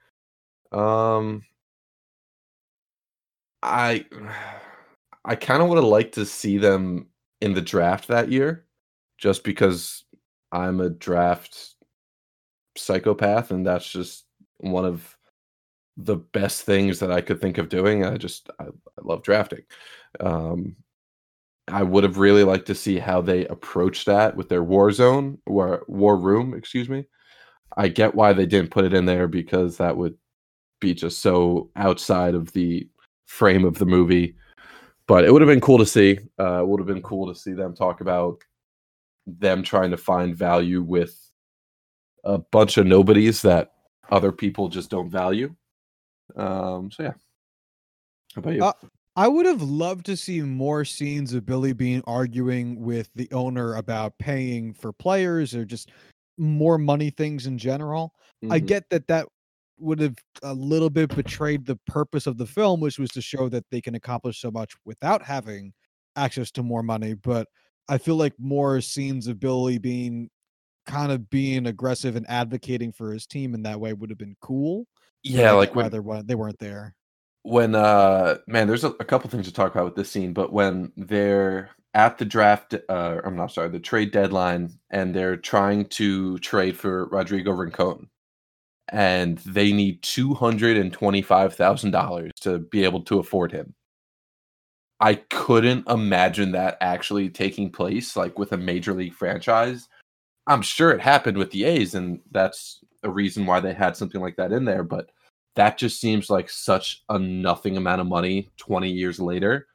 Um, 0.73 1.45
I 3.63 4.05
I 5.25 5.37
kind 5.37 5.63
of 5.63 5.69
would 5.69 5.77
have 5.79 5.85
liked 5.85 6.15
to 6.15 6.27
see 6.27 6.59
them 6.59 7.07
in 7.41 7.55
the 7.55 7.63
draft 7.63 8.09
that 8.09 8.31
year, 8.33 8.67
just 9.17 9.45
because 9.45 10.05
I'm 10.51 10.81
a 10.81 10.91
draft 10.91 11.77
psychopath, 12.77 13.53
and 13.53 13.65
that's 13.65 13.89
just 13.89 14.25
one 14.59 14.85
of 14.85 15.17
the 15.97 16.17
best 16.17 16.63
things 16.63 16.99
that 17.01 17.13
I 17.13 17.21
could 17.21 17.41
think 17.41 17.59
of 17.59 17.69
doing. 17.69 18.05
I 18.05 18.17
just 18.17 18.51
I, 18.59 18.65
I 18.65 19.03
love 19.03 19.23
drafting. 19.23 19.63
Um, 20.19 20.75
I 21.69 21.83
would 21.85 22.05
have 22.05 22.19
really 22.19 22.45
liked 22.45 22.67
to 22.69 22.75
see 22.75 22.99
how 22.99 23.21
they 23.21 23.47
approach 23.47 24.05
that 24.07 24.37
with 24.37 24.49
their 24.49 24.65
war 24.65 24.91
zone 24.91 25.39
or 25.47 25.85
war 25.87 26.17
room, 26.17 26.55
excuse 26.55 26.89
me. 26.89 27.07
I 27.77 27.89
get 27.89 28.15
why 28.15 28.33
they 28.33 28.47
didn't 28.47 28.71
put 28.71 28.85
it 28.85 28.95
in 28.95 29.07
there 29.07 29.29
because 29.29 29.77
that 29.77 29.97
would 29.97 30.17
be 30.81 30.95
just 30.95 31.21
so 31.21 31.71
outside 31.77 32.35
of 32.35 32.53
the 32.53 32.89
frame 33.27 33.65
of 33.65 33.79
the 33.79 33.87
movie. 33.87 34.35
But 35.07 35.25
it 35.25 35.33
would 35.33 35.43
have 35.43 35.49
been 35.49 35.61
cool 35.61 35.79
to 35.79 35.87
see. 35.87 36.19
Uh, 36.39 36.61
it 36.61 36.69
would 36.69 36.81
have 36.81 36.87
been 36.87 37.03
cool 37.03 37.33
to 37.33 37.39
see 37.39 37.53
them 37.53 37.75
talk 37.75 38.01
about 38.01 38.43
them 39.27 39.63
trying 39.63 39.91
to 39.91 39.97
find 39.97 40.37
value 40.37 40.83
with 40.83 41.19
a 42.25 42.39
bunch 42.39 42.77
of 42.77 42.87
nobodies 42.87 43.43
that 43.43 43.73
other 44.11 44.33
people 44.33 44.69
just 44.69 44.91
don't 44.91 45.11
value. 45.11 45.55
Um, 46.37 46.91
so 46.91 47.05
yeah. 47.05 47.13
How 48.35 48.41
about 48.41 48.55
you? 48.55 48.65
Uh, 48.65 48.73
I 49.17 49.27
would 49.27 49.47
have 49.47 49.63
loved 49.63 50.07
to 50.07 50.17
see 50.17 50.41
more 50.43 50.85
scenes 50.85 51.35
of 51.35 51.45
Billy 51.45 51.73
Beane 51.73 52.03
arguing 52.07 52.81
with 52.81 53.11
the 53.15 53.29
owner 53.33 53.75
about 53.75 54.17
paying 54.19 54.73
for 54.73 54.93
players 54.93 55.55
or 55.55 55.65
just 55.65 55.91
more 56.39 56.79
money 56.79 57.11
things 57.11 57.47
in 57.47 57.59
general. 57.59 58.15
I 58.51 58.61
Mhm. 58.61 58.67
get 58.67 58.91
that 58.91 59.07
that 59.09 59.29
would 59.79 60.01
have 60.01 60.17
a 60.43 60.55
little 60.55 60.91
bit 60.91 61.15
betrayed 61.15 61.67
the 61.67 61.77
purpose 61.87 62.27
of 62.27 62.37
the 62.39 62.47
film, 62.47 62.81
which 62.81 62.99
was 62.99 63.11
to 63.11 63.21
show 63.23 63.49
that 63.51 63.65
they 63.71 63.81
can 63.81 63.95
accomplish 63.95 64.41
so 64.41 64.51
much 64.51 64.75
without 64.85 65.23
having 65.23 65.73
access 66.17 66.51
to 66.53 66.63
more 66.63 66.83
money. 66.83 67.15
But 67.15 67.49
I 67.89 67.99
feel 67.99 68.17
like 68.17 68.35
more 68.39 68.81
scenes 68.81 69.27
of 69.29 69.39
Billy 69.41 69.79
being 69.79 70.31
kind 70.87 71.13
of 71.13 71.31
being 71.31 71.67
aggressive 71.67 72.17
and 72.17 72.29
advocating 72.29 72.93
for 72.93 73.13
his 73.13 73.27
team 73.27 73.55
in 73.55 73.63
that 73.63 73.81
way 73.81 73.93
would 73.93 74.11
have 74.11 74.19
been 74.19 74.37
cool. 74.41 74.87
yeah, 75.23 75.53
like 75.53 75.75
when 75.75 75.91
they 75.91 76.01
weren't 76.01 76.27
they 76.29 76.35
weren't 76.35 76.59
there. 76.59 76.95
when 77.43 77.75
uh 77.75 78.39
man 78.47 78.67
there's 78.67 78.85
a, 78.85 78.91
a 79.01 79.05
couple 79.05 79.31
things 79.31 79.47
to 79.47 79.53
talk 79.53 79.73
about 79.73 79.85
with 79.85 79.95
this 79.95 80.11
scene 80.11 80.33
but 80.33 80.53
when 80.53 80.93
they're 80.97 81.71
at 81.99 82.17
the 82.17 82.25
draft 82.25 82.75
uh 82.89 83.21
i'm 83.25 83.37
not 83.37 83.53
sorry 83.53 83.69
the 83.69 83.81
trade 83.81 84.13
deadline 84.13 84.71
and 84.91 85.13
they're 85.13 85.37
trying 85.37 85.85
to 85.87 86.39
trade 86.39 86.77
for 86.77 87.07
rodrigo 87.07 87.51
rincon. 87.51 88.09
And 88.91 89.39
they 89.39 89.73
need 89.73 90.03
$225000 90.03 92.31
to 92.41 92.59
be 92.59 92.85
able 92.85 93.03
to 93.03 93.19
afford 93.19 93.53
him. 93.53 93.75
I 95.01 95.17
couldn't 95.17 95.87
imagine 95.91 96.53
that 96.53 96.79
actually 96.81 97.29
taking 97.29 97.71
place 97.71 98.17
like 98.17 98.39
with 98.39 98.53
a 98.53 98.57
major 98.57 98.95
league 98.95 99.13
franchise. 99.13 99.87
I'm 100.47 100.63
sure 100.63 100.91
it 100.93 101.03
happened 101.03 101.37
with 101.37 101.51
the 101.51 101.65
a's 101.65 101.95
and 101.95 102.21
that's 102.31 102.81
a 103.03 103.11
reason 103.11 103.45
why 103.45 103.61
they 103.61 103.75
had 103.75 103.95
something 103.95 104.23
like 104.23 104.37
that 104.37 104.53
in 104.53 104.65
there 104.65 104.85
but 104.85 105.11
that 105.57 105.79
just 105.79 106.01
seems 106.01 106.31
like 106.31 106.49
such 106.49 107.03
a 107.11 107.19
nothing 107.19 107.77
amount 107.77 108.01
of 108.01 108.07
money 108.07 108.49
20 108.57 108.91
years 108.91 109.21
later 109.21 109.67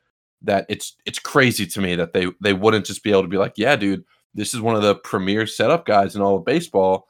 that 0.44 0.66
it's 0.70 0.96
it's 1.06 1.20
crazy 1.20 1.66
to 1.68 1.82
me 1.82 1.96
that 1.96 2.14
they 2.14 2.28
they 2.41 2.54
wouldn't 2.54 2.86
just 2.86 3.04
be 3.04 3.12
able 3.12 3.22
to 3.24 3.28
be 3.28 3.38
like 3.38 3.54
yeah 3.58 3.76
dude 3.76 4.04
this 4.34 4.54
is 4.54 4.62
one 4.62 4.76
of 4.76 4.82
the 4.82 4.96
premier 4.96 5.46
setup 5.48 5.86
guys 5.86 6.16
in 6.16 6.22
all 6.22 6.36
of 6.38 6.46
baseball. 6.46 7.08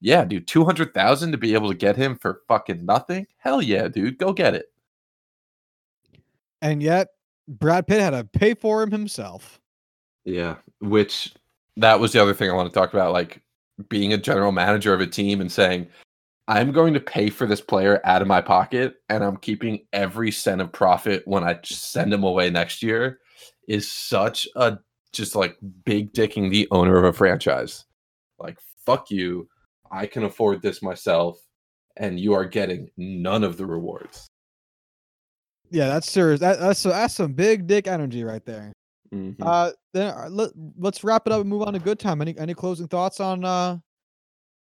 Yeah 0.00 0.24
dude 0.24 0.46
200,000 0.46 1.32
to 1.32 1.38
be 1.38 1.54
able 1.54 1.68
to 1.68 1.76
get 1.76 1.96
him 1.96 2.16
for 2.16 2.42
fucking 2.48 2.84
nothing? 2.84 3.26
Hell 3.38 3.62
yeah 3.62 3.88
dude 3.88 4.18
go 4.18 4.32
get 4.32 4.54
it. 4.54 4.66
And 6.62 6.82
yet 6.82 7.08
Brad 7.48 7.86
Pitt 7.86 8.00
had 8.00 8.10
to 8.10 8.24
pay 8.24 8.54
for 8.54 8.82
him 8.82 8.90
himself. 8.90 9.60
yeah 10.24 10.56
which 10.80 11.32
that 11.76 12.00
was 12.00 12.12
the 12.12 12.20
other 12.20 12.34
thing 12.34 12.50
i 12.50 12.52
want 12.54 12.68
to 12.72 12.78
talk 12.78 12.92
about 12.92 13.12
like 13.12 13.40
being 13.88 14.12
a 14.12 14.18
general 14.18 14.50
manager 14.52 14.92
of 14.92 15.00
a 15.00 15.06
team 15.06 15.40
and 15.40 15.52
saying 15.52 15.86
I'm 16.48 16.70
going 16.70 16.94
to 16.94 17.00
pay 17.00 17.28
for 17.28 17.46
this 17.46 17.60
player 17.60 18.00
out 18.04 18.22
of 18.22 18.28
my 18.28 18.40
pocket 18.40 18.96
and 19.08 19.24
I'm 19.24 19.36
keeping 19.36 19.84
every 19.92 20.30
cent 20.30 20.60
of 20.60 20.72
profit 20.72 21.22
when 21.26 21.42
I 21.42 21.58
send 21.64 22.12
him 22.12 22.22
away 22.22 22.50
next 22.50 22.82
year 22.82 23.18
is 23.68 23.90
such 23.90 24.46
a 24.54 24.78
just 25.12 25.34
like 25.34 25.56
big 25.84 26.12
dicking 26.12 26.50
the 26.50 26.68
owner 26.70 26.96
of 26.96 27.04
a 27.04 27.12
franchise. 27.12 27.84
Like, 28.38 28.58
fuck 28.84 29.10
you. 29.10 29.48
I 29.90 30.06
can 30.06 30.24
afford 30.24 30.62
this 30.62 30.82
myself 30.82 31.40
and 31.96 32.20
you 32.20 32.32
are 32.34 32.44
getting 32.44 32.90
none 32.96 33.42
of 33.42 33.56
the 33.56 33.66
rewards. 33.66 34.28
Yeah, 35.70 35.88
that's 35.88 36.10
serious. 36.10 36.38
That, 36.40 36.60
that's 36.60 36.82
that's 36.84 37.14
some 37.14 37.32
big 37.32 37.66
dick 37.66 37.88
energy 37.88 38.22
right 38.22 38.44
there. 38.44 38.72
Mhm. 39.12 39.36
Uh, 39.40 39.72
then 39.92 40.14
uh, 40.14 40.28
let 40.30 40.50
let's 40.78 41.02
wrap 41.02 41.26
it 41.26 41.32
up 41.32 41.40
and 41.40 41.50
move 41.50 41.62
on 41.62 41.72
to 41.72 41.78
good 41.80 41.98
time. 41.98 42.20
Any 42.20 42.38
any 42.38 42.54
closing 42.54 42.86
thoughts 42.86 43.18
on 43.18 43.44
uh 43.44 43.78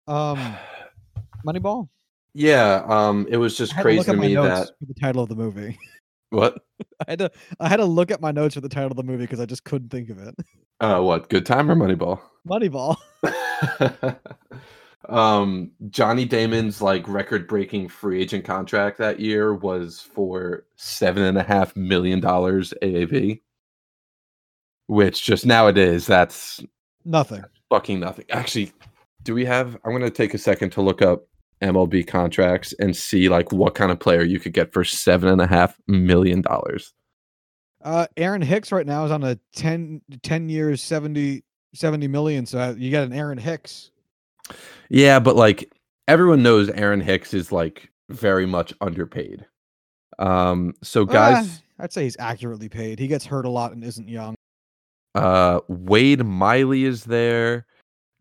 um 0.07 0.57
Moneyball? 1.47 1.89
yeah, 2.35 2.85
um, 2.87 3.27
it 3.31 3.37
was 3.37 3.57
just 3.57 3.73
I 3.73 3.77
had 3.77 3.83
to 3.83 3.89
look 3.89 4.07
crazy 4.07 4.11
at 4.11 4.15
to 4.15 4.21
my 4.21 4.27
me 4.27 4.35
notes 4.35 4.71
that 4.71 4.79
for 4.79 4.87
the 4.87 5.01
title 5.01 5.23
of 5.23 5.29
the 5.29 5.37
movie. 5.37 5.79
what? 6.31 6.59
I 7.07 7.11
had 7.11 7.19
to 7.21 7.31
I 7.61 7.69
had 7.69 7.77
to 7.77 7.85
look 7.85 8.11
at 8.11 8.21
my 8.21 8.33
notes 8.33 8.55
for 8.55 8.61
the 8.61 8.69
title 8.69 8.91
of 8.91 8.97
the 8.97 9.03
movie 9.03 9.25
because 9.25 9.41
I 9.41 9.47
just 9.47 9.65
couldn't 9.65 9.91
think 9.91 10.11
of 10.11 10.19
it. 10.19 10.35
Uh, 10.81 11.01
what? 11.01 11.29
Good 11.29 11.47
time 11.47 11.71
or 11.71 11.77
Moneyball? 11.77 12.21
Moneyball. 12.49 12.97
um 15.09 15.71
Johnny 15.91 16.25
Damon's 16.25 16.81
like 16.81 17.07
record 17.09 17.49
breaking 17.49 17.89
free 17.89 18.23
agent 18.23 18.45
contract 18.45 18.99
that 18.99 19.19
year 19.19 19.53
was 19.53 20.01
for 20.01 20.65
seven 20.77 21.25
and 21.25 21.37
a 21.37 21.43
half 21.43 21.75
million 21.77 22.21
dollars 22.21 22.73
AAV. 22.83 23.41
Which 24.87 25.23
just 25.25 25.45
nowadays 25.47 26.07
that's 26.07 26.63
Nothing. 27.05 27.43
fucking 27.69 27.99
nothing. 28.01 28.27
Actually, 28.31 28.73
do 29.23 29.35
we 29.35 29.45
have 29.45 29.77
I'm 29.85 29.93
gonna 29.93 30.11
take 30.11 30.35
a 30.35 30.39
second 30.39 30.71
to 30.71 30.83
look 30.83 31.03
up 31.03 31.25
MLB 31.63 32.07
contracts 32.07 32.75
and 32.79 32.97
see 32.97 33.29
like 33.29 33.53
what 33.53 33.75
kind 33.75 33.91
of 33.91 33.99
player 33.99 34.23
you 34.23 34.39
could 34.41 34.53
get 34.53 34.73
for 34.73 34.85
seven 34.85 35.29
and 35.29 35.41
a 35.41 35.47
half 35.47 35.79
million 35.87 36.43
dollars. 36.43 36.93
Uh, 37.83 38.07
Aaron 38.17 38.43
Hicks 38.43 38.71
right 38.71 38.87
now 38.87 39.05
is 39.05 39.11
on 39.11 39.25
a 39.25 39.39
10, 39.55 40.03
10 40.23 40.49
years, 40.49 40.83
70, 40.83 41.43
70 41.75 42.09
million. 42.09 42.47
So 42.47 42.61
uh, 42.61 42.75
you 42.77 42.91
got 42.93 43.05
an 43.05 43.13
Aaron 43.13 43.39
Hicks. 43.39 43.91
Yeah, 44.89 45.19
but 45.19 45.37
like 45.37 45.73
everyone 46.09 46.43
knows 46.43 46.69
Aaron 46.71 47.01
Hicks 47.01 47.35
is 47.35 47.51
like 47.51 47.91
very 48.11 48.47
much 48.47 48.73
underpaid. 48.81 49.47
Um 50.19 50.75
so 50.83 51.05
guys 51.07 51.47
Ah, 51.49 51.85
I'd 51.85 51.93
say 51.93 52.05
he's 52.05 52.17
accurately 52.19 52.69
paid. 52.69 52.99
He 52.99 53.09
gets 53.09 53.27
hurt 53.27 53.45
a 53.45 53.51
lot 53.51 53.73
and 53.73 53.83
isn't 53.83 54.09
young. 54.09 54.37
Uh, 55.15 55.61
Wade 55.69 56.25
Miley 56.25 56.85
is 56.85 57.05
there. 57.05 57.67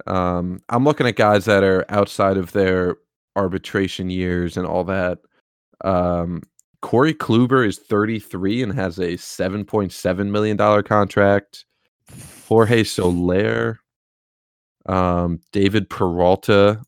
Um, 0.07 0.61
I'm 0.69 0.83
looking 0.83 1.07
at 1.07 1.15
guys 1.15 1.45
that 1.45 1.63
are 1.63 1.85
outside 1.89 2.37
of 2.37 2.51
their 2.53 2.97
arbitration 3.35 4.09
years 4.09 4.57
and 4.57 4.65
all 4.65 4.83
that. 4.85 5.19
Um, 5.83 6.43
Corey 6.81 7.13
Kluber 7.13 7.65
is 7.65 7.77
33 7.77 8.63
and 8.63 8.73
has 8.73 8.97
a 8.97 9.13
7.7 9.13 10.29
million 10.29 10.57
dollar 10.57 10.83
contract. 10.83 11.65
Jorge 12.47 12.83
Soler, 12.83 13.79
um, 14.85 15.39
David 15.53 15.89
Peralta, 15.89 16.81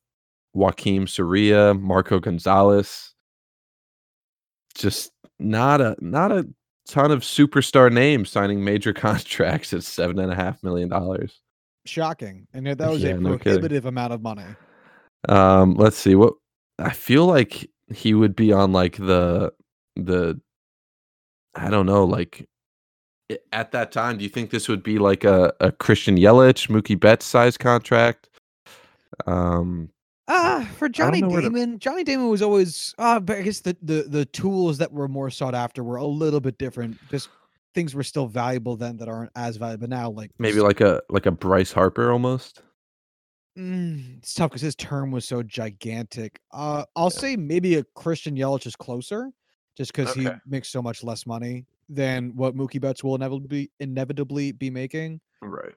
Joakim 0.56 1.08
Soria, 1.08 1.74
Marco 1.74 2.20
Gonzalez. 2.20 3.14
Just 4.76 5.12
not 5.40 5.80
a 5.80 5.96
not 6.00 6.32
a 6.32 6.48
ton 6.88 7.12
of 7.12 7.22
superstar 7.22 7.92
names 7.92 8.30
signing 8.30 8.64
major 8.64 8.94
contracts 8.94 9.74
at 9.74 9.84
seven 9.84 10.20
and 10.20 10.32
a 10.32 10.36
half 10.36 10.62
million 10.64 10.90
dollars. 10.90 11.40
Shocking, 11.86 12.48
and 12.54 12.66
that 12.66 12.80
was 12.80 13.04
Yeah, 13.04 13.12
a 13.12 13.18
no 13.18 13.38
prohibitive 13.38 13.86
amount 13.86 14.14
of 14.14 14.22
money. 14.22 14.44
Um, 15.30 15.76
let's 15.76 15.98
see 15.98 16.16
what 16.16 16.34
I 16.80 16.92
feel 16.92 17.26
like 17.26 17.70
he 17.94 18.14
would 18.14 18.36
be 18.36 18.52
on 18.52 18.72
like 18.74 18.98
the 18.98 19.54
the 19.96 20.40
I 21.56 21.70
don't 21.70 21.86
know, 21.86 22.04
like 22.06 22.48
at 23.52 23.72
that 23.72 23.92
time, 23.92 24.18
do 24.18 24.24
you 24.24 24.30
think 24.30 24.50
this 24.50 24.68
would 24.68 24.84
be 24.84 25.00
like 25.00 25.24
a, 25.24 25.54
a 25.60 25.72
Christian 25.72 26.18
Yelich, 26.18 26.68
Mookie 26.70 27.00
Betts 27.00 27.26
size 27.26 27.58
contract? 27.58 28.30
Um, 29.28 29.90
Ah, 30.30 30.68
for 30.78 30.88
Johnny 30.88 31.22
where 31.22 31.42
to- 31.42 31.50
Damon, 31.50 31.80
Johnny 31.80 32.04
Damon 32.06 32.30
was 32.30 32.42
always. 32.42 32.96
Uh, 32.98 33.20
but 33.20 33.38
I 33.38 33.42
guess 33.42 33.60
the, 33.60 33.76
the 33.82 34.04
the 34.08 34.26
tools 34.26 34.78
that 34.78 34.92
were 34.94 35.08
more 35.10 35.30
sought 35.30 35.54
after 35.54 35.84
were 35.84 35.98
a 35.98 36.06
little 36.06 36.40
bit 36.40 36.58
different. 36.58 36.98
Just 37.12 37.28
things 37.76 37.94
were 37.94 38.04
still 38.04 38.28
valuable 38.28 38.78
then 38.78 38.96
that 38.98 39.10
aren't 39.10 39.32
as 39.36 39.58
valuable 39.58 39.88
now. 39.90 40.10
Like 40.10 40.32
maybe 40.40 40.62
like 40.62 40.80
a 40.80 41.02
like 41.10 41.26
a 41.26 41.32
Bryce 41.32 41.74
Harper 41.74 42.10
almost. 42.12 42.62
Mm, 43.58 44.18
it's 44.18 44.34
tough 44.34 44.50
because 44.50 44.62
his 44.62 44.76
term 44.76 45.12
was 45.12 45.26
so 45.26 45.44
gigantic. 45.44 46.40
Uh, 46.52 46.86
I'll 46.96 47.06
Yeah. 47.06 47.20
say 47.20 47.36
maybe 47.36 47.76
a 47.76 47.84
Christian 47.96 48.36
Yelich 48.36 48.66
is 48.66 48.76
closer, 48.76 49.32
just 49.76 49.94
because 49.94 50.14
he 50.16 50.28
makes 50.46 50.70
so 50.70 50.82
much 50.82 51.04
less 51.04 51.26
money 51.26 51.66
than 51.90 52.36
what 52.36 52.56
Mookie 52.56 52.82
Betts 52.82 53.04
will 53.04 53.16
inevitably 53.16 53.72
inevitably 53.80 54.52
be 54.54 54.70
making. 54.72 55.22
Right. 55.42 55.76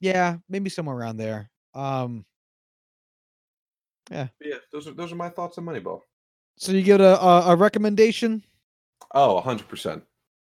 Yeah, 0.00 0.38
maybe 0.48 0.70
somewhere 0.70 0.96
around 0.96 1.16
there. 1.18 1.50
Um, 1.74 2.24
Yeah, 4.10 4.28
those 4.72 4.88
are 4.88 4.92
those 4.92 5.12
are 5.12 5.16
my 5.16 5.28
thoughts 5.28 5.58
on 5.58 5.64
Moneyball. 5.66 6.00
so 6.56 6.72
you 6.72 6.82
get 6.82 7.00
a 7.00 7.20
a, 7.20 7.52
a 7.52 7.56
recommendation? 7.56 8.42
Oh, 9.14 9.40
100%. 9.44 10.02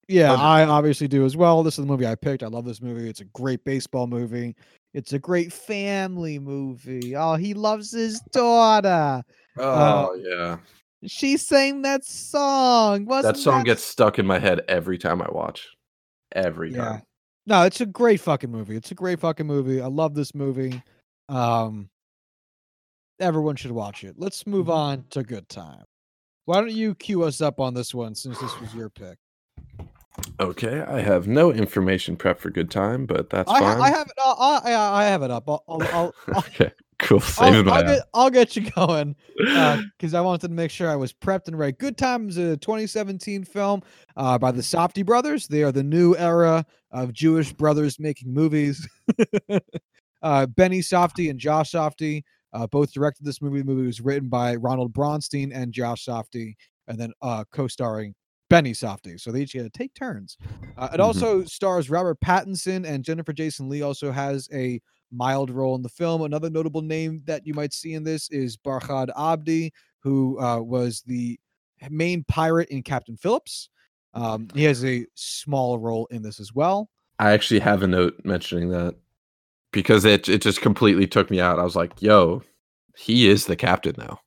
Yeah, 0.09 0.29
Hundred 0.37 0.43
I 0.43 0.65
obviously 0.67 1.09
do 1.09 1.25
as 1.25 1.37
well. 1.37 1.63
This 1.63 1.79
is 1.79 1.85
the 1.85 1.91
movie 1.91 2.07
I 2.07 2.17
picked. 2.17 2.43
I 2.43 2.49
love 2.49 2.65
this 2.65 2.83
movie. 2.83 3.09
It's 3.09 3.21
a 3.21 3.25
great 3.27 3.65
baseball 3.65 4.07
movie. 4.07 4.57
It's 4.95 5.13
a 5.13 5.19
great 5.19 5.53
family 5.53 6.39
movie. 6.39 7.17
Oh, 7.17 7.35
he 7.35 7.55
loves 7.55 7.93
his 7.93 8.21
daughter. 8.33 9.23
Oh, 9.57 10.15
yeah. 10.15 10.59
She 11.07 11.37
sang 11.37 11.83
that 11.83 12.05
song. 12.05 13.07
Wasn't 13.07 13.35
That 13.37 13.41
song 13.41 13.59
that 13.59 13.65
gets 13.67 13.83
stuck 13.85 14.19
in 14.19 14.27
my 14.27 14.39
head 14.39 14.61
every 14.69 14.99
time 14.99 15.23
I 15.23 15.31
watch. 15.31 15.69
Every 16.33 16.73
Yeah. 16.73 16.85
time. 16.85 17.03
No, 17.47 17.63
it's 17.63 17.81
a 17.81 17.87
great 17.87 18.21
fucking 18.21 18.51
movie. 18.51 18.77
It's 18.77 18.91
a 18.93 18.95
great 18.95 19.19
fucking 19.19 19.47
movie. 19.47 19.81
I 19.81 19.87
love 19.89 20.15
this 20.15 20.35
movie. 20.35 20.81
Um 21.29 21.89
everyone 23.19 23.57
should 23.57 23.73
watch 23.73 24.05
it. 24.05 24.15
Let's 24.19 24.47
move 24.47 24.67
Mm-hmm. 24.67 24.73
on 24.73 25.05
to 25.11 25.23
good 25.23 25.49
time. 25.49 25.85
Why 26.45 26.61
don't 26.61 26.73
you 26.73 26.95
cue 26.95 27.23
us 27.23 27.41
up 27.41 27.61
on 27.61 27.73
this 27.75 27.95
one 27.95 28.15
since 28.15 28.39
this 28.39 28.59
was 28.61 28.75
your 28.75 28.91
pick? 28.91 29.17
Okay, 30.39 30.81
I 30.83 31.01
have 31.01 31.27
no 31.27 31.53
information 31.53 32.17
prep 32.17 32.39
for 32.39 32.51
good 32.51 32.71
time, 32.71 33.07
but 33.07 33.31
that's 33.31 33.51
I, 33.51 33.61
fine. 33.61 33.77
ha- 33.79 33.83
I 33.83 33.91
have 33.91 34.07
it. 34.07 34.13
Uh, 34.19 34.61
I, 34.65 35.03
I 35.03 35.05
have 35.05 35.23
it 35.23 35.31
up. 35.31 35.49
I'll 35.49 35.65
I'll, 35.67 35.83
I'll, 35.83 36.15
I'll, 36.29 36.39
okay, 36.39 36.71
cool. 36.99 37.21
Save 37.21 37.67
I'll, 37.69 37.83
get, 37.83 38.03
I'll 38.13 38.31
get 38.31 38.57
you 38.57 38.71
going 38.71 39.17
because 39.37 40.15
I 40.15 40.21
wanted 40.21 40.47
to 40.49 40.53
make 40.53 40.71
sure 40.71 40.91
I 40.91 40.97
was 40.97 41.13
prepped 41.13 41.49
and 41.49 41.59
ready. 41.59 41.73
Good 41.73 41.97
Time 41.97 42.29
is 42.29 42.37
a 42.37 42.57
2017 42.59 43.45
film 43.45 43.83
uh, 44.17 44.39
by 44.39 44.51
the 44.51 44.61
Safdie 44.61 45.07
brothers. 45.07 45.49
They 45.49 45.63
are 45.63 45.73
the 45.73 45.83
new 45.83 46.15
era 46.17 46.67
of 46.91 47.13
Jewish 47.13 47.53
brothers 47.53 47.99
making 47.99 48.33
movies. 48.33 48.87
uh, 50.23 50.47
Benny 50.47 50.81
Safdie 50.81 51.31
and 51.31 51.39
Josh 51.39 51.73
Safdie 51.73 52.23
uh, 52.53 52.67
both 52.67 52.93
directed 52.93 53.25
this 53.25 53.41
movie. 53.41 53.61
The 53.61 53.65
movie 53.65 53.87
was 53.87 54.01
written 54.01 54.29
by 54.29 54.57
Ronald 54.57 54.93
Bronstein 54.93 55.53
and 55.55 55.73
Josh 55.73 56.05
Safdie, 56.05 56.55
and 56.87 56.99
then 56.99 57.13
uh, 57.23 57.45
co-starring 57.51 58.15
Benny 58.53 58.73
Safdie. 58.73 59.19
So 59.19 59.33
they 59.33 59.41
each 59.41 59.55
get 59.55 59.63
to 59.63 59.71
take 59.71 59.95
turns. 59.95 60.37
Uh, 60.77 60.91
it 60.93 60.99
Mhm. 60.99 61.05
also 61.05 61.45
stars 61.45 61.89
Robert 61.89 62.21
Pattinson 62.21 62.87
and 62.87 63.03
Jennifer 63.03 63.33
Jason 63.33 63.69
Lee. 63.71 63.81
Also 63.81 64.13
has 64.13 64.47
a 64.53 64.79
mild 65.11 65.51
role 65.51 65.75
in 65.75 65.81
the 65.81 65.89
film. 65.89 66.21
Another 66.21 66.51
notable 66.51 66.83
name 66.83 67.23
that 67.25 67.47
you 67.47 67.55
might 67.55 67.73
see 67.73 67.95
in 67.95 68.05
this 68.05 68.29
is 68.31 68.59
Barkhad 68.59 69.09
Abdi, 69.17 69.73
who 70.01 70.39
uh, 70.39 70.61
was 70.61 71.03
the 71.07 71.41
main 71.89 72.25
pirate 72.25 72.69
in 72.69 72.83
Captain 72.83 73.17
Phillips. 73.17 73.71
Um, 74.13 74.49
he 74.55 74.65
has 74.65 74.85
a 74.85 75.07
small 75.15 75.79
role 75.79 76.05
in 76.11 76.21
this 76.23 76.39
as 76.39 76.53
well. 76.55 76.91
I 77.19 77.33
actually 77.33 77.61
have 77.61 77.83
a 77.83 77.87
note 77.87 78.21
mentioning 78.23 78.69
that 78.69 78.97
because 79.73 80.05
it 80.05 80.29
it 80.29 80.43
just 80.43 80.61
completely 80.61 81.07
took 81.07 81.31
me 81.31 81.41
out. 81.41 81.59
I 81.59 81.65
was 81.65 81.77
like, 81.77 82.03
"Yo, 82.03 82.43
he 82.99 83.29
is 83.29 83.47
the 83.47 83.57
captain 83.57 83.95
now." 83.97 84.21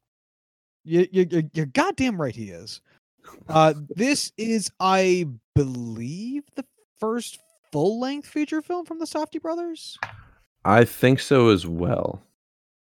You, 0.83 1.07
you, 1.11 1.49
you're 1.53 1.65
goddamn 1.67 2.19
right 2.19 2.35
he 2.35 2.49
is. 2.49 2.81
Uh, 3.47 3.73
this 3.89 4.31
is, 4.37 4.71
I 4.79 5.27
believe, 5.53 6.43
the 6.55 6.65
first 6.99 7.39
full 7.71 7.99
length 7.99 8.27
feature 8.27 8.61
film 8.61 8.85
from 8.85 8.99
the 8.99 9.05
Safdie 9.05 9.41
brothers. 9.41 9.97
I 10.63 10.83
think 10.85 11.19
so 11.19 11.49
as 11.49 11.67
well. 11.67 12.21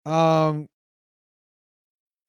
Um, 0.06 0.70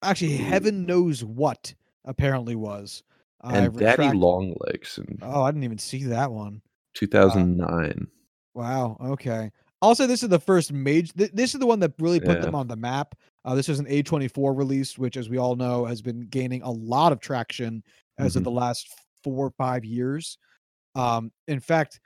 actually, 0.02 0.36
heaven 0.36 0.86
knows 0.86 1.22
what 1.24 1.74
apparently 2.04 2.54
was. 2.57 3.02
And 3.42 3.72
Daddy 3.78 4.02
retract- 4.02 4.16
Longlegs 4.16 4.98
in 4.98 5.18
Oh, 5.22 5.42
I 5.42 5.50
didn't 5.50 5.64
even 5.64 5.78
see 5.78 6.04
that 6.04 6.32
one. 6.32 6.62
2009. 6.94 8.09
Wow. 8.54 8.96
Okay. 9.00 9.52
Also, 9.82 10.07
this 10.07 10.22
is 10.22 10.30
the 10.30 10.40
first 10.40 10.72
major. 10.72 11.12
Th- 11.12 11.30
this 11.32 11.54
is 11.54 11.61
the 11.61 11.66
one 11.66 11.78
that 11.80 11.92
really 12.00 12.18
put 12.18 12.38
Yeah. 12.38 12.44
them 12.46 12.54
on 12.54 12.66
the 12.66 12.76
map. 12.76 13.14
Uh, 13.47 13.55
this 13.55 13.68
is 13.68 13.78
an 13.78 13.86
A24 13.86 14.57
release, 14.57 14.99
which, 14.99 15.16
as 15.16 15.28
we 15.30 15.38
all 15.38 15.55
know, 15.57 15.84
has 15.86 16.03
been 16.03 16.26
gaining 16.26 16.62
a 16.62 16.70
lot 16.70 17.12
of 17.12 17.20
traction 17.20 17.82
as 18.18 18.34
of 18.36 18.42
Mhm. 18.42 18.44
the 18.44 18.51
last 18.51 18.88
four 19.22 19.47
or 19.47 19.51
five 19.53 19.84
years. 19.84 20.36
Um, 20.97 21.30
in 21.47 21.61
fact, 21.61 22.01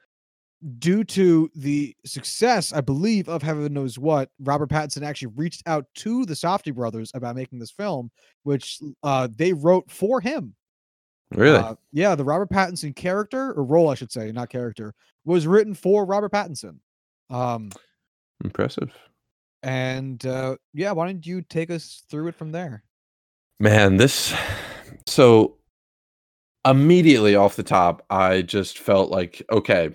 due 0.78 1.02
to 1.04 1.50
the 1.54 1.96
success, 2.04 2.74
I 2.74 2.82
believe, 2.82 3.28
of 3.30 3.42
Heaven 3.42 3.72
Knows 3.72 3.98
What, 3.98 4.30
Robert 4.40 4.68
Pattinson 4.68 5.02
actually 5.02 5.32
reached 5.34 5.62
out 5.66 5.86
to 5.94 6.26
the 6.26 6.34
Safdie 6.34 6.74
brothers 6.74 7.10
about 7.14 7.36
making 7.36 7.58
this 7.58 7.70
film, 7.70 8.10
which 8.42 8.78
uh, 9.02 9.28
they 9.34 9.54
wrote 9.54 9.90
for 9.90 10.20
him. 10.20 10.54
really? 11.34 11.56
Uh, 11.58 11.76
yeah, 11.92 12.14
the 12.14 12.24
Robert 12.24 12.50
Pattinson 12.50 12.94
character 12.94 13.52
or 13.54 13.64
role, 13.64 13.88
I 13.88 13.94
should 13.94 14.12
say, 14.12 14.30
not 14.32 14.50
character, 14.50 14.92
was 15.24 15.46
written 15.46 15.72
for 15.74 16.04
Robert 16.04 16.32
Pattinson. 16.32 16.80
Um, 17.30 17.70
Impressive. 18.44 18.92
And 19.62 20.24
uh, 20.24 20.56
yeah, 20.72 20.92
why 20.92 21.06
don't 21.06 21.26
you 21.26 21.42
take 21.42 21.70
us 21.70 22.02
through 22.10 22.28
it 22.28 22.34
from 22.34 22.52
there? 22.52 22.82
Man, 23.58 23.96
this 23.96 24.34
so 25.06 25.56
immediately 26.66 27.34
off 27.34 27.56
the 27.56 27.62
top, 27.62 28.04
I 28.08 28.42
just 28.42 28.78
felt 28.78 29.10
like 29.10 29.42
okay, 29.52 29.90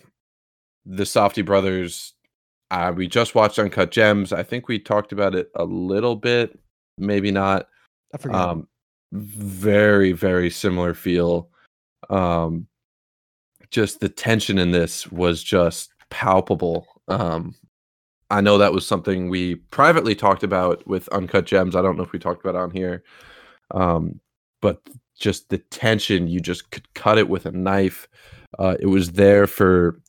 the 0.86 1.04
Safdie 1.04 1.46
brothers. 1.46 2.14
Uh, 2.72 2.92
we 2.96 3.08
just 3.08 3.36
watched 3.36 3.60
Uncut 3.60 3.92
Gems. 3.92 4.34
I 4.34 4.44
think 4.44 4.68
we 4.68 4.80
talked 4.80 5.12
about 5.12 5.36
it 5.36 5.50
a 5.56 5.64
little 5.64 6.16
bit, 6.16 6.58
maybe 6.98 7.32
not. 7.32 7.68
I 8.14 8.18
forget. 8.18 8.40
Um, 8.40 8.68
very 9.12 10.12
very 10.12 10.50
similar 10.50 10.94
feel. 10.94 11.50
Um, 12.10 12.68
just 13.72 14.00
the 14.00 14.10
tension 14.10 14.58
in 14.58 14.72
this 14.72 15.12
was 15.12 15.44
just 15.44 15.92
palpable. 16.10 16.88
Um, 17.08 17.56
I 18.30 18.42
know 18.42 18.58
that 18.58 18.74
was 18.74 18.88
something 18.88 19.30
we 19.30 19.56
privately 19.56 20.16
talked 20.16 20.44
about 20.44 20.86
with 20.88 21.08
Uncut 21.10 21.46
Gems. 21.46 21.76
I 21.76 21.82
don't 21.82 21.96
know 21.96 22.04
if 22.04 22.12
we 22.12 22.20
talked 22.20 22.44
about 22.44 22.56
on 22.56 22.72
here. 22.72 23.04
Um, 23.72 24.20
but 24.62 24.82
just 25.20 25.50
the 25.50 25.60
tension, 25.60 26.28
you 26.28 26.40
just 26.40 26.72
could 26.72 26.92
cut 26.94 27.18
it 27.18 27.30
with 27.30 27.46
a 27.46 27.52
knife. 27.52 28.08
Uh, 28.58 28.76
it 28.80 28.88
was 28.88 29.12
there 29.12 29.48
for, 29.48 30.02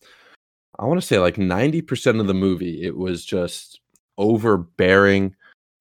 I 0.78 0.86
want 0.86 1.00
to 1.00 1.06
say 1.06 1.18
like 1.18 1.36
90% 1.36 2.20
of 2.20 2.26
the 2.26 2.34
movie. 2.34 2.82
It 2.82 2.96
was 2.96 3.24
just 3.24 3.80
overbearing. 4.18 5.34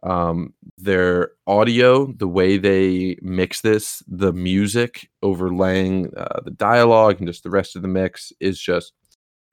Um, 0.04 0.54
their 0.78 1.32
audio, 1.48 2.12
the 2.12 2.28
way 2.28 2.58
they 2.58 3.18
mix 3.24 3.62
this, 3.62 4.04
the 4.08 4.34
music 4.34 5.10
overlaying 5.24 6.14
uh, 6.16 6.42
the 6.44 6.52
dialogue 6.52 7.18
and 7.18 7.28
just 7.28 7.44
the 7.44 7.50
rest 7.50 7.76
of 7.76 7.82
the 7.82 7.88
mix 7.88 8.32
is 8.40 8.60
just 8.60 8.94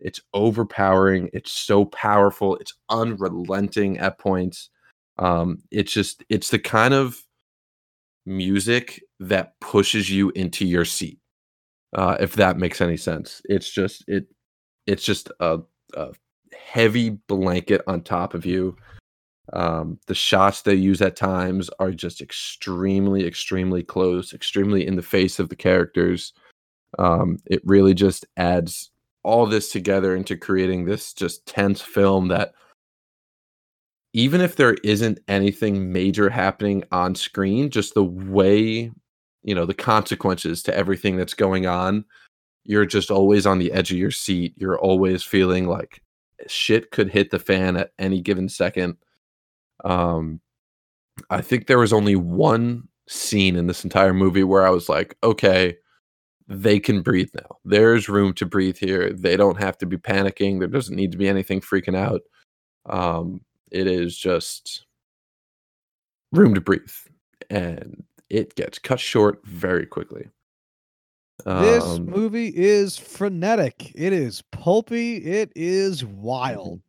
it's 0.02 0.20
overpowering. 0.34 1.30
It's 1.32 1.52
so 1.52 1.84
powerful. 1.86 2.56
It's 2.56 2.74
unrelenting 2.88 3.98
at 3.98 4.18
points. 4.18 4.70
Um, 5.18 5.62
it's 5.70 5.92
just 5.92 6.24
it's 6.28 6.50
the 6.50 6.58
kind 6.58 6.94
of 6.94 7.22
music 8.26 9.02
that 9.20 9.58
pushes 9.60 10.10
you 10.10 10.30
into 10.30 10.66
your 10.66 10.84
seat. 10.84 11.18
Uh, 11.94 12.16
if 12.20 12.34
that 12.34 12.58
makes 12.58 12.80
any 12.80 12.96
sense, 12.96 13.42
it's 13.44 13.70
just 13.70 14.04
it 14.08 14.26
it's 14.86 15.04
just 15.04 15.30
a, 15.40 15.60
a 15.94 16.12
heavy 16.54 17.10
blanket 17.10 17.82
on 17.86 18.02
top 18.02 18.34
of 18.34 18.46
you. 18.46 18.76
Um, 19.52 19.98
the 20.06 20.14
shots 20.14 20.62
they 20.62 20.74
use 20.74 21.02
at 21.02 21.16
times 21.16 21.68
are 21.78 21.90
just 21.90 22.20
extremely, 22.20 23.26
extremely 23.26 23.82
close, 23.82 24.32
extremely 24.32 24.86
in 24.86 24.96
the 24.96 25.02
face 25.02 25.38
of 25.38 25.48
the 25.48 25.56
characters. 25.56 26.32
Um, 26.98 27.38
it 27.46 27.60
really 27.64 27.94
just 27.94 28.24
adds 28.36 28.91
all 29.22 29.46
this 29.46 29.70
together 29.70 30.16
into 30.16 30.36
creating 30.36 30.84
this 30.84 31.12
just 31.12 31.46
tense 31.46 31.80
film 31.80 32.28
that 32.28 32.52
even 34.12 34.40
if 34.40 34.56
there 34.56 34.76
isn't 34.84 35.20
anything 35.28 35.92
major 35.92 36.28
happening 36.28 36.84
on 36.92 37.14
screen, 37.14 37.70
just 37.70 37.94
the 37.94 38.04
way, 38.04 38.90
you 39.42 39.54
know, 39.54 39.64
the 39.64 39.74
consequences 39.74 40.62
to 40.64 40.76
everything 40.76 41.16
that's 41.16 41.34
going 41.34 41.66
on, 41.66 42.04
you're 42.64 42.86
just 42.86 43.10
always 43.10 43.46
on 43.46 43.58
the 43.58 43.72
edge 43.72 43.90
of 43.90 43.98
your 43.98 44.10
seat. 44.10 44.54
You're 44.56 44.78
always 44.78 45.22
feeling 45.22 45.66
like 45.66 46.02
shit 46.46 46.90
could 46.90 47.08
hit 47.08 47.30
the 47.30 47.38
fan 47.38 47.76
at 47.76 47.92
any 47.98 48.20
given 48.20 48.48
second. 48.48 48.96
Um, 49.84 50.40
I 51.30 51.40
think 51.40 51.66
there 51.66 51.78
was 51.78 51.92
only 51.92 52.16
one 52.16 52.88
scene 53.08 53.56
in 53.56 53.66
this 53.66 53.84
entire 53.84 54.14
movie 54.14 54.44
where 54.44 54.66
I 54.66 54.70
was 54.70 54.88
like, 54.88 55.16
okay, 55.24 55.76
they 56.52 56.78
can 56.78 57.02
breathe 57.02 57.30
now. 57.34 57.56
There's 57.64 58.08
room 58.08 58.32
to 58.34 58.46
breathe 58.46 58.76
here. 58.78 59.12
They 59.12 59.36
don't 59.36 59.58
have 59.60 59.78
to 59.78 59.86
be 59.86 59.96
panicking. 59.96 60.58
There 60.58 60.68
doesn't 60.68 60.94
need 60.96 61.12
to 61.12 61.18
be 61.18 61.28
anything 61.28 61.60
freaking 61.60 61.96
out. 61.96 62.20
Um, 62.86 63.40
it 63.70 63.86
is 63.86 64.16
just 64.16 64.86
room 66.32 66.54
to 66.54 66.60
breathe, 66.60 66.92
and 67.50 68.02
it 68.28 68.54
gets 68.54 68.78
cut 68.78 69.00
short 69.00 69.40
very 69.46 69.86
quickly. 69.86 70.28
This 71.44 71.84
Um, 71.84 72.06
movie 72.06 72.52
is 72.54 72.96
frenetic. 72.96 73.90
It 73.94 74.12
is 74.12 74.42
pulpy. 74.52 75.16
It 75.16 75.52
is 75.56 76.04
wild. 76.04 76.80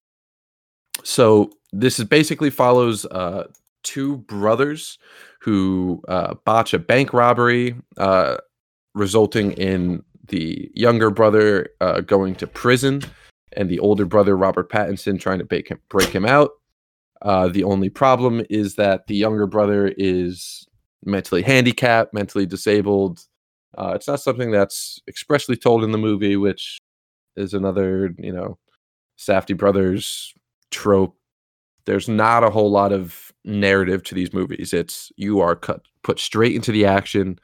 so 1.03 1.49
this 1.72 1.97
is 1.99 2.05
basically 2.05 2.49
follows 2.51 3.05
uh, 3.05 3.47
two 3.84 4.18
brothers 4.18 4.99
who 5.41 6.01
uh, 6.07 6.36
botch 6.45 6.74
a 6.74 6.80
bank 6.80 7.14
robbery, 7.14 7.76
uh, 7.97 8.38
resulting 8.94 9.52
in 9.54 10.04
the 10.28 10.72
younger 10.74 11.10
brother 11.10 11.70
uh, 11.82 12.02
going 12.02 12.36
to 12.36 12.48
prison, 12.48 13.02
and 13.56 13.70
the 13.70 13.80
older 13.80 14.06
brother 14.06 14.36
Robert 14.38 14.70
Pattinson 14.72 15.20
trying 15.20 15.39
to 15.39 15.46
break 15.46 15.70
him, 15.70 15.80
break 15.89 16.10
him 16.10 16.26
out. 16.26 16.52
Uh, 17.22 17.48
the 17.48 17.64
only 17.64 17.89
problem 17.89 18.46
is 18.50 18.76
that 18.76 19.08
the 19.08 19.16
younger 19.16 19.48
brother 19.48 19.94
is 19.98 20.68
mentally 21.06 21.41
handicapped, 21.41 22.14
mentally 22.14 22.46
disabled. 22.46 23.22
Uh, 23.78 23.94
it's 23.96 24.08
not 24.08 24.22
something 24.22 24.52
that's 24.52 25.00
expressly 25.08 25.56
told 25.56 25.84
in 25.84 25.91
the 25.91 25.98
movie, 25.98 26.36
which 26.36 26.80
is 27.36 27.54
another, 27.54 28.14
you 28.18 28.32
know, 28.32 28.58
Safdie 29.18 29.58
Brothers 29.58 30.34
trope. 30.72 31.16
There's 31.86 32.08
not 32.08 32.44
a 32.44 32.50
whole 32.50 32.72
lot 32.72 32.91
of 32.91 33.32
narrative 33.46 34.04
to 34.04 34.16
these 34.16 34.34
movies. 34.34 34.74
It's 34.74 35.12
you 35.16 35.39
are 35.39 35.56
cut 35.56 35.82
put 36.04 36.20
straight 36.20 36.56
into 36.56 36.72
the 36.72 36.86
action. 36.86 37.39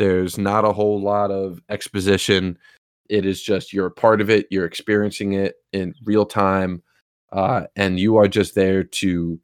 There's 0.00 0.38
not 0.38 0.64
a 0.64 0.72
whole 0.72 0.98
lot 0.98 1.30
of 1.30 1.60
exposition. 1.68 2.56
It 3.10 3.26
is 3.26 3.42
just 3.42 3.74
you're 3.74 3.88
a 3.88 3.90
part 3.90 4.22
of 4.22 4.30
it. 4.30 4.46
You're 4.50 4.64
experiencing 4.64 5.34
it 5.34 5.56
in 5.74 5.92
real 6.04 6.24
time, 6.24 6.82
uh, 7.32 7.64
and 7.76 8.00
you 8.00 8.16
are 8.16 8.26
just 8.26 8.54
there 8.54 8.82
to 8.82 9.38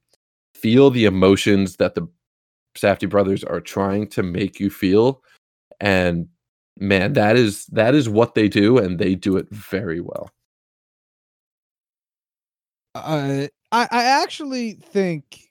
feel 0.55 0.89
the 0.89 1.05
emotions 1.05 1.77
that 1.77 1.95
the 1.95 2.09
Safdie 2.75 3.11
brothers 3.11 3.45
are 3.45 3.61
trying 3.61 4.09
to 4.09 4.23
make 4.23 4.59
you 4.59 4.71
feel. 4.71 5.23
And 5.79 6.27
man, 6.79 7.13
that 7.13 7.37
is 7.37 7.67
that 7.67 7.95
is 7.95 8.09
what 8.09 8.35
they 8.35 8.49
do, 8.49 8.79
and 8.79 8.99
they 8.99 9.15
do 9.15 9.37
it 9.37 9.51
very 9.51 10.01
well. 10.01 10.31
Uh, 12.95 13.49
I 13.73 13.89
I 13.91 14.05
actually 14.23 14.73
think 14.73 15.46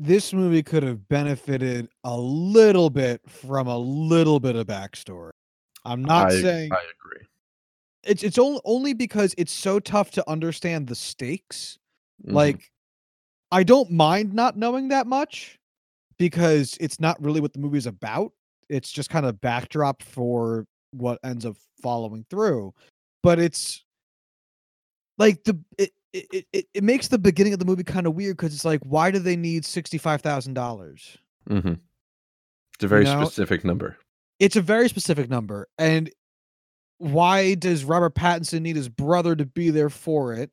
this 0.00 0.32
movie 0.32 0.62
could 0.62 0.82
have 0.82 1.06
benefited 1.08 1.88
a 2.04 2.16
little 2.16 2.88
bit 2.88 3.20
from 3.28 3.66
a 3.66 3.76
little 3.76 4.40
bit 4.40 4.56
of 4.56 4.66
backstory. 4.66 5.30
I'm 5.84 6.02
not 6.02 6.28
I, 6.32 6.40
saying 6.40 6.72
I 6.72 6.76
agree. 6.76 7.26
it's 8.04 8.22
it's 8.22 8.38
only 8.38 8.60
only 8.64 8.94
because 8.94 9.34
it's 9.36 9.52
so 9.52 9.78
tough 9.78 10.10
to 10.12 10.28
understand 10.28 10.86
the 10.86 10.94
stakes. 10.94 11.78
Mhm. 12.26 12.32
Like, 12.32 12.72
I 13.52 13.62
don't 13.62 13.90
mind 13.90 14.32
not 14.32 14.56
knowing 14.56 14.88
that 14.88 15.06
much 15.06 15.58
because 16.18 16.78
it's 16.80 16.98
not 16.98 17.22
really 17.22 17.40
what 17.40 17.52
the 17.52 17.58
movie's 17.58 17.86
about. 17.86 18.32
It's 18.70 18.90
just 18.90 19.10
kind 19.10 19.26
of 19.26 19.40
backdrop 19.40 20.02
for 20.02 20.66
what 20.92 21.18
ends 21.24 21.44
up 21.44 21.56
following 21.82 22.24
through. 22.30 22.72
But 23.22 23.38
it's 23.38 23.84
like 25.18 25.44
the 25.44 25.58
it 25.76 25.92
it, 26.12 26.46
it- 26.52 26.66
it, 26.74 26.84
makes 26.84 27.08
the 27.08 27.18
beginning 27.18 27.52
of 27.52 27.58
the 27.58 27.64
movie 27.64 27.84
kind 27.84 28.06
of 28.06 28.14
weird 28.14 28.36
because 28.36 28.54
it's 28.54 28.64
like, 28.64 28.80
why 28.82 29.10
do 29.10 29.18
they 29.18 29.36
need 29.36 29.64
sixty 29.64 29.98
five 29.98 30.20
thousand 30.22 30.54
dollars? 30.54 31.16
Mhm. 31.48 31.78
it's 32.74 32.84
a 32.84 32.88
very 32.88 33.04
know, 33.04 33.24
specific 33.24 33.64
number. 33.64 33.96
It's 34.38 34.56
a 34.56 34.60
very 34.62 34.88
specific 34.88 35.28
number, 35.30 35.68
and 35.78 36.10
why 36.98 37.54
does 37.54 37.84
Robert 37.84 38.14
Pattinson 38.14 38.62
need 38.62 38.76
his 38.76 38.88
brother 38.88 39.34
to 39.36 39.46
be 39.46 39.70
there 39.70 39.90
for 39.90 40.34
it? 40.34 40.50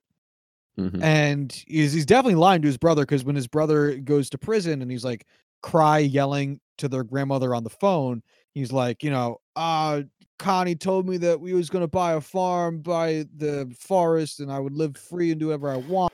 Mhm. 0.80 1.02
and 1.02 1.64
he's, 1.68 1.92
he's 1.92 2.06
definitely 2.06 2.36
lying 2.36 2.62
to 2.62 2.68
his 2.68 2.78
brother 2.78 3.02
because 3.02 3.24
when 3.26 3.36
his 3.36 3.48
brother 3.48 3.96
goes 3.98 4.30
to 4.30 4.38
prison 4.38 4.84
and 4.84 4.92
he's 4.92 5.04
like 5.04 5.26
cry 5.64 5.98
yelling 5.98 6.60
to 6.78 6.88
their 6.88 7.04
grandmother 7.04 7.56
on 7.56 7.64
the 7.64 7.70
phone 7.72 8.22
he's 8.58 8.72
like 8.72 9.04
you 9.04 9.10
know 9.10 9.40
uh 9.56 10.02
connie 10.40 10.76
told 10.76 11.08
me 11.08 11.18
that 11.18 11.40
we 11.40 11.54
was 11.54 11.70
going 11.70 11.84
to 11.84 11.88
buy 11.88 12.14
a 12.14 12.22
farm 12.22 12.80
by 12.80 13.26
the 13.38 13.74
forest 13.80 14.40
and 14.40 14.52
i 14.52 14.60
would 14.60 14.74
live 14.74 14.96
free 14.98 15.32
and 15.32 15.40
do 15.40 15.48
whatever 15.48 15.70
i 15.70 15.78
want 15.78 16.14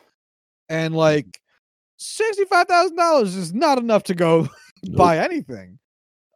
and 0.70 0.96
like 0.96 1.40
$65000 2.00 3.24
is 3.24 3.54
not 3.54 3.78
enough 3.78 4.04
to 4.04 4.16
go 4.16 4.48
Nope. 4.86 4.98
buy 4.98 5.18
anything 5.20 5.80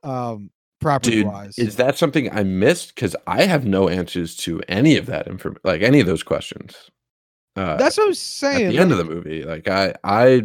um 0.03 0.49
property 0.80 1.18
Dude, 1.18 1.28
wise 1.28 1.58
is 1.58 1.76
that 1.78 1.97
something 1.97 2.32
I 2.32 2.43
missed? 2.43 2.93
Because 2.95 3.16
I 3.26 3.43
have 3.43 3.66
no 3.66 3.89
answers 3.89 4.36
to 4.38 4.62
any 4.68 4.95
of 4.95 5.08
that 5.08 5.28
information, 5.28 5.62
like 5.64 5.82
any 5.82 5.99
of 5.99 6.05
those 6.05 6.24
questions. 6.24 6.91
Uh, 7.55 7.76
that's 7.78 7.97
what 7.97 8.08
i'm 8.08 8.14
saying. 8.14 8.68
at 8.68 8.70
the 8.70 8.78
end 8.78 8.91
of 8.91 8.99
the 8.99 9.03
movie. 9.03 9.43
Like 9.43 9.68
I, 9.68 9.95
I, 10.03 10.43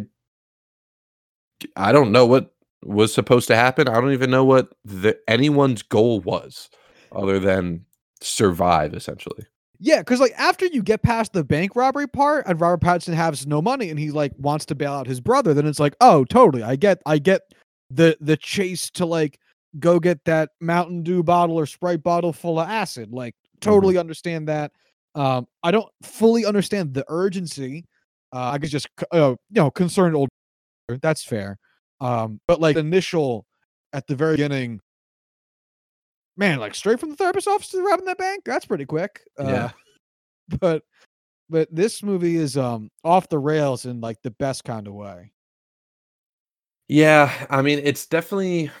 I 1.75 1.91
don't 1.91 2.11
know 2.11 2.25
what 2.25 2.52
was 2.85 3.13
supposed 3.13 3.47
to 3.47 3.55
happen. 3.55 3.87
I 3.87 3.99
don't 3.99 4.13
even 4.13 4.31
know 4.31 4.45
what 4.45 4.73
the, 4.83 5.17
anyone's 5.27 5.81
goal 5.81 6.19
was, 6.21 6.69
other 7.11 7.39
than 7.39 7.85
survive. 8.21 8.93
Essentially, 8.93 9.45
Yeah, 9.79 9.99
because 9.99 10.19
like 10.19 10.33
after 10.37 10.65
you 10.65 10.81
get 10.81 11.03
past 11.03 11.33
the 11.33 11.43
bank 11.43 11.75
robbery 11.75 12.07
part 12.07 12.45
and 12.47 12.59
Robert 12.59 12.85
Pattinson 12.85 13.13
has 13.13 13.45
no 13.45 13.61
money 13.61 13.89
and 13.89 13.99
he 13.99 14.11
like 14.11 14.33
wants 14.37 14.65
to 14.67 14.75
bail 14.75 14.93
out 14.93 15.07
his 15.07 15.19
brother, 15.19 15.53
then 15.53 15.67
it's 15.67 15.79
like, 15.79 15.95
oh, 16.01 16.23
totally. 16.25 16.63
I 16.63 16.75
get 16.75 17.01
I 17.05 17.17
get 17.17 17.41
the 17.89 18.17
the 18.21 18.37
chase 18.37 18.89
to 18.91 19.05
like 19.05 19.39
go 19.79 19.99
get 19.99 20.23
that 20.25 20.49
Mountain 20.61 21.03
Dew 21.03 21.23
bottle 21.23 21.57
or 21.57 21.65
Sprite 21.65 22.03
bottle 22.03 22.33
full 22.33 22.59
of 22.59 22.69
acid. 22.69 23.11
Like 23.11 23.35
totally 23.61 23.97
understand 23.97 24.47
that. 24.47 24.71
Um, 25.15 25.47
I 25.63 25.71
don't 25.71 25.89
fully 26.01 26.45
understand 26.45 26.93
the 26.93 27.05
urgency. 27.07 27.85
Uh, 28.31 28.51
I 28.53 28.57
guess 28.57 28.71
just 28.71 28.87
uh, 29.11 29.35
you 29.49 29.61
know 29.61 29.71
concerned 29.71 30.15
old. 30.15 30.29
That's 31.01 31.23
fair. 31.23 31.57
Um, 31.99 32.39
but 32.47 32.59
like 32.59 32.75
initial 32.75 33.45
at 33.93 34.07
the 34.07 34.15
very 34.15 34.33
beginning, 34.35 34.81
man, 36.37 36.59
like 36.59 36.75
straight 36.75 36.99
from 36.99 37.09
the 37.11 37.15
therapist 37.15 37.47
office 37.47 37.69
to 37.69 37.81
robbing 37.81 38.05
that 38.05 38.17
bank. 38.17 38.43
That's 38.45 38.65
pretty 38.65 38.85
quick. 38.85 39.21
Uh, 39.37 39.47
Yeah. 39.47 39.71
but 40.59 40.83
but 41.49 41.73
this 41.73 42.03
movie 42.03 42.35
is 42.35 42.57
um 42.57 42.89
off 43.03 43.29
the 43.29 43.39
rails 43.39 43.85
in 43.85 44.01
like 44.01 44.21
the 44.23 44.31
best 44.31 44.63
kind 44.63 44.87
of 44.87 44.93
way. 44.93 45.31
yeah. 46.87 47.31
I 47.49 47.61
mean, 47.61 47.79
it's 47.83 48.05
definitely. 48.05 48.71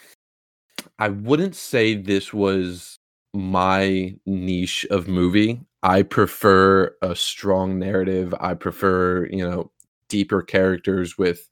I 0.99 1.09
wouldn't 1.09 1.55
say 1.55 1.95
this 1.95 2.33
was 2.33 2.99
my 3.33 4.15
niche 4.25 4.85
of 4.91 5.07
movie. 5.07 5.61
I 5.81 6.03
prefer 6.03 6.95
a 7.01 7.15
strong 7.15 7.79
narrative. 7.79 8.33
I 8.39 8.53
prefer, 8.53 9.25
you 9.27 9.47
know, 9.47 9.71
deeper 10.09 10.41
characters 10.41 11.17
with 11.17 11.49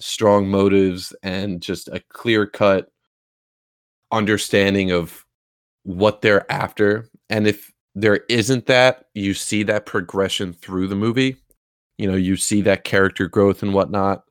strong 0.00 0.48
motives 0.48 1.14
and 1.22 1.60
just 1.60 1.88
a 1.88 2.02
clear 2.10 2.46
cut 2.46 2.90
understanding 4.12 4.90
of 4.90 5.24
what 5.84 6.20
they're 6.20 6.50
after. 6.50 7.08
And 7.28 7.46
if 7.46 7.72
there 7.94 8.20
isn't 8.28 8.66
that, 8.66 9.06
you 9.14 9.34
see 9.34 9.62
that 9.64 9.86
progression 9.86 10.52
through 10.52 10.88
the 10.88 10.96
movie. 10.96 11.36
You 11.98 12.10
know, 12.10 12.16
you 12.16 12.36
see 12.36 12.62
that 12.62 12.84
character 12.84 13.28
growth 13.28 13.62
and 13.62 13.74
whatnot. 13.74 14.24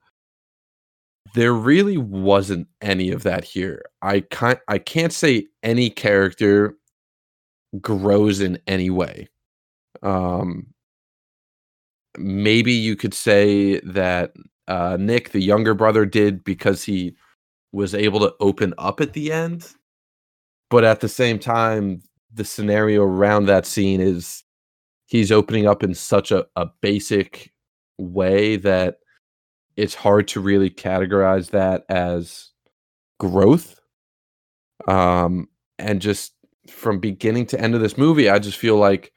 There 1.35 1.53
really 1.53 1.97
wasn't 1.97 2.67
any 2.81 3.11
of 3.11 3.23
that 3.23 3.43
here. 3.43 3.83
I 4.01 4.21
can't 4.21 4.59
I 4.67 4.79
can't 4.79 5.13
say 5.13 5.47
any 5.61 5.89
character 5.91 6.75
grows 7.81 8.41
in 8.41 8.59
any 8.65 8.89
way. 8.89 9.27
Um 10.01 10.67
maybe 12.17 12.73
you 12.73 12.95
could 12.95 13.13
say 13.13 13.79
that 13.81 14.33
uh 14.69 14.97
Nick, 14.97 15.31
the 15.31 15.41
younger 15.41 15.73
brother, 15.73 16.05
did 16.05 16.43
because 16.45 16.83
he 16.83 17.15
was 17.73 17.93
able 17.93 18.21
to 18.21 18.33
open 18.39 18.73
up 18.77 19.01
at 19.01 19.13
the 19.13 19.31
end. 19.31 19.73
But 20.69 20.83
at 20.85 21.01
the 21.01 21.09
same 21.09 21.39
time, 21.39 22.01
the 22.33 22.45
scenario 22.45 23.03
around 23.03 23.47
that 23.47 23.65
scene 23.65 23.99
is 23.99 24.43
he's 25.07 25.31
opening 25.31 25.67
up 25.67 25.83
in 25.83 25.93
such 25.93 26.31
a, 26.31 26.45
a 26.55 26.67
basic 26.81 27.51
way 27.97 28.55
that 28.55 28.99
it's 29.75 29.95
hard 29.95 30.27
to 30.29 30.39
really 30.39 30.69
categorize 30.69 31.49
that 31.51 31.83
as 31.89 32.51
growth. 33.19 33.79
Um, 34.87 35.47
and 35.79 36.01
just 36.01 36.33
from 36.69 36.99
beginning 36.99 37.47
to 37.47 37.59
end 37.59 37.75
of 37.75 37.81
this 37.81 37.97
movie, 37.97 38.29
I 38.29 38.39
just 38.39 38.57
feel 38.57 38.77
like 38.77 39.11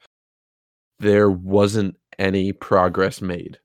there 0.99 1.29
wasn't 1.29 1.97
any 2.17 2.51
progress 2.51 3.21
made. 3.21 3.59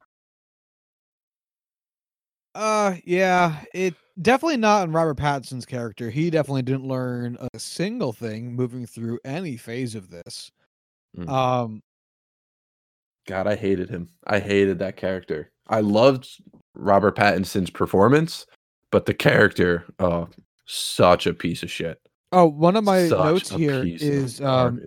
Uh, 2.59 2.97
yeah, 3.05 3.55
it 3.73 3.95
definitely 4.21 4.57
not 4.57 4.83
in 4.83 4.93
Robert 4.93 5.17
Pattinson's 5.17 5.65
character. 5.65 6.11
He 6.11 6.29
definitely 6.29 6.63
didn't 6.63 6.89
learn 6.89 7.39
a 7.55 7.59
single 7.61 8.13
thing 8.13 8.53
moving 8.53 8.85
through 8.85 9.21
any 9.25 9.57
phase 9.57 9.95
of 9.95 10.11
this. 10.11 10.51
Mm. 11.17 11.29
Um, 11.29 11.83
God, 13.29 13.47
I 13.47 13.55
hated 13.55 13.89
him. 13.89 14.09
I 14.27 14.41
hated 14.41 14.81
that 14.81 14.97
character. 14.97 15.53
I 15.69 15.83
loved 15.83 16.29
Robert 16.75 17.15
Pattinson's 17.15 17.71
performance, 17.71 18.45
but 18.91 19.07
the 19.07 19.15
character, 19.15 19.85
oh, 20.01 20.29
such 20.67 21.29
a 21.29 21.35
piece 21.35 21.63
of 21.63 21.71
shit. 21.71 22.01
oh, 22.33 22.47
one 22.47 22.75
of 22.75 22.83
my 22.83 23.07
Such 23.07 23.19
notes 23.25 23.51
here 23.51 23.85
is 23.85 24.41
um, 24.41 24.83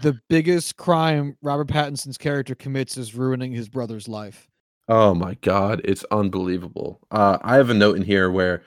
the 0.00 0.16
biggest 0.28 0.76
crime 0.76 1.36
Robert 1.42 1.66
Pattinson's 1.66 2.18
character 2.18 2.54
commits 2.54 2.96
is 2.96 3.16
ruining 3.16 3.50
his 3.50 3.68
brother's 3.68 4.06
life. 4.06 4.46
Oh 4.88 5.14
my 5.14 5.34
god, 5.34 5.80
it's 5.84 6.04
unbelievable. 6.10 7.00
Uh, 7.10 7.38
I 7.42 7.56
have 7.56 7.70
a 7.70 7.74
note 7.74 7.96
in 7.96 8.02
here 8.02 8.30
where 8.30 8.62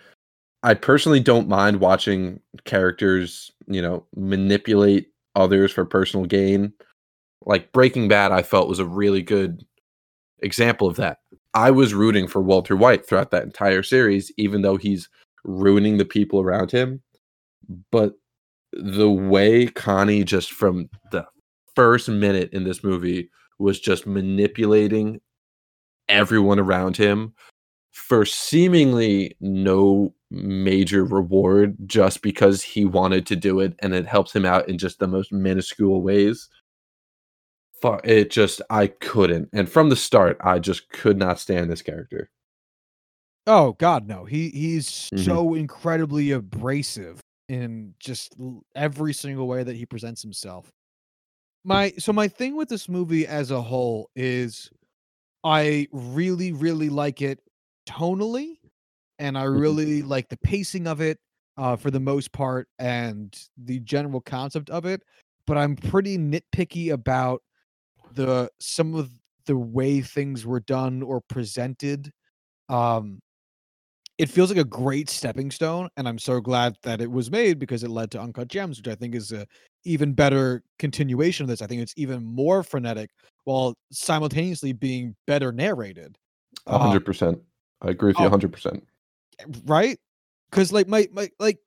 I 0.63 0.73
personally 0.73 1.21
don't 1.21 1.47
mind 1.47 1.79
watching 1.79 2.41
characters, 2.65 3.51
you 3.67 3.81
know, 3.81 4.05
manipulate 4.15 5.07
others 5.35 5.71
for 5.71 5.85
personal 5.85 6.25
gain. 6.25 6.73
Like 7.45 7.71
Breaking 7.71 8.09
Bad, 8.09 8.33
I 8.33 8.41
felt 8.43 8.67
was 8.67 8.79
a 8.79 8.85
really 8.85 9.21
good 9.21 9.63
example 10.41 10.87
of 10.87 10.97
that. 10.97 11.19
I 11.53 11.71
was 11.71 11.93
rooting 11.93 12.27
for 12.27 12.41
Walter 12.41 12.75
White 12.75 13.07
throughout 13.07 13.31
that 13.31 13.43
entire 13.43 13.83
series, 13.83 14.31
even 14.37 14.61
though 14.61 14.77
he's 14.77 15.09
ruining 15.45 15.97
the 15.97 16.05
people 16.05 16.41
around 16.41 16.71
him. 16.71 17.01
But 17.91 18.15
the 18.73 19.09
way 19.09 19.67
Connie 19.67 20.23
just 20.25 20.51
from 20.51 20.89
the 21.11 21.25
first 21.75 22.09
minute 22.09 22.51
in 22.51 22.65
this 22.65 22.83
movie 22.83 23.29
was 23.57 23.79
just 23.79 24.05
manipulating 24.05 25.21
everyone 26.09 26.59
around 26.59 26.97
him 26.97 27.33
for 27.91 28.25
seemingly 28.25 29.35
no 29.39 30.13
major 30.31 31.05
reward 31.05 31.75
just 31.85 32.21
because 32.21 32.61
he 32.61 32.85
wanted 32.85 33.25
to 33.27 33.35
do 33.35 33.59
it 33.59 33.73
and 33.79 33.93
it 33.93 34.05
helps 34.05 34.35
him 34.35 34.45
out 34.45 34.67
in 34.69 34.77
just 34.77 34.99
the 34.99 35.07
most 35.07 35.31
minuscule 35.31 36.01
ways. 36.01 36.49
It 38.03 38.29
just, 38.29 38.61
I 38.69 38.87
couldn't. 38.87 39.49
And 39.53 39.69
from 39.69 39.89
the 39.89 39.95
start, 39.95 40.37
I 40.41 40.59
just 40.59 40.89
could 40.89 41.17
not 41.17 41.39
stand 41.39 41.71
this 41.71 41.81
character. 41.81 42.29
Oh 43.47 43.73
God, 43.73 44.07
no. 44.07 44.25
He 44.25 44.49
he's 44.49 45.09
Mhm. 45.13 45.25
so 45.25 45.53
incredibly 45.55 46.31
abrasive 46.31 47.19
in 47.47 47.95
just 47.99 48.35
every 48.75 49.13
single 49.13 49.47
way 49.47 49.63
that 49.63 49.75
he 49.75 49.85
presents 49.85 50.21
himself. 50.21 50.69
My 51.63 51.91
so 51.97 52.13
my 52.13 52.27
thing 52.27 52.55
with 52.55 52.69
this 52.69 52.87
movie 52.87 53.25
as 53.25 53.49
a 53.49 53.61
whole 53.61 54.09
is 54.15 54.69
I 55.43 55.87
really 55.91 56.51
really 56.51 56.89
like 56.89 57.21
it 57.21 57.39
tonally 57.87 58.59
and 59.19 59.37
I 59.37 59.43
Mhm. 59.51 59.79
really 59.79 60.01
like 60.03 60.29
the 60.29 60.37
pacing 60.37 60.87
of 60.87 61.01
it 61.01 61.19
uh 61.57 61.75
for 61.75 61.91
the 61.91 61.99
most 61.99 62.31
part 62.33 62.69
and 62.79 63.35
the 63.57 63.79
general 63.81 64.21
concept 64.21 64.69
of 64.69 64.85
it, 64.85 65.03
but 65.47 65.57
I'm 65.57 65.75
pretty 65.75 66.17
nitpicky 66.17 66.91
about 66.93 67.43
the 68.11 68.51
some 68.61 68.95
of 68.95 69.11
the 69.45 69.57
way 69.57 70.01
things 70.01 70.45
were 70.45 70.61
done 70.61 71.03
or 71.03 71.21
presented. 71.21 72.11
Um 72.69 73.21
it 74.17 74.29
feels 74.29 74.49
like 74.51 74.59
a 74.59 74.65
great 74.65 75.09
stepping 75.09 75.51
stone 75.51 75.89
and 75.97 76.07
i'm 76.07 76.19
so 76.19 76.41
glad 76.41 76.75
that 76.83 77.01
it 77.01 77.11
was 77.11 77.31
made 77.31 77.59
because 77.59 77.83
it 77.83 77.89
led 77.89 78.11
to 78.11 78.21
uncut 78.21 78.47
gems 78.49 78.77
which 78.79 78.87
i 78.87 78.95
think 78.95 79.15
is 79.15 79.31
a 79.31 79.47
even 79.85 80.13
better 80.13 80.63
continuation 80.77 81.43
of 81.43 81.47
this 81.49 81.61
i 81.61 81.67
think 81.67 81.81
it's 81.81 81.93
even 81.97 82.23
more 82.23 82.63
frenetic 82.63 83.09
while 83.45 83.75
simultaneously 83.91 84.73
being 84.73 85.15
better 85.27 85.51
narrated 85.51 86.17
A 86.67 86.77
hundred 86.77 86.97
Um, 86.97 87.03
percent. 87.03 87.39
I 87.81 87.89
agree 87.89 88.09
with 88.09 88.17
you 88.19 88.25
oh. 88.25 88.27
a 88.27 88.29
hundred 88.29 88.51
percent. 88.51 88.83
right 89.65 89.97
because 90.51 90.71
like 90.73 90.87
my, 90.87 91.07
my 91.13 91.29
like 91.39 91.57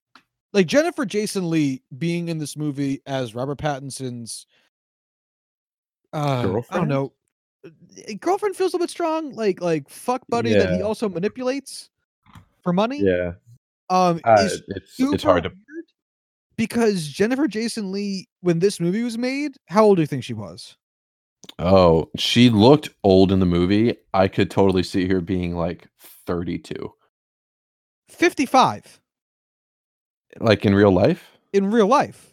like 0.53 0.67
jennifer 0.67 1.07
jason 1.07 1.49
lee 1.49 1.83
being 1.99 2.29
in 2.29 2.39
this 2.39 2.57
movie 2.57 3.01
as 3.07 3.35
robert 3.35 3.59
pattinson's 3.59 4.47
uh 6.13 6.19
i 6.19 6.43
don't 6.43 6.53
Girlfriend? 6.53 6.89
know 6.89 7.13
uh, 7.65 7.71
girlfriend 8.21 8.57
feels 8.57 8.75
a 8.75 8.79
bit 8.79 8.91
strong 8.91 9.33
like 9.33 9.61
like 9.63 9.89
fuck 9.89 10.23
buddy 10.29 10.53
that 10.53 10.71
he 10.75 10.83
also 10.83 11.09
manipulates 11.09 11.89
for 12.63 12.73
money 12.75 13.01
Yeah. 13.01 13.33
um 13.89 14.21
Uh, 14.25 14.49
it's 14.69 14.93
super 14.95 15.15
it's 15.15 15.25
hard 15.25 15.45
to 15.45 15.53
because 16.67 17.09
Jennifer 17.09 17.49
Jason 17.49 17.91
Lee, 17.91 18.29
when 18.41 18.61
this 18.61 18.79
movie 18.79 19.03
was 19.03 19.19
made, 19.19 19.57
how 19.67 19.83
old 19.85 19.97
do 19.97 20.03
you 20.03 20.07
think 20.07 20.23
she 20.23 20.33
was? 20.35 20.77
Oh, 21.59 22.09
she 22.17 22.51
looked 22.51 22.91
old 23.03 23.33
in 23.33 23.41
the 23.41 23.47
movie. 23.47 23.97
I 24.15 24.29
could 24.29 24.49
totally 24.49 24.85
see 24.85 25.09
her 25.09 25.21
being 25.21 25.57
like 25.57 25.89
32. 26.27 26.93
55 28.09 29.01
Like 30.39 30.65
in 30.65 30.75
real 30.75 30.93
life? 30.93 31.29
in 31.53 31.71
real 31.71 31.87
life. 31.89 32.33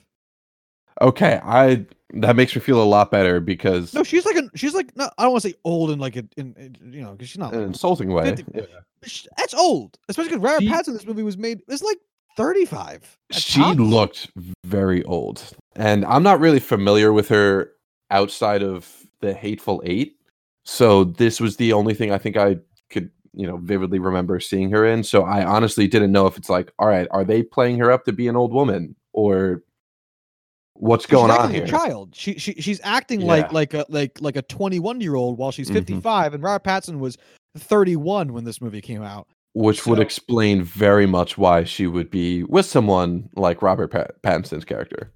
Okay, 1.01 1.39
I 1.43 1.85
that 2.13 2.35
makes 2.35 2.55
me 2.55 2.61
feel 2.61 2.81
a 2.81 2.85
lot 2.85 3.09
better 3.11 3.39
because 3.39 3.93
No, 3.93 4.03
she's 4.03 4.25
like 4.25 4.35
a 4.35 4.43
she's 4.55 4.73
like 4.75 4.95
no, 4.95 5.09
I 5.17 5.23
don't 5.23 5.31
want 5.31 5.41
to 5.43 5.49
say 5.49 5.55
old 5.63 5.89
in 5.91 5.97
like 5.99 6.15
a 6.17 6.23
in, 6.37 6.53
in 6.57 6.93
you 6.93 7.01
know 7.01 7.13
because 7.13 7.29
she's 7.29 7.37
not. 7.39 7.53
in 7.53 7.59
an 7.59 7.65
Like, 7.65 7.73
insulting 7.73 8.09
way. 8.13 8.35
50 8.35 8.45
yeah. 8.53 8.63
sh- 9.03 9.25
that's 9.37 9.53
old, 9.55 9.97
especially 10.07 10.29
because 10.33 10.43
Robert 10.43 10.61
She- 10.61 10.69
Pattinson 10.69 10.87
in 10.89 10.93
this 10.93 11.05
movie 11.07 11.23
was 11.23 11.37
made. 11.37 11.61
It's 11.67 11.81
like 11.83 11.97
35. 12.43 13.17
at 13.31 13.35
She 13.35 13.61
looked 13.61 14.31
very 14.65 15.03
old. 15.03 15.43
And 15.75 16.05
I'm 16.05 16.23
not 16.23 16.39
really 16.39 16.59
familiar 16.61 17.11
with 17.13 17.27
her 17.29 17.71
outside 18.11 18.63
of 18.63 18.89
the 19.19 19.33
Hateful 19.33 19.81
Eight. 19.85 20.15
So 20.65 21.03
this 21.03 21.39
was 21.41 21.57
the 21.57 21.73
only 21.73 21.93
thing 21.93 22.11
I 22.11 22.17
think 22.17 22.37
I 22.37 22.57
could, 22.89 23.11
you 23.33 23.45
know, 23.45 23.57
vividly 23.57 23.99
remember 23.99 24.39
seeing 24.39 24.71
her 24.71 24.85
in. 24.85 25.03
So 25.03 25.23
I 25.23 25.45
honestly 25.45 25.87
didn't 25.87 26.11
know 26.13 26.27
if 26.27 26.37
it's 26.37 26.49
like, 26.49 26.71
all 26.79 26.87
right, 26.87 27.07
are 27.11 27.25
they 27.25 27.43
playing 27.43 27.77
her 27.79 27.91
up 27.91 28.05
to 28.05 28.13
be 28.13 28.27
an 28.27 28.35
old 28.37 28.53
woman 28.53 28.95
or 29.11 29.63
what's 30.73 31.05
going 31.05 31.31
on 31.31 31.51
here? 31.51 31.61
like 31.63 31.67
a 31.69 31.71
child. 31.71 32.15
She, 32.15 32.37
she 32.39 32.53
she's 32.53 32.79
acting 32.83 33.21
like 33.21 33.47
Yeah. 33.47 33.53
like 33.53 33.73
a 33.73 33.85
like 33.89 34.21
like 34.21 34.37
a 34.37 34.41
21 34.43 35.01
year 35.01 35.15
old 35.15 35.37
while 35.37 35.51
she's 35.51 35.69
Mhm. 35.69 35.73
55, 35.73 36.33
and 36.35 36.43
Robert 36.43 36.63
Pattinson 36.67 36.99
was 36.99 37.17
31 37.57 38.31
when 38.31 38.45
this 38.45 38.61
movie 38.61 38.81
came 38.81 39.01
out. 39.03 39.27
Which 39.53 39.85
would 39.87 39.99
explain 39.99 40.61
very 40.61 41.05
much 41.05 41.37
why 41.37 41.63
she 41.63 41.87
would 41.87 42.11
be 42.11 42.43
with 42.43 42.65
someone 42.65 43.29
like 43.35 43.61
Robert 43.61 43.89
Pat- 43.89 44.21
Pattinson's 44.21 44.63
character. 44.63 45.11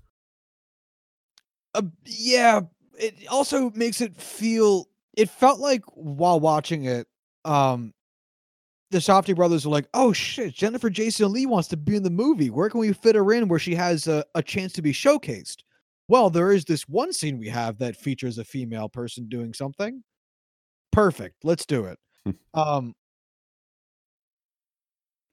Uh, 1.76 1.84
yeah, 2.06 2.62
it 2.98 3.16
also 3.30 3.70
makes 3.72 4.02
it 4.02 4.16
feel. 4.18 4.90
It 5.16 5.30
felt 5.30 5.60
like 5.60 5.84
while 5.94 6.40
watching 6.40 6.86
it, 6.86 7.08
um, 7.46 7.94
the 8.90 8.98
Safdie 8.98 9.36
brothers 9.36 9.66
were 9.66 9.72
like, 9.72 9.88
"Oh 9.94 10.14
shit, 10.14 10.54
Jennifer 10.54 10.90
Jason 10.90 11.32
Lee 11.32 11.46
wants 11.46 11.68
to 11.70 11.78
be 11.78 11.96
in 11.96 12.04
the 12.04 12.10
movie. 12.10 12.50
Where 12.50 12.70
can 12.70 12.80
we 12.80 12.92
fit 12.94 13.16
her 13.16 13.34
in 13.34 13.48
where 13.48 13.60
she 13.60 13.76
has 13.76 14.08
a, 14.08 14.26
a 14.36 14.42
chance 14.42 14.74
to 14.74 14.82
be 14.82 14.94
showcased?" 14.94 15.58
Well, 16.08 16.30
there 16.30 16.52
is 16.52 16.66
this 16.66 16.88
one 16.88 17.14
scene 17.14 17.38
we 17.38 17.50
have 17.50 17.78
that 17.80 17.96
features 17.96 18.38
a 18.38 18.44
female 18.44 18.90
person 18.90 19.30
doing 19.30 19.54
something. 19.54 20.04
Perfect. 20.92 21.38
Let's 21.44 21.66
do 21.66 21.86
it. 21.86 22.00
um, 22.54 22.94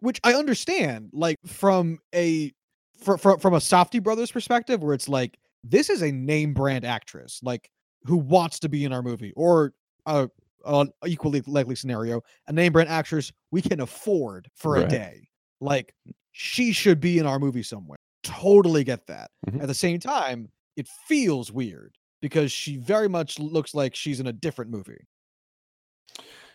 which 0.00 0.20
I 0.24 0.34
understand, 0.34 1.10
like 1.12 1.36
from 1.46 1.98
a 2.14 2.52
from 2.98 3.18
from, 3.18 3.38
from 3.38 3.54
a 3.54 3.58
Safdie 3.58 4.02
brothers 4.02 4.30
perspective, 4.30 4.82
where 4.82 4.94
it's 4.94 5.08
like 5.08 5.38
this 5.62 5.90
is 5.90 6.02
a 6.02 6.10
name 6.10 6.54
brand 6.54 6.84
actress, 6.84 7.40
like 7.42 7.70
who 8.04 8.16
wants 8.16 8.58
to 8.60 8.68
be 8.68 8.84
in 8.84 8.92
our 8.92 9.02
movie, 9.02 9.32
or 9.36 9.72
a, 10.06 10.28
a 10.64 10.86
equally 11.06 11.42
likely 11.46 11.74
scenario, 11.74 12.22
a 12.48 12.52
name 12.52 12.72
brand 12.72 12.88
actress 12.88 13.32
we 13.50 13.62
can 13.62 13.80
afford 13.80 14.48
for 14.54 14.76
a 14.76 14.86
day. 14.88 15.28
Like 15.60 15.94
she 16.32 16.72
should 16.72 17.00
be 17.00 17.18
in 17.18 17.26
our 17.26 17.38
movie 17.38 17.62
somewhere. 17.62 17.98
Totally 18.22 18.84
get 18.84 19.06
that. 19.06 19.30
Mhm. 19.48 19.62
At 19.62 19.68
the 19.68 19.74
same 19.74 19.98
time, 19.98 20.48
it 20.76 20.88
feels 21.06 21.52
weird 21.52 21.96
because 22.22 22.52
she 22.52 22.76
very 22.76 23.08
much 23.08 23.38
looks 23.38 23.74
like 23.74 23.94
she's 23.94 24.20
in 24.20 24.26
a 24.26 24.32
different 24.32 24.70
movie. 24.70 25.06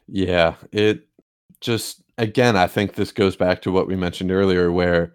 Yeah, 0.08 0.56
it 0.72 1.08
just 1.66 2.04
again, 2.18 2.56
I 2.56 2.68
think 2.68 2.94
this 2.94 3.12
goes 3.12 3.36
back 3.36 3.62
to 3.64 3.72
what 3.72 3.88
we 3.88 3.96
mentioned 3.96 4.32
earlier, 4.32 4.72
where 4.72 5.14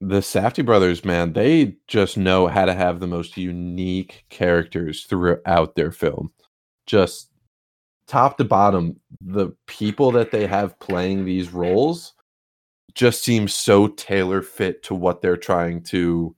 the 0.00 0.20
Safdie 0.20 0.66
brothers, 0.66 1.04
man, 1.04 1.32
they 1.32 1.76
just 1.88 2.16
know 2.16 2.46
how 2.46 2.64
to 2.64 2.74
have 2.74 3.00
the 3.00 3.06
most 3.06 3.36
unique 3.36 4.24
characters 4.28 5.04
throughout 5.04 5.74
their 5.74 5.90
film. 5.90 6.32
Just 6.86 7.30
top 8.06 8.36
to 8.38 8.44
bottom, 8.44 9.00
the 9.20 9.50
people 9.66 10.10
that 10.12 10.30
they 10.30 10.46
have 10.46 10.78
playing 10.78 11.24
these 11.24 11.52
roles 11.52 12.14
just 12.94 13.24
seem 13.24 13.48
so 13.48 13.88
tailor 13.88 14.42
fit 14.42 14.82
to 14.82 14.94
what 14.94 15.22
they're 15.22 15.36
trying 15.36 15.82
to 15.84 16.36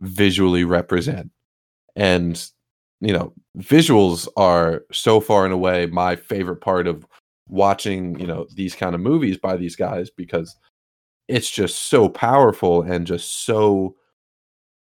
visually 0.00 0.64
represent. 0.64 1.30
And 1.94 2.44
you 3.00 3.12
know, 3.12 3.32
visuals 3.58 4.26
are 4.36 4.84
so 4.90 5.20
far 5.20 5.44
and 5.44 5.52
away 5.52 5.86
my 5.86 6.16
favorite 6.16 6.60
part 6.60 6.86
of 6.86 7.06
watching, 7.48 8.18
you 8.18 8.26
know, 8.26 8.46
these 8.54 8.74
kind 8.74 8.94
of 8.94 9.00
movies 9.00 9.38
by 9.38 9.56
these 9.56 9.76
guys 9.76 10.10
because 10.10 10.56
it's 11.28 11.50
just 11.50 11.88
so 11.88 12.08
powerful 12.08 12.82
and 12.82 13.06
just 13.06 13.44
so 13.44 13.94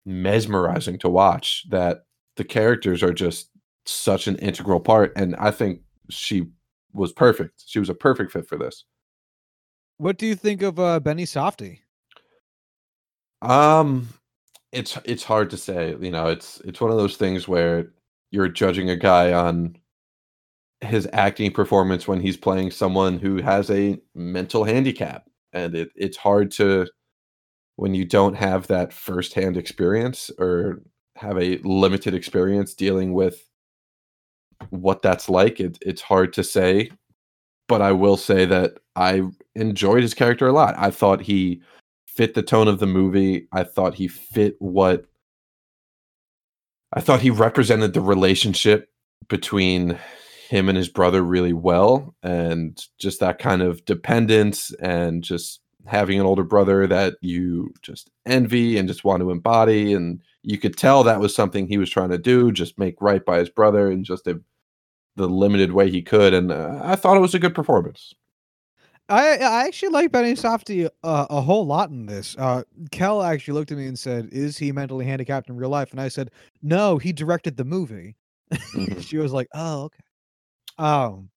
mesmerizing 0.06 1.00
to 1.00 1.10
watch 1.10 1.66
that 1.70 2.06
the 2.36 2.44
characters 2.44 3.04
are 3.04 3.14
just 3.14 3.50
such 3.86 4.28
an 4.28 4.38
integral 4.38 4.80
part, 4.80 5.14
and 5.16 5.36
I 5.36 5.52
think 5.52 5.82
she 6.10 6.48
was 6.94 7.12
perfect. 7.12 7.64
She 7.66 7.80
was 7.80 7.90
a 7.90 7.94
perfect 7.96 8.32
fit 8.32 8.48
for 8.48 8.58
this. 8.58 8.86
What 9.98 10.18
do 10.18 10.26
you 10.26 10.36
think 10.36 10.62
of 10.62 10.80
uh, 10.80 11.00
Benny 11.00 11.26
Safdie 11.26 11.80
Um, 13.42 14.10
it's 14.72 14.98
it's 15.06 15.24
hard 15.24 15.50
to 15.52 15.58
say. 15.58 15.96
You 16.00 16.12
know, 16.12 16.28
it's 16.28 16.60
it's 16.62 16.82
one 16.82 16.92
of 16.92 16.98
those 16.98 17.18
things 17.18 17.48
where 17.48 17.92
you're 18.32 18.48
judging 18.48 18.90
a 18.90 18.96
guy 18.98 19.34
on 19.34 19.78
his 20.84 21.08
acting 21.14 21.52
performance 21.52 22.08
when 22.08 22.20
he's 22.20 22.38
playing 22.38 22.72
someone 22.72 23.20
who 23.20 23.42
has 23.42 23.70
a 23.70 24.00
mental 24.16 24.64
handicap, 24.64 25.30
and 25.52 25.76
it 25.76 25.92
it's 25.96 26.18
hard 26.18 26.52
to 26.52 26.88
when 27.76 27.96
you 27.96 28.06
don't 28.06 28.36
have 28.36 28.68
that 28.68 28.94
firsthand 28.94 29.58
experience 29.58 30.30
or 30.40 30.82
have 31.16 31.38
a 31.38 31.58
limited 31.64 32.14
experience 32.14 32.74
dealing 32.74 33.14
with 33.14 33.50
what 34.70 35.02
that's 35.02 35.30
like. 35.30 35.60
It, 35.60 35.78
it's 35.82 36.02
hard 36.02 36.34
to 36.34 36.44
say, 36.44 36.92
but 37.68 37.82
I 37.82 37.92
will 37.92 38.18
say 38.18 38.46
that 38.46 38.78
I 38.96 39.24
enjoyed 39.56 40.02
his 40.02 40.14
character 40.14 40.48
a 40.48 40.54
lot. 40.54 40.76
I 40.78 40.92
thought 40.92 41.22
he 41.22 41.62
fit 42.08 42.36
the 42.36 42.44
tone 42.44 42.68
of 42.68 42.80
the 42.80 42.88
movie. 42.88 43.48
I 43.52 43.64
thought 43.64 43.96
he 43.96 44.08
fit 44.08 44.56
what 44.60 45.06
I 46.96 47.02
thought 47.02 47.22
he 47.22 47.32
represented 47.32 47.94
the 47.94 48.02
relationship 48.02 48.90
between 49.28 49.98
him 50.50 50.70
and 50.70 50.78
his 50.78 50.90
brother 50.90 51.24
really 51.24 51.54
well 51.54 52.16
and 52.22 52.86
just 52.98 53.20
that 53.20 53.40
kind 53.40 53.62
of 53.62 53.84
dependence 53.86 54.74
and 54.80 55.24
just 55.24 55.62
having 55.86 56.20
an 56.20 56.26
older 56.26 56.44
brother 56.44 56.88
that 56.88 57.16
you 57.22 57.74
just 57.82 58.10
envy 58.26 58.78
and 58.78 58.88
just 58.88 59.04
want 59.04 59.22
to 59.22 59.32
embody 59.32 59.94
and 59.94 60.22
you 60.42 60.58
could 60.58 60.78
tell 60.78 61.04
that 61.04 61.20
was 61.20 61.36
something 61.36 61.68
he 61.68 61.78
was 61.78 61.90
trying 61.90 62.10
to 62.10 62.18
do 62.18 62.52
just 62.52 62.78
make 62.78 62.96
right 63.02 63.26
by 63.26 63.40
his 63.40 63.50
brother 63.50 63.90
in 63.90 64.04
just 64.04 64.28
a, 64.28 64.40
the 65.16 65.28
limited 65.28 65.72
way 65.72 65.90
he 65.90 66.02
could 66.02 66.34
and 66.34 66.52
uh, 66.52 66.80
i 66.84 66.96
thought 66.96 67.18
it 67.18 67.22
was 67.22 67.34
a 67.34 67.40
good 67.40 67.56
performance 67.56 68.14
I 69.10 69.36
I 69.36 69.66
actually 69.66 69.90
like 69.90 70.14
Benny 70.14 70.34
Safdie 70.34 70.90
uh, 71.04 71.28
a 71.30 71.42
whole 71.42 71.66
lot 71.66 71.90
in 71.90 72.06
this. 72.06 72.38
Uh, 72.40 72.64
Kel 72.92 73.22
actually 73.22 73.56
looked 73.56 73.70
at 73.74 73.78
me 73.78 73.86
and 73.86 74.00
said, 74.00 74.30
"Is 74.32 74.58
he 74.58 74.72
mentally 74.72 75.04
handicapped 75.04 75.50
in 75.50 75.58
real 75.58 75.70
life?" 75.70 75.92
And 75.92 76.00
I 76.00 76.08
said, 76.08 76.32
"No, 76.62 76.98
he 76.98 77.12
directed 77.12 77.58
the 77.58 77.66
movie." 77.66 78.16
Mm-hmm. 78.74 79.02
she 79.02 79.18
was 79.18 79.34
like, 79.34 79.50
"Oh, 79.54 79.84
okay." 79.84 80.00
Um, 80.78 81.30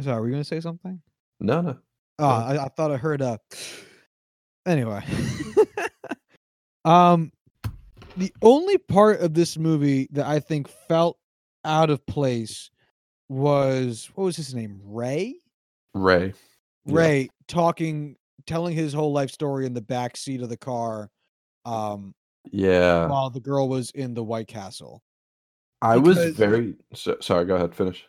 sorry, 0.00 0.20
were 0.20 0.26
you 0.26 0.32
gonna 0.32 0.44
say 0.44 0.60
something? 0.60 1.00
No, 1.40 1.60
no. 1.60 1.78
Oh, 2.18 2.28
I, 2.28 2.64
I 2.64 2.68
thought 2.68 2.90
I 2.90 2.96
heard 2.96 3.22
uh 3.22 3.38
anyway. 4.66 5.02
um 6.84 7.32
the 8.16 8.32
only 8.42 8.78
part 8.78 9.20
of 9.20 9.34
this 9.34 9.58
movie 9.58 10.08
that 10.12 10.26
I 10.26 10.40
think 10.40 10.68
felt 10.88 11.18
out 11.64 11.90
of 11.90 12.04
place 12.06 12.70
was 13.28 14.10
what 14.14 14.24
was 14.24 14.36
his 14.36 14.54
name? 14.54 14.80
Ray? 14.82 15.36
Ray. 15.94 16.32
Ray 16.86 17.22
yeah. 17.22 17.28
talking 17.48 18.16
telling 18.46 18.74
his 18.74 18.92
whole 18.92 19.12
life 19.12 19.30
story 19.30 19.66
in 19.66 19.74
the 19.74 19.82
back 19.82 20.16
seat 20.16 20.40
of 20.40 20.48
the 20.48 20.56
car. 20.56 21.10
Um 21.64 22.14
yeah. 22.50 23.06
While 23.06 23.30
the 23.30 23.40
girl 23.40 23.68
was 23.68 23.90
in 23.90 24.14
the 24.14 24.24
White 24.24 24.48
Castle. 24.48 25.02
I 25.86 25.96
was 25.96 26.36
very 26.36 26.74
so, 26.94 27.16
sorry, 27.20 27.44
go 27.44 27.56
ahead, 27.56 27.74
finish. 27.74 28.04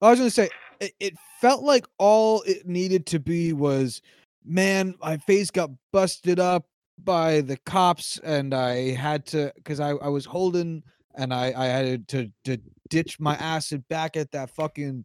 I 0.00 0.10
was 0.10 0.18
going 0.18 0.30
to 0.30 0.34
say 0.34 0.50
it, 0.80 0.92
it 1.00 1.14
felt 1.40 1.62
like 1.62 1.86
all 1.98 2.42
it 2.42 2.66
needed 2.66 3.06
to 3.06 3.18
be 3.18 3.52
was 3.52 4.00
man 4.44 4.94
my 5.00 5.16
face 5.16 5.50
got 5.50 5.70
busted 5.92 6.40
up 6.40 6.64
by 7.04 7.40
the 7.42 7.56
cops 7.58 8.18
and 8.24 8.54
i 8.54 8.92
had 8.92 9.24
to 9.26 9.52
because 9.56 9.78
I, 9.78 9.90
I 9.90 10.08
was 10.08 10.24
holding 10.24 10.82
and 11.16 11.32
i 11.32 11.52
i 11.56 11.66
had 11.66 12.08
to 12.08 12.30
to 12.44 12.58
ditch 12.88 13.20
my 13.20 13.34
acid 13.36 13.86
back 13.88 14.16
at 14.16 14.30
that 14.32 14.50
fucking 14.50 15.04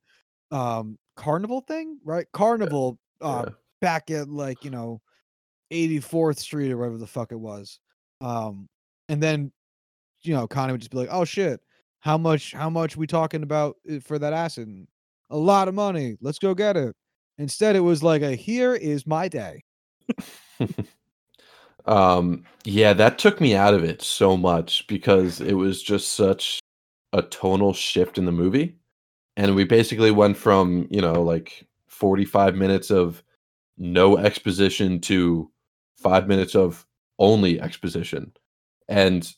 um 0.52 0.98
carnival 1.16 1.62
thing 1.62 2.00
right 2.04 2.26
carnival 2.34 2.98
uh 3.22 3.46
yeah. 3.48 3.54
back 3.82 4.10
at 4.10 4.30
like 4.30 4.64
you 4.64 4.72
know 4.72 5.02
84th 5.72 6.40
street 6.40 6.72
or 6.72 6.78
whatever 6.78 6.98
the 6.98 7.08
fuck 7.08 7.32
it 7.32 7.40
was 7.40 7.80
um 8.22 8.68
and 9.10 9.22
then 9.22 9.52
you 10.22 10.34
know 10.34 10.48
connie 10.48 10.72
would 10.72 10.82
just 10.82 10.92
be 10.92 10.98
like 10.98 11.10
oh 11.12 11.26
shit 11.26 11.60
how 12.04 12.18
much 12.18 12.52
how 12.52 12.70
much 12.70 12.98
we 12.98 13.08
talking 13.08 13.44
about 13.44 13.78
eh, 13.90 14.00
for 14.00 14.20
that 14.20 14.34
acid 14.34 14.86
a 15.30 15.38
lot 15.38 15.70
of 15.70 15.74
money. 15.74 16.18
Let's 16.20 16.38
go 16.38 16.54
get 16.54 16.76
it. 16.76 16.94
Instead, 17.38 17.78
it 17.78 17.80
was 17.80 18.04
like 18.04 18.22
a 18.22 18.36
here 18.36 18.76
is 18.76 19.08
my 19.08 19.30
day. 19.30 19.64
um, 21.86 22.44
yeah, 22.66 22.92
that 22.92 23.18
took 23.18 23.40
me 23.40 23.56
out 23.56 23.74
of 23.74 23.86
it 23.86 24.02
so 24.02 24.36
much 24.36 24.86
because 24.88 25.40
it 25.40 25.54
was 25.54 25.82
just 25.82 26.14
such 26.14 26.60
a 27.14 27.22
tonal 27.22 27.74
shift 27.74 28.18
in 28.18 28.26
the 28.26 28.34
movie. 28.34 28.76
And 29.38 29.56
we 29.56 29.64
basically 29.64 30.12
went 30.12 30.36
from, 30.36 30.88
you 30.92 31.02
know, 31.02 31.24
like 31.24 31.66
45 31.88 32.56
minutes 32.56 32.92
of 32.92 33.24
no 33.78 34.18
exposition 34.18 35.00
to 35.02 35.50
five 35.96 36.28
minutes 36.28 36.54
of 36.54 36.86
only 37.18 37.62
exposition. 37.62 38.34
And 38.90 39.34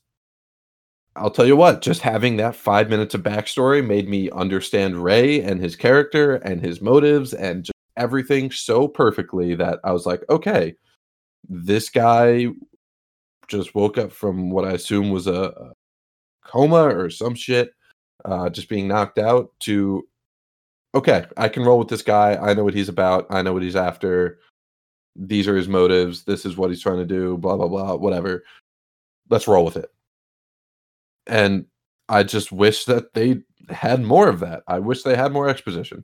I'll 1.17 1.31
tell 1.31 1.45
you 1.45 1.55
what, 1.55 1.81
just 1.81 2.01
having 2.01 2.37
that 2.37 2.55
five 2.55 2.89
minutes 2.89 3.13
of 3.13 3.23
backstory 3.23 3.85
made 3.85 4.09
me 4.09 4.29
understand 4.31 5.01
Ray 5.01 5.41
and 5.41 5.61
his 5.61 5.75
character 5.75 6.35
and 6.35 6.61
his 6.61 6.81
motives 6.81 7.33
and 7.33 7.63
just 7.63 7.73
everything 7.95 8.51
so 8.51 8.87
perfectly 8.87 9.55
that 9.55 9.79
I 9.85 9.93
was 9.93 10.05
like, 10.05 10.23
okay, 10.29 10.75
this 11.47 11.89
guy 11.89 12.47
just 13.47 13.75
woke 13.75 13.97
up 13.97 14.11
from 14.11 14.49
what 14.49 14.65
I 14.65 14.71
assume 14.71 15.09
was 15.09 15.27
a, 15.27 15.71
coma 16.43 16.95
or 16.95 17.09
some 17.09 17.33
shit, 17.33 17.73
uh, 18.25 18.49
just 18.49 18.69
being 18.69 18.87
knocked 18.87 19.17
out 19.17 19.51
to, 19.61 20.07
okay, 20.93 21.25
I 21.37 21.47
can 21.47 21.63
roll 21.63 21.79
with 21.79 21.87
this 21.87 22.01
guy. 22.03 22.35
I 22.35 22.53
know 22.53 22.63
what 22.63 22.73
he's 22.73 22.89
about. 22.89 23.25
I 23.29 23.41
know 23.41 23.53
what 23.53 23.63
he's 23.63 23.75
after. 23.75 24.39
These 25.15 25.47
are 25.47 25.55
his 25.55 25.67
motives. 25.69 26.23
This 26.23 26.45
is 26.45 26.57
what 26.57 26.69
he's 26.69 26.81
trying 26.81 26.99
to 26.99 27.05
do, 27.05 27.37
blah, 27.37 27.55
blah, 27.55 27.67
blah, 27.67 27.95
whatever. 27.95 28.43
Let's 29.29 29.47
roll 29.47 29.65
with 29.65 29.77
it 29.77 29.94
and 31.27 31.65
I 32.09 32.23
just 32.23 32.51
wish 32.51 32.85
that 32.85 33.13
they 33.13 33.41
had 33.69 34.01
more 34.01 34.27
of 34.27 34.39
that. 34.41 34.63
I 34.67 34.79
wish 34.79 35.03
they 35.03 35.15
had 35.15 35.31
more 35.31 35.49
exposition. 35.49 36.03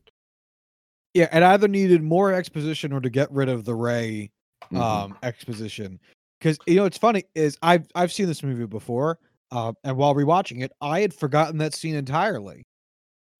Yeah, 1.13 1.35
it 1.35 1.43
either 1.43 1.67
needed 1.67 2.01
more 2.01 2.33
exposition 2.33 2.93
or 2.93 3.01
to 3.01 3.09
get 3.09 3.31
rid 3.31 3.49
of 3.49 3.65
the 3.65 3.75
Ray 3.75 4.31
mm-hmm. 4.65 4.77
um 4.77 5.17
exposition. 5.23 5.99
Because 6.39 6.57
you 6.65 6.75
know, 6.75 6.85
it's 6.85 6.97
funny 6.97 7.25
is 7.35 7.57
I've 7.61 7.87
I've 7.95 8.11
seen 8.11 8.27
this 8.27 8.43
movie 8.43 8.65
before, 8.65 9.19
uh, 9.51 9.73
and 9.83 9.97
while 9.97 10.15
rewatching 10.15 10.63
it, 10.63 10.71
I 10.81 11.01
had 11.01 11.13
forgotten 11.13 11.57
that 11.59 11.73
scene 11.73 11.95
entirely. 11.95 12.65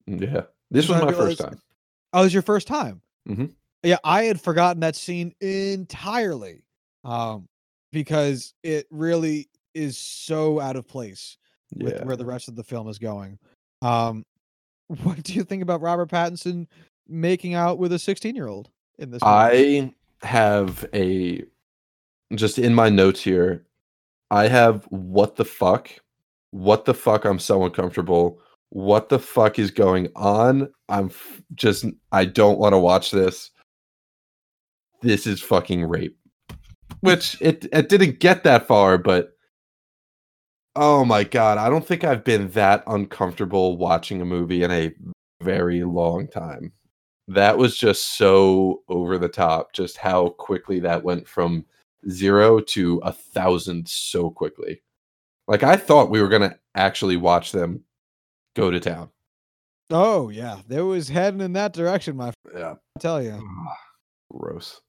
Yeah, 0.06 0.42
this 0.70 0.88
was 0.88 1.02
my 1.02 1.12
first 1.12 1.38
time. 1.38 1.60
Oh, 2.12 2.20
it 2.20 2.24
was 2.24 2.34
your 2.34 2.42
first 2.42 2.68
time. 2.68 3.00
Mm-hmm. 3.28 3.46
Yeah, 3.82 3.96
I 4.04 4.24
had 4.24 4.40
forgotten 4.40 4.80
that 4.80 4.94
scene 4.94 5.34
entirely, 5.40 6.64
um, 7.04 7.48
because 7.90 8.54
it 8.62 8.86
really 8.90 9.48
is 9.74 9.96
so 9.98 10.60
out 10.60 10.76
of 10.76 10.86
place 10.86 11.38
with 11.76 11.94
yeah. 11.94 12.04
where 12.04 12.16
the 12.16 12.24
rest 12.24 12.48
of 12.48 12.56
the 12.56 12.64
film 12.64 12.88
is 12.88 12.98
going. 12.98 13.38
Um, 13.80 14.24
what 15.02 15.22
do 15.22 15.32
you 15.32 15.44
think 15.44 15.62
about 15.62 15.80
Robert 15.80 16.10
Pattinson 16.10 16.66
making 17.08 17.54
out 17.54 17.78
with 17.78 17.92
a 17.92 17.98
16 17.98 18.34
year 18.34 18.48
old 18.48 18.70
in 18.98 19.10
this? 19.10 19.22
Movie? 19.22 19.32
I 19.32 20.26
have 20.26 20.84
a 20.94 21.44
just 22.34 22.58
in 22.58 22.74
my 22.74 22.88
notes 22.88 23.22
here. 23.22 23.64
I 24.30 24.48
have 24.48 24.84
what 24.84 25.36
the 25.36 25.44
fuck, 25.44 25.90
what 26.50 26.84
the 26.84 26.94
fuck. 26.94 27.24
I'm 27.24 27.38
so 27.38 27.64
uncomfortable. 27.64 28.40
What 28.70 29.10
the 29.10 29.18
fuck 29.18 29.58
is 29.58 29.70
going 29.70 30.08
on? 30.16 30.72
I'm 30.88 31.06
f- 31.06 31.42
just 31.54 31.84
I 32.12 32.24
don't 32.24 32.58
want 32.58 32.72
to 32.72 32.78
watch 32.78 33.10
this. 33.10 33.50
This 35.02 35.26
is 35.26 35.42
fucking 35.42 35.84
rape. 35.84 36.16
Which 37.00 37.36
it 37.42 37.66
it 37.72 37.88
didn't 37.88 38.20
get 38.20 38.44
that 38.44 38.66
far, 38.66 38.96
but 38.96 39.31
Oh 40.74 41.04
my 41.04 41.24
god, 41.24 41.58
I 41.58 41.68
don't 41.68 41.86
think 41.86 42.02
I've 42.02 42.24
been 42.24 42.48
that 42.50 42.82
uncomfortable 42.86 43.76
watching 43.76 44.22
a 44.22 44.24
movie 44.24 44.62
in 44.62 44.70
a 44.70 44.94
very 45.42 45.84
long 45.84 46.28
time. 46.28 46.72
That 47.28 47.58
was 47.58 47.76
just 47.76 48.16
so 48.16 48.82
over 48.88 49.18
the 49.18 49.28
top, 49.28 49.72
just 49.74 49.98
how 49.98 50.30
quickly 50.30 50.80
that 50.80 51.04
went 51.04 51.28
from 51.28 51.66
zero 52.08 52.60
to 52.60 52.98
a 53.04 53.12
thousand 53.12 53.86
so 53.88 54.30
quickly. 54.30 54.82
Like 55.46 55.62
I 55.62 55.76
thought 55.76 56.10
we 56.10 56.22
were 56.22 56.28
gonna 56.28 56.58
actually 56.74 57.16
watch 57.16 57.52
them 57.52 57.84
go 58.56 58.70
to 58.70 58.80
town. 58.80 59.10
Oh 59.90 60.30
yeah, 60.30 60.60
there 60.68 60.86
was 60.86 61.08
heading 61.08 61.42
in 61.42 61.52
that 61.52 61.74
direction, 61.74 62.16
my 62.16 62.32
friend. 62.42 62.58
Yeah, 62.58 62.74
I 62.96 63.00
tell 63.00 63.22
you. 63.22 63.38
Ah, 63.42 63.76
gross. 64.30 64.80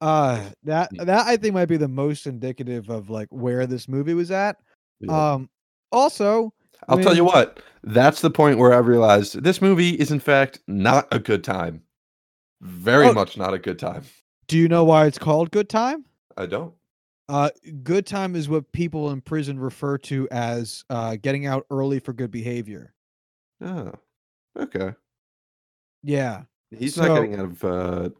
Uh 0.00 0.50
that 0.64 0.90
that 0.92 1.26
I 1.26 1.36
think 1.36 1.54
might 1.54 1.66
be 1.66 1.76
the 1.76 1.88
most 1.88 2.26
indicative 2.26 2.88
of 2.88 3.10
like 3.10 3.28
where 3.30 3.66
this 3.66 3.88
movie 3.88 4.14
was 4.14 4.30
at. 4.30 4.56
Yeah. 5.00 5.32
Um 5.32 5.50
also 5.90 6.52
I'll 6.88 6.96
when... 6.96 7.04
tell 7.04 7.16
you 7.16 7.24
what, 7.24 7.60
that's 7.82 8.20
the 8.20 8.30
point 8.30 8.58
where 8.58 8.72
I 8.72 8.78
realized 8.78 9.42
this 9.42 9.60
movie 9.60 9.90
is 9.90 10.10
in 10.12 10.20
fact 10.20 10.60
not 10.66 11.08
a 11.10 11.18
good 11.18 11.42
time. 11.42 11.82
Very 12.60 13.08
oh, 13.08 13.12
much 13.12 13.36
not 13.36 13.54
a 13.54 13.58
good 13.58 13.78
time. 13.78 14.04
Do 14.46 14.56
you 14.56 14.68
know 14.68 14.84
why 14.84 15.06
it's 15.06 15.18
called 15.18 15.50
Good 15.50 15.68
Time? 15.68 16.04
I 16.36 16.46
don't. 16.46 16.74
Uh, 17.28 17.50
good 17.82 18.06
time 18.06 18.34
is 18.34 18.48
what 18.48 18.72
people 18.72 19.10
in 19.10 19.20
prison 19.20 19.58
refer 19.58 19.98
to 19.98 20.26
as 20.30 20.82
uh, 20.88 21.16
getting 21.20 21.44
out 21.44 21.66
early 21.70 21.98
for 22.00 22.14
good 22.14 22.30
behavior. 22.30 22.94
Oh, 23.60 23.92
okay. 24.58 24.94
Yeah. 26.02 26.44
He's 26.70 26.94
So- 26.94 27.06
not 27.06 27.14
getting 27.16 27.34
out 27.34 27.44
of 27.44 27.64
uh, 27.64 28.10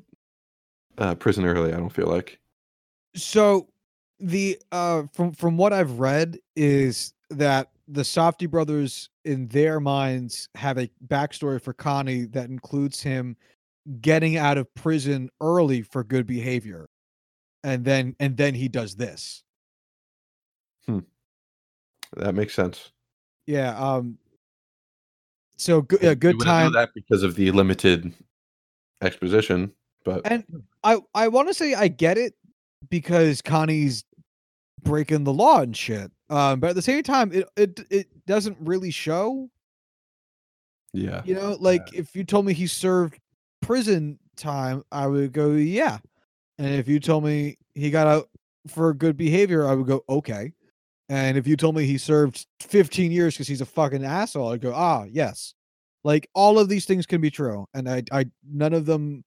uh, 0.98 1.14
prison 1.14 1.44
early. 1.44 1.72
I 1.72 1.76
don't 1.76 1.92
feel 1.92 2.06
like. 2.06 2.38
So 3.14 3.68
the 4.20 4.60
uh 4.72 5.04
from 5.12 5.32
from 5.32 5.56
what 5.56 5.72
I've 5.72 5.98
read 5.98 6.38
is 6.56 7.14
that 7.30 7.70
the 7.86 8.02
Safdie 8.02 8.50
brothers 8.50 9.08
in 9.24 9.48
their 9.48 9.80
minds 9.80 10.48
have 10.54 10.78
a 10.78 10.90
backstory 11.06 11.62
for 11.62 11.72
Connie 11.72 12.24
that 12.26 12.50
includes 12.50 13.00
him 13.02 13.36
getting 14.00 14.36
out 14.36 14.58
of 14.58 14.72
prison 14.74 15.30
early 15.40 15.82
for 15.82 16.04
good 16.04 16.26
behavior. 16.26 16.88
And 17.64 17.84
then 17.84 18.14
and 18.20 18.36
then 18.36 18.54
he 18.54 18.68
does 18.68 18.96
this. 18.96 19.42
Hmm. 20.86 21.00
That 22.16 22.34
makes 22.34 22.54
sense. 22.54 22.92
Yeah, 23.46 23.76
um 23.78 24.18
so 25.56 25.82
good 25.82 26.02
yeah, 26.02 26.14
good 26.14 26.40
time. 26.40 26.72
that 26.72 26.90
because 26.94 27.22
of 27.22 27.34
the 27.34 27.50
limited 27.50 28.12
exposition, 29.02 29.72
but 30.08 30.30
And 30.30 30.44
I 30.84 30.98
I 31.14 31.28
want 31.28 31.48
to 31.48 31.54
say 31.54 31.74
I 31.74 31.88
get 31.88 32.18
it 32.18 32.34
because 32.90 33.42
Connie's 33.42 34.04
breaking 34.82 35.24
the 35.24 35.32
law 35.32 35.60
and 35.60 35.76
shit. 35.76 36.10
Um, 36.30 36.60
but 36.60 36.70
at 36.70 36.76
the 36.76 36.82
same 36.82 37.02
time, 37.02 37.32
it 37.32 37.48
it 37.56 37.80
it 37.90 38.26
doesn't 38.26 38.56
really 38.60 38.90
show. 38.90 39.50
yeah, 40.92 41.22
You 41.24 41.34
know, 41.34 41.56
like 41.60 41.94
if 41.94 42.14
you 42.14 42.24
told 42.24 42.46
me 42.46 42.52
he 42.52 42.66
served 42.66 43.18
prison 43.62 44.18
time, 44.36 44.84
I 44.92 45.06
would 45.06 45.32
go 45.32 45.52
yeah. 45.52 45.98
And 46.58 46.74
if 46.74 46.88
you 46.88 47.00
told 47.00 47.24
me 47.24 47.56
he 47.74 47.90
got 47.90 48.06
out 48.06 48.28
for 48.66 48.92
good 48.92 49.16
behavior, 49.16 49.66
I 49.66 49.74
would 49.74 49.86
go 49.86 50.04
okay. 50.08 50.52
And 51.08 51.38
if 51.38 51.46
you 51.46 51.56
told 51.56 51.74
me 51.74 51.86
he 51.86 51.96
served 51.96 52.46
15 52.60 53.10
years 53.10 53.34
because 53.34 53.48
he's 53.48 53.62
a 53.62 53.66
fucking 53.66 54.04
asshole, 54.04 54.52
I'd 54.52 54.60
go 54.60 54.72
ah 54.74 55.04
yes. 55.10 55.54
Like 56.04 56.28
all 56.34 56.58
of 56.58 56.68
these 56.68 56.84
things 56.84 57.06
can 57.06 57.20
be 57.20 57.30
true, 57.30 57.66
and 57.74 57.88
I 57.88 58.02
I 58.12 58.26
none 58.48 58.72
of 58.72 58.86
them 58.86 59.24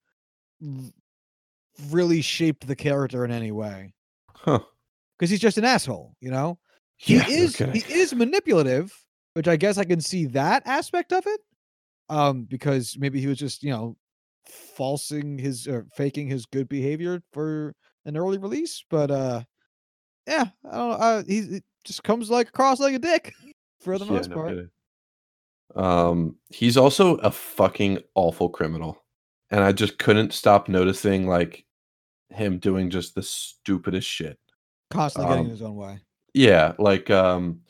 really 1.90 2.20
shaped 2.20 2.66
the 2.66 2.76
character 2.76 3.24
in 3.24 3.30
any 3.30 3.50
way 3.50 3.94
huh? 4.34 4.60
because 5.18 5.30
he's 5.30 5.40
just 5.40 5.58
an 5.58 5.64
asshole. 5.64 6.14
You 6.20 6.30
know, 6.30 6.58
he 6.96 7.16
Yeah, 7.16 7.28
is 7.28 7.56
okay. 7.60 7.72
he 7.72 7.92
is 7.92 8.14
manipulative, 8.14 8.92
which 9.34 9.48
I 9.48 9.56
guess 9.56 9.78
I 9.78 9.84
can 9.84 10.00
see 10.00 10.26
that 10.26 10.62
aspect 10.66 11.12
of 11.12 11.26
it. 11.26 11.40
Um, 12.08 12.44
because 12.44 12.96
maybe 12.98 13.20
he 13.20 13.26
was 13.26 13.38
just 13.38 13.62
you 13.62 13.70
know 13.70 13.96
falsing 14.46 15.38
his 15.38 15.66
or 15.66 15.86
faking 15.94 16.28
his 16.28 16.46
good 16.46 16.68
behavior 16.68 17.22
for 17.32 17.74
an 18.04 18.16
early 18.16 18.38
release, 18.38 18.84
but 18.90 19.10
uh, 19.10 19.42
yeah, 20.26 20.46
I 20.70 20.76
don't 20.76 20.90
know. 20.90 20.96
Uh, 20.96 21.22
he 21.26 21.62
just 21.84 22.04
comes 22.04 22.30
like 22.30 22.48
across 22.48 22.80
like 22.80 22.94
a 22.94 22.98
dick 22.98 23.34
for 23.80 23.98
the 23.98 24.04
Yeah, 24.04 24.14
most 24.14 24.28
no 24.28 24.34
part. 24.34 24.48
kidding. 24.48 24.70
Um, 25.74 26.36
he's 26.50 26.76
also 26.76 27.16
a 27.16 27.30
fucking 27.30 28.00
awful 28.14 28.48
criminal, 28.50 29.01
and 29.52 29.62
I 29.62 29.70
just 29.70 29.98
couldn't 29.98 30.32
stop 30.32 30.68
noticing 30.68 31.28
like 31.28 31.64
him 32.30 32.58
doing 32.58 32.90
just 32.90 33.14
the 33.14 33.22
stupidest 33.22 34.08
shit. 34.08 34.38
Constantly 34.90 35.28
getting 35.28 35.44
in 35.44 35.46
Um, 35.46 35.50
his 35.50 35.62
own 35.62 35.76
way. 35.76 36.00
Yeah, 36.34 36.72
like 36.78 37.10
um 37.10 37.60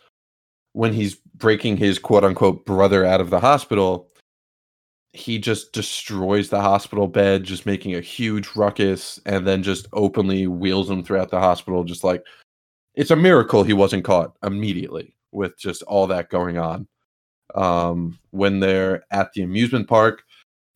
when 0.73 0.95
he's 0.95 1.17
breaking 1.35 1.77
his 1.77 1.99
quote 1.99 2.25
unquote 2.25 2.65
brother 2.65 3.05
out 3.05 3.21
of 3.21 3.29
the 3.29 3.41
hospital, 3.41 4.09
he 5.13 5.39
just 5.39 5.73
destroys 5.73 6.49
the 6.49 6.61
hospital 6.61 7.07
bed, 7.07 7.45
just 7.45 7.67
making 7.67 7.95
a 7.95 8.01
huge 8.01 8.49
ruckus, 8.57 9.21
and 9.27 9.47
then 9.47 9.63
just 9.63 9.87
openly 9.93 10.47
wheels 10.47 10.89
him 10.89 11.03
throughout 11.05 11.31
the 11.31 11.41
hospital, 11.41 11.85
just 11.85 12.05
like 12.05 12.25
it's 12.95 13.11
a 13.11 13.17
miracle 13.17 13.65
he 13.65 13.73
wasn't 13.73 14.05
caught 14.05 14.37
immediately 14.43 15.15
with 15.33 15.59
just 15.59 15.83
all 15.83 16.07
that 16.07 16.31
going 16.31 16.59
on. 16.59 16.87
Um, 17.55 18.19
when 18.31 18.61
they're 18.61 19.05
at 19.11 19.33
the 19.33 19.43
amusement 19.43 19.89
park, 19.89 20.23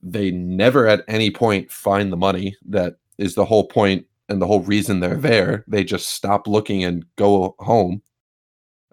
they 0.03 0.31
never 0.31 0.87
at 0.87 1.05
any 1.09 1.31
point 1.31 1.71
find 1.71 2.13
the 2.13 2.17
money 2.17 2.57
that 2.67 2.97
is 3.19 3.35
the 3.35 3.45
whole 3.45 3.67
point 3.67 4.07
and 4.29 4.41
the 4.41 4.47
whole 4.47 4.61
reason 4.61 5.01
they're 5.01 5.17
there. 5.17 5.65
They 5.67 5.85
just 5.85 6.11
stop 6.11 6.47
looking 6.47 6.85
and 6.85 7.05
go 7.17 7.55
home. 7.59 8.03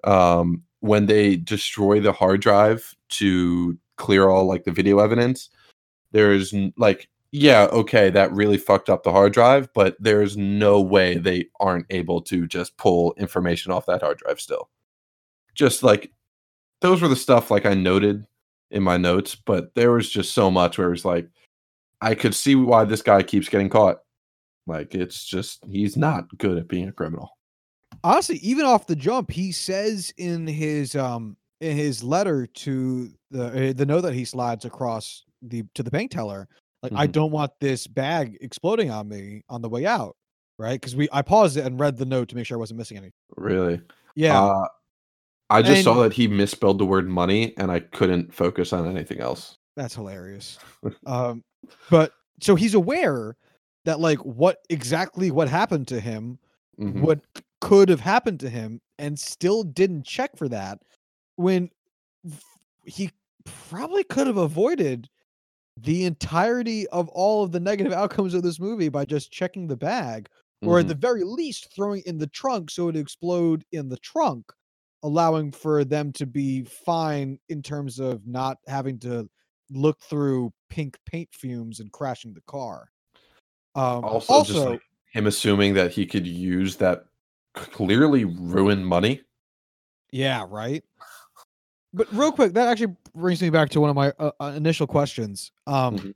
Um, 0.04 0.64
when 0.80 1.06
they 1.06 1.38
destroy 1.38 2.00
the 2.00 2.12
hard 2.12 2.42
drive 2.42 2.94
to 3.10 3.78
clear 3.98 4.30
all 4.30 4.46
like 4.46 4.66
the 4.66 4.72
video 4.72 5.00
evidence, 5.00 5.50
there's 6.12 6.54
like, 6.78 7.10
yeah, 7.32 7.68
okay, 7.72 8.10
that 8.12 8.32
really 8.32 8.58
fucked 8.58 8.90
up 8.90 9.04
the 9.04 9.12
hard 9.12 9.34
drive, 9.34 9.74
but 9.74 9.96
there's 10.00 10.38
no 10.38 10.80
way 10.82 11.18
they 11.18 11.48
aren't 11.60 11.88
able 11.90 12.22
to 12.22 12.48
just 12.48 12.78
pull 12.78 13.14
information 13.18 13.72
off 13.72 13.86
that 13.88 14.02
hard 14.02 14.18
drive 14.18 14.40
still. 14.40 14.70
Just 15.56 15.84
like 15.84 16.12
those 16.82 17.02
were 17.02 17.08
the 17.08 17.16
stuff 17.16 17.50
like 17.50 17.66
I 17.66 17.74
noted 17.74 18.26
in 18.74 18.84
my 18.84 18.98
notes, 18.98 19.36
but 19.36 19.74
there 19.76 19.92
was 19.92 20.10
just 20.10 20.34
so 20.34 20.52
much 20.52 20.78
where 20.78 20.88
it 20.88 20.92
was 20.92 21.06
like, 21.06 21.30
I 22.02 22.16
could 22.16 22.36
see 22.36 22.56
why 22.56 22.84
this 22.84 23.02
guy 23.02 23.24
keeps 23.24 23.48
getting 23.48 23.70
caught. 23.70 24.00
Like 24.68 24.94
it's 24.96 25.24
just 25.26 25.64
he's 25.66 25.96
not 25.96 26.26
good 26.38 26.58
at 26.58 26.68
being 26.68 26.88
a 26.90 26.92
criminal. 26.92 27.30
honestly 28.04 28.38
even 28.38 28.66
off 28.66 28.88
the 28.88 28.96
jump 28.96 29.30
he 29.30 29.52
says 29.52 30.12
in 30.18 30.48
his 30.48 30.96
um 30.96 31.38
in 31.62 31.76
his 31.78 32.02
letter 32.04 32.48
to 32.48 33.10
the 33.32 33.70
uh, 33.70 33.74
the 33.74 33.86
note 33.86 34.02
that 34.02 34.14
he 34.14 34.26
slides 34.26 34.66
across 34.66 35.24
the 35.42 35.64
to 35.76 35.84
the 35.84 35.92
bank 35.92 36.12
teller 36.12 36.48
like 36.82 36.92
i 36.96 37.06
Mhm. 37.08 37.12
don't 37.12 37.32
want 37.32 37.52
this 37.60 37.88
bag 37.88 38.38
exploding 38.42 38.90
on 38.90 39.08
me 39.10 39.44
on 39.50 39.62
the 39.62 39.70
way 39.70 39.86
out 39.86 40.16
right 40.58 40.80
because 40.80 40.96
we 40.96 41.08
i 41.12 41.22
paused 41.22 41.56
it 41.58 41.66
and 41.66 41.80
read 41.80 41.98
the 41.98 42.06
note 42.06 42.30
to 42.30 42.36
make 42.36 42.46
sure 42.46 42.58
i 42.58 42.60
wasn't 42.60 42.78
missing 42.78 42.98
anything 42.98 43.14
Really. 43.38 43.80
yeah 44.16 44.42
Uh, 44.42 44.66
I 45.50 45.62
just 45.62 45.84
saw 45.84 46.02
that 46.04 46.14
he 46.14 46.28
misspelled 46.28 46.80
the 46.80 46.86
word 46.86 47.08
money 47.10 47.56
and 47.58 47.72
I 47.72 47.80
couldn't 47.82 48.34
focus 48.34 48.74
on 48.74 48.88
anything 48.90 49.20
else. 49.20 49.58
that's 49.76 49.96
hilarious 49.96 50.60
um 51.08 51.44
but 51.90 52.14
so 52.42 52.54
he's 52.56 52.76
aware 52.76 53.36
that 53.86 54.00
like 54.00 54.20
what 54.20 54.60
exactly 54.70 55.32
what 55.32 55.48
happened 55.50 55.88
to 55.88 56.00
him 56.00 56.38
Mhm. 56.80 57.02
what 57.02 57.20
could 57.62 57.90
have 57.90 58.00
happened 58.00 58.40
to 58.42 58.50
him 58.50 58.82
and 59.00 59.18
still 59.20 59.64
didn't 59.64 60.04
check 60.06 60.36
for 60.38 60.48
that 60.50 60.80
when 61.38 61.70
he 62.86 63.10
probably 63.46 64.04
could 64.04 64.28
have 64.28 64.38
avoided 64.38 65.10
the 65.78 66.06
entirety 66.06 66.88
of 66.90 67.10
all 67.10 67.44
of 67.44 67.52
the 67.52 67.60
negative 67.60 67.94
outcomes 67.94 68.34
of 68.34 68.44
this 68.44 68.60
movie 68.60 68.90
by 68.90 69.06
just 69.06 69.32
checking 69.32 69.68
the 69.68 69.78
bag 69.78 70.30
or 70.64 70.80
at 70.80 70.86
Mhm. 70.86 70.90
the 70.90 70.96
very 70.96 71.24
least 71.24 71.74
throwing 71.76 72.02
it 72.02 72.08
in 72.08 72.18
the 72.20 72.28
trunk 72.28 72.70
so 72.72 72.84
it 72.84 72.86
would 72.88 72.98
explode 72.98 73.66
in 73.72 73.90
the 73.90 73.98
trunk 73.98 74.52
allowing 75.04 75.52
for 75.52 75.84
them 75.84 76.12
to 76.14 76.26
be 76.26 76.64
fine 76.64 77.38
in 77.50 77.62
terms 77.62 78.00
of 78.00 78.26
not 78.26 78.58
having 78.68 78.98
to 79.00 79.30
look 79.70 80.00
through 80.02 80.52
pink 80.70 80.98
paint 81.06 81.30
fumes 81.32 81.80
and 81.80 81.92
crashing 81.92 82.34
the 82.34 82.42
car 82.48 82.90
um 83.76 84.04
also, 84.04 84.44
just 84.44 84.66
like 84.66 84.82
him 85.12 85.28
assuming 85.28 85.74
that 85.74 85.92
he 85.92 86.06
could 86.06 86.28
use 86.28 86.76
that 86.76 87.06
clearly 87.54 88.26
ruined 88.26 88.86
money. 88.86 89.22
Yeah, 90.12 90.46
right. 90.48 90.84
But 91.94 92.08
real 92.12 92.32
quick, 92.32 92.54
that 92.54 92.68
actually 92.68 92.96
brings 93.16 93.42
me 93.42 93.50
back 93.52 93.70
to 93.72 93.80
one 93.82 93.90
of 93.90 93.96
my 93.96 94.12
uh, 94.20 94.32
uh, 94.40 94.54
initial 94.56 94.88
questions. 94.88 95.52
Um, 95.68 95.98
Mhm. 95.98 96.16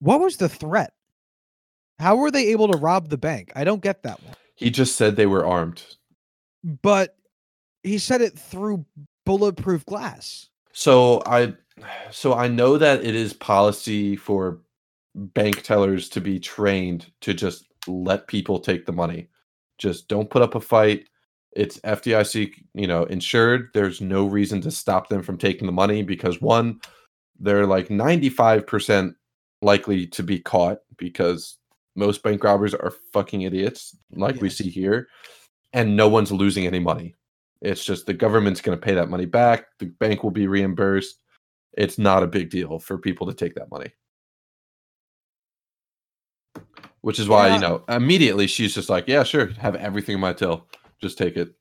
what 0.00 0.20
was 0.20 0.36
the 0.36 0.48
threat? 0.48 0.92
How 1.98 2.16
were 2.16 2.30
they 2.30 2.48
able 2.48 2.68
to 2.68 2.76
rob 2.76 3.08
the 3.08 3.16
bank? 3.18 3.52
I 3.54 3.64
don't 3.64 3.82
get 3.82 4.02
that 4.02 4.22
one. 4.22 4.34
He 4.56 4.70
just 4.70 4.96
said 4.96 5.16
they 5.16 5.26
were 5.26 5.46
armed. 5.46 5.82
But 6.82 7.16
he 7.86 7.98
said 7.98 8.20
it 8.20 8.38
through 8.38 8.84
bulletproof 9.24 9.84
glass. 9.86 10.48
So 10.72 11.22
I 11.26 11.54
so 12.10 12.34
I 12.34 12.48
know 12.48 12.78
that 12.78 13.04
it 13.04 13.14
is 13.14 13.32
policy 13.32 14.16
for 14.16 14.60
bank 15.14 15.62
tellers 15.62 16.08
to 16.10 16.20
be 16.20 16.38
trained 16.38 17.10
to 17.22 17.32
just 17.32 17.64
let 17.86 18.26
people 18.26 18.58
take 18.58 18.86
the 18.86 18.92
money. 18.92 19.28
Just 19.78 20.08
don't 20.08 20.30
put 20.30 20.42
up 20.42 20.54
a 20.54 20.60
fight. 20.60 21.08
It's 21.52 21.78
FDIC, 21.80 22.52
you 22.74 22.86
know, 22.86 23.04
insured. 23.04 23.68
There's 23.72 24.00
no 24.00 24.26
reason 24.26 24.60
to 24.62 24.70
stop 24.70 25.08
them 25.08 25.22
from 25.22 25.38
taking 25.38 25.66
the 25.66 25.72
money 25.72 26.02
because 26.02 26.40
one, 26.40 26.80
they're 27.38 27.66
like 27.66 27.88
95% 27.88 29.14
likely 29.62 30.06
to 30.08 30.22
be 30.22 30.38
caught 30.38 30.78
because 30.98 31.58
most 31.94 32.22
bank 32.22 32.44
robbers 32.44 32.74
are 32.74 32.92
fucking 33.12 33.42
idiots, 33.42 33.96
like 34.12 34.40
we 34.42 34.50
see 34.50 34.68
here, 34.68 35.08
and 35.72 35.96
no 35.96 36.08
one's 36.08 36.32
losing 36.32 36.66
any 36.66 36.78
money. 36.78 37.14
It's 37.62 37.84
just 37.84 38.06
the 38.06 38.14
government's 38.14 38.60
going 38.60 38.78
to 38.78 38.84
pay 38.84 38.94
that 38.94 39.08
money 39.08 39.24
back. 39.26 39.66
The 39.78 39.86
bank 39.86 40.22
will 40.22 40.30
be 40.30 40.46
reimbursed. 40.46 41.20
It's 41.72 41.98
not 41.98 42.22
a 42.22 42.26
big 42.26 42.50
deal 42.50 42.78
for 42.78 42.98
people 42.98 43.26
to 43.26 43.34
take 43.34 43.54
that 43.54 43.70
money. 43.70 43.92
Which 47.00 47.18
is 47.18 47.28
why, 47.28 47.48
Yeah. 47.48 47.54
you 47.54 47.60
know, 47.60 47.84
immediately 47.88 48.46
she's 48.46 48.74
just 48.74 48.88
like, 48.90 49.06
yeah, 49.06 49.22
sure, 49.22 49.46
have 49.58 49.76
everything 49.76 50.14
in 50.14 50.20
my 50.20 50.32
till. 50.32 50.66
Just 51.00 51.18
take 51.18 51.36
it. 51.36 51.54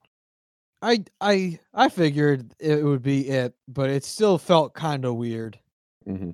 I 0.81 1.03
I 1.21 1.59
I 1.73 1.89
figured 1.89 2.53
it 2.59 2.83
would 2.83 3.01
be 3.01 3.27
it, 3.29 3.55
but 3.67 3.89
it 3.89 4.03
still 4.03 4.37
felt 4.37 4.73
kind 4.73 5.05
of 5.05 5.15
weird. 5.15 5.59
hmm 6.05 6.31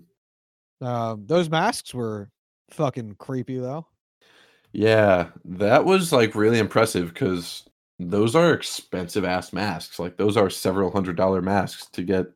Um, 0.82 1.26
those 1.26 1.50
masks 1.50 1.94
were 1.94 2.30
fucking 2.72 3.16
creepy 3.16 3.58
though. 3.58 3.88
Yeah, 4.74 5.30
that 5.46 5.86
was 5.86 6.12
like 6.12 6.36
really 6.36 6.60
impressive 6.60 7.14
because 7.14 7.66
those 8.10 8.36
are 8.36 8.54
expensive 8.54 9.26
ass 9.26 9.54
masks. 9.54 10.00
Like 10.00 10.18
those 10.18 10.38
are 10.38 10.50
several 10.50 10.92
hundred 10.92 11.18
dollar 11.18 11.42
masks 11.42 11.88
to 11.94 12.04
get 12.04 12.28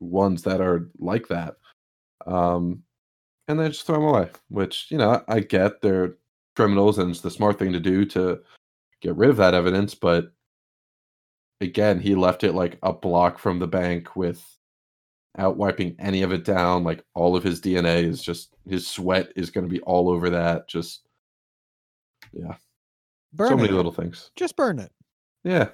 ones 0.00 0.42
that 0.42 0.60
are 0.60 0.88
like 0.98 1.28
that. 1.28 1.56
Um, 2.26 2.82
and 3.48 3.58
they 3.58 3.68
just 3.68 3.86
throw 3.86 3.96
them 3.96 4.04
away, 4.04 4.30
which 4.48 4.90
you 4.90 4.98
know 4.98 5.22
I 5.28 5.40
get 5.40 5.80
they're 5.82 6.16
criminals 6.56 6.98
and 6.98 7.10
it's 7.10 7.20
the 7.20 7.30
smart 7.30 7.58
thing 7.58 7.72
to 7.72 7.80
do 7.80 8.04
to 8.04 8.40
get 9.00 9.16
rid 9.16 9.30
of 9.30 9.36
that 9.36 9.54
evidence, 9.54 9.94
but 9.94 10.32
again, 11.60 12.00
he 12.00 12.14
left 12.14 12.44
it 12.44 12.52
like 12.52 12.78
a 12.82 12.92
block 12.92 13.38
from 13.38 13.58
the 13.58 13.66
bank 13.66 14.16
without 14.16 15.56
wiping 15.56 15.94
any 15.98 16.22
of 16.22 16.32
it 16.32 16.44
down. 16.44 16.84
Like 16.84 17.04
all 17.14 17.36
of 17.36 17.44
his 17.44 17.60
DNA 17.60 18.04
is 18.04 18.22
just 18.22 18.54
his 18.68 18.86
sweat 18.86 19.32
is 19.36 19.50
going 19.50 19.68
to 19.68 19.72
be 19.72 19.80
all 19.82 20.08
over 20.08 20.30
that. 20.30 20.68
Just 20.68 21.02
yeah, 22.32 22.54
Burn 23.32 23.48
so 23.48 23.54
it. 23.54 23.62
many 23.62 23.72
little 23.72 23.92
things. 23.92 24.30
Just 24.36 24.56
burn 24.56 24.78
it. 24.78 24.90
Yeah. 25.44 25.68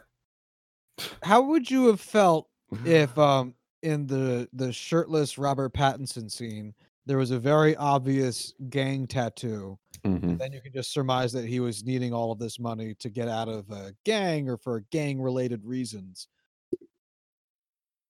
How 1.23 1.43
would 1.43 1.71
you 1.71 1.87
have 1.89 2.01
felt 2.01 2.49
if 2.85 3.17
um 3.19 3.55
in 3.83 4.07
the 4.07 4.49
the 4.53 4.73
shirtless 4.73 5.39
Robert 5.39 5.73
Pattinson 5.75 6.31
scene 6.31 6.75
there 7.07 7.19
was 7.19 7.31
a 7.31 7.39
very 7.39 7.77
obvious 7.77 8.55
gang 8.71 9.07
tattoo 9.07 9.79
Mhm. 10.05 10.39
then 10.39 10.53
you 10.53 10.61
can 10.61 10.73
just 10.73 10.93
surmise 10.93 11.33
that 11.33 11.45
he 11.47 11.61
was 11.61 11.85
needing 11.85 12.13
all 12.13 12.33
of 12.33 12.39
this 12.39 12.59
money 12.59 12.95
to 13.01 13.09
get 13.11 13.29
out 13.29 13.49
of 13.49 13.71
a 13.71 13.95
gang 14.05 14.49
or 14.49 14.57
for 14.57 14.81
gang 14.91 15.21
related 15.21 15.65
reasons 15.65 16.29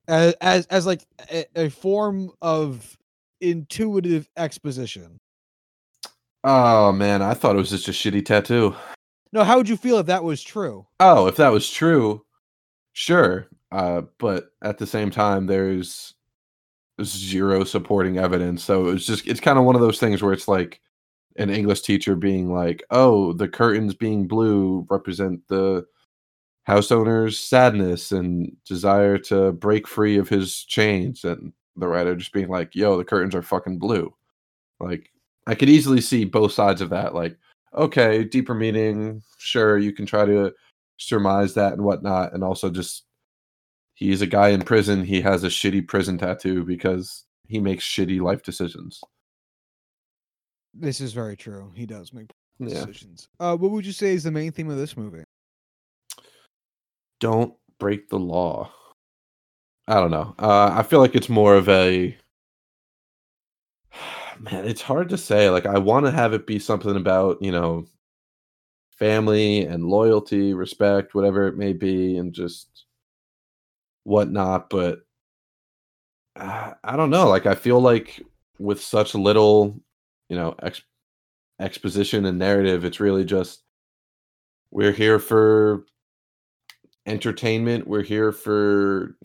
as 0.09 0.34
as, 0.40 0.66
as 0.66 0.86
like 0.86 1.05
a, 1.32 1.45
a 1.57 1.68
form 1.70 2.30
of 2.42 2.97
intuitive 3.40 4.28
exposition 4.36 5.18
Oh 6.47 6.92
man, 6.92 7.22
I 7.22 7.32
thought 7.34 7.57
it 7.57 7.59
was 7.59 7.70
just 7.70 7.88
a 7.88 7.90
shitty 7.90 8.24
tattoo. 8.26 8.74
No 9.35 9.45
how 9.45 9.59
would 9.59 9.68
you 9.68 9.76
feel 9.76 9.99
if 9.99 10.07
that 10.07 10.24
was 10.24 10.43
true 10.43 10.87
Oh, 11.01 11.26
if 11.26 11.37
that 11.37 11.51
was 11.53 11.68
true, 11.70 12.24
sure. 12.93 13.49
Uh, 13.72 14.03
but 14.18 14.53
at 14.62 14.78
the 14.78 14.87
same 14.87 15.11
time, 15.11 15.47
there's 15.47 16.14
zero 17.03 17.64
supporting 17.64 18.18
evidence. 18.18 18.62
So 18.64 18.89
it's 18.89 19.07
just 19.07 19.26
it's 19.26 19.41
kind 19.41 19.59
of 19.59 19.64
one 19.64 19.74
of 19.74 19.80
those 19.80 19.99
things 19.99 20.22
where 20.22 20.32
it's 20.32 20.49
like 20.49 20.80
an 21.37 21.51
English 21.51 21.82
teacher 21.82 22.14
being 22.16 22.53
like, 22.53 22.85
"Oh, 22.91 23.32
the 23.32 23.49
curtains 23.49 23.95
being 23.95 24.28
blue 24.28 24.87
represent 24.91 25.47
the 25.49 25.85
house 26.64 26.91
owner's 26.93 27.39
sadness 27.39 28.12
and 28.12 28.57
desire 28.66 29.18
to 29.18 29.53
break 29.53 29.89
free 29.89 30.18
of 30.18 30.28
his 30.28 30.64
chains," 30.64 31.24
and 31.24 31.53
the 31.76 31.89
writer 31.89 32.14
just 32.16 32.32
being 32.32 32.49
like, 32.49 32.74
"Yo, 32.74 32.97
the 32.99 33.05
curtains 33.05 33.35
are 33.35 33.43
fucking 33.43 33.78
blue." 33.78 34.14
Like, 34.80 35.11
I 35.47 35.55
could 35.57 35.68
easily 35.70 36.01
see 36.01 36.24
both 36.24 36.53
sides 36.53 36.80
of 36.80 36.91
that. 36.91 37.14
Like, 37.14 37.37
okay, 37.75 38.25
deeper 38.25 38.55
meaning, 38.55 39.22
sure, 39.39 39.79
you 39.79 39.93
can 39.93 40.07
try 40.07 40.25
to 40.25 40.53
surmise 40.99 41.55
that 41.55 41.72
and 41.72 41.83
whatnot, 41.83 42.33
and 42.33 42.43
also 42.45 42.70
just 42.70 43.05
he's 43.95 44.22
a 44.22 44.27
guy 44.27 44.49
in 44.49 44.62
prison. 44.62 45.05
He 45.05 45.20
has 45.22 45.45
a 45.45 45.49
shitty 45.49 45.87
prison 45.89 46.18
tattoo 46.18 46.64
because 46.64 47.25
he 47.49 47.61
makes 47.61 47.85
shitty 47.85 48.20
life 48.20 48.43
decisions. 48.43 49.01
this 50.77 51.01
is 51.01 51.12
very 51.12 51.37
true 51.37 51.70
he 51.77 51.87
does 51.87 52.12
make 52.12 52.31
Yeah. 52.59 52.68
decisions 52.68 53.29
uh 53.39 53.57
what 53.57 53.70
would 53.70 53.87
you 53.87 53.93
say 53.93 54.12
is 54.12 54.25
the 54.25 54.31
main 54.33 54.51
theme 54.51 54.68
of 54.70 54.77
this 54.77 54.97
movie 54.97 55.22
Don't 57.20 57.55
break 57.79 58.09
the 58.09 58.18
law. 58.18 58.70
I 59.87 59.95
don't 60.01 60.11
know. 60.11 60.35
Uh, 60.39 60.72
I 60.75 60.83
feel 60.83 60.99
like 60.99 61.14
it's 61.14 61.29
more 61.29 61.55
of 61.55 61.68
a 61.68 62.16
man. 64.41 64.64
It's 64.66 64.82
hard 64.82 65.09
to 65.11 65.18
say. 65.18 65.51
Like, 65.51 65.66
I 65.66 65.78
want 65.78 66.07
to 66.07 66.12
have 66.12 66.32
it 66.32 66.47
be 66.47 66.59
something 66.59 66.97
about 66.97 67.43
you 67.43 67.53
know 67.53 67.87
family 68.91 69.64
and 69.64 69.85
loyalty, 69.85 70.55
respect, 70.55 71.14
whatever 71.14 71.49
it 71.49 71.57
may 71.57 71.72
be, 71.72 72.16
and 72.16 72.32
just 72.32 72.87
whatnot. 74.05 74.70
But 74.70 75.01
uh, 76.37 76.74
I 76.82 76.97
don't 76.97 77.11
know. 77.11 77.28
Like, 77.28 77.47
I 77.47 77.55
feel 77.55 77.80
like 77.80 78.22
with 78.59 78.80
such 78.80 79.14
little, 79.14 79.80
you 80.28 80.37
know, 80.37 80.55
ex- 80.62 80.82
exposition 81.61 82.24
and 82.26 82.39
narrative, 82.39 82.85
it's 82.85 83.01
really 83.01 83.24
just 83.24 83.62
we're 84.70 84.93
here 84.93 85.18
for 85.18 85.85
entertainment. 87.07 87.87
We're 87.87 88.03
here 88.03 88.32
for 88.32 89.16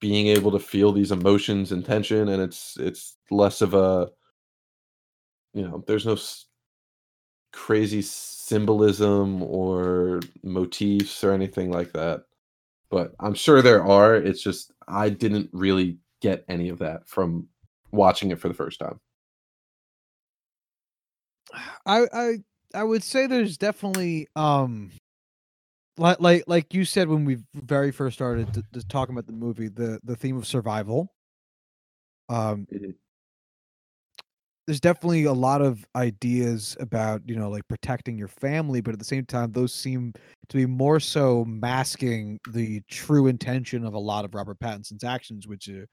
being 0.00 0.28
able 0.28 0.50
to 0.52 0.58
feel 0.58 0.92
these 0.92 1.12
emotions 1.12 1.72
and 1.72 1.84
tension, 1.84 2.28
and 2.28 2.42
it's 2.42 2.76
it's 2.78 3.16
less 3.30 3.60
of 3.62 3.74
a, 3.74 4.08
you 5.52 5.62
know, 5.62 5.84
there's 5.86 6.06
no 6.06 6.12
s- 6.12 6.46
crazy 7.52 8.02
symbolism 8.02 9.42
or 9.42 10.20
motifs 10.42 11.24
or 11.24 11.32
anything 11.32 11.70
like 11.70 11.92
that. 11.92 12.24
But 12.90 13.14
I'm 13.20 13.34
sure 13.34 13.62
there 13.62 13.84
are. 13.84 14.16
It's 14.16 14.42
just 14.42 14.72
I 14.88 15.08
didn't 15.10 15.50
really 15.52 15.98
get 16.20 16.44
any 16.48 16.68
of 16.68 16.78
that 16.80 17.08
from 17.08 17.48
watching 17.92 18.30
it 18.30 18.40
for 18.40 18.48
the 18.48 18.54
first 18.54 18.80
time. 18.80 19.00
I 21.86 22.06
I 22.12 22.38
I 22.74 22.84
would 22.84 23.02
say 23.02 23.26
there's 23.26 23.56
definitely 23.56 24.28
um 24.36 24.90
like 25.98 26.20
like 26.20 26.44
like 26.46 26.74
you 26.74 26.84
said 26.84 27.08
when 27.08 27.24
we 27.24 27.38
very 27.54 27.92
first 27.92 28.14
started 28.14 28.52
to, 28.54 28.64
to 28.72 28.86
talking 28.88 29.14
about 29.14 29.26
the 29.26 29.32
movie 29.32 29.68
the 29.68 30.00
the 30.04 30.16
theme 30.16 30.36
of 30.36 30.46
survival 30.46 31.12
um 32.28 32.66
there's 34.70 34.78
definitely 34.78 35.24
a 35.24 35.32
lot 35.32 35.60
of 35.60 35.84
ideas 35.96 36.76
about 36.78 37.22
you 37.26 37.34
know 37.34 37.50
like 37.50 37.66
protecting 37.66 38.16
your 38.16 38.28
family 38.28 38.80
but 38.80 38.92
at 38.92 39.00
the 39.00 39.04
same 39.04 39.26
time 39.26 39.50
those 39.50 39.74
seem 39.74 40.12
to 40.48 40.56
be 40.56 40.64
more 40.64 41.00
so 41.00 41.44
masking 41.44 42.38
the 42.52 42.80
true 42.88 43.26
intention 43.26 43.84
of 43.84 43.94
a 43.94 43.98
lot 43.98 44.24
of 44.24 44.32
Robert 44.32 44.60
Pattinson's 44.60 45.02
actions 45.02 45.48
which 45.48 45.68
are 45.68 45.88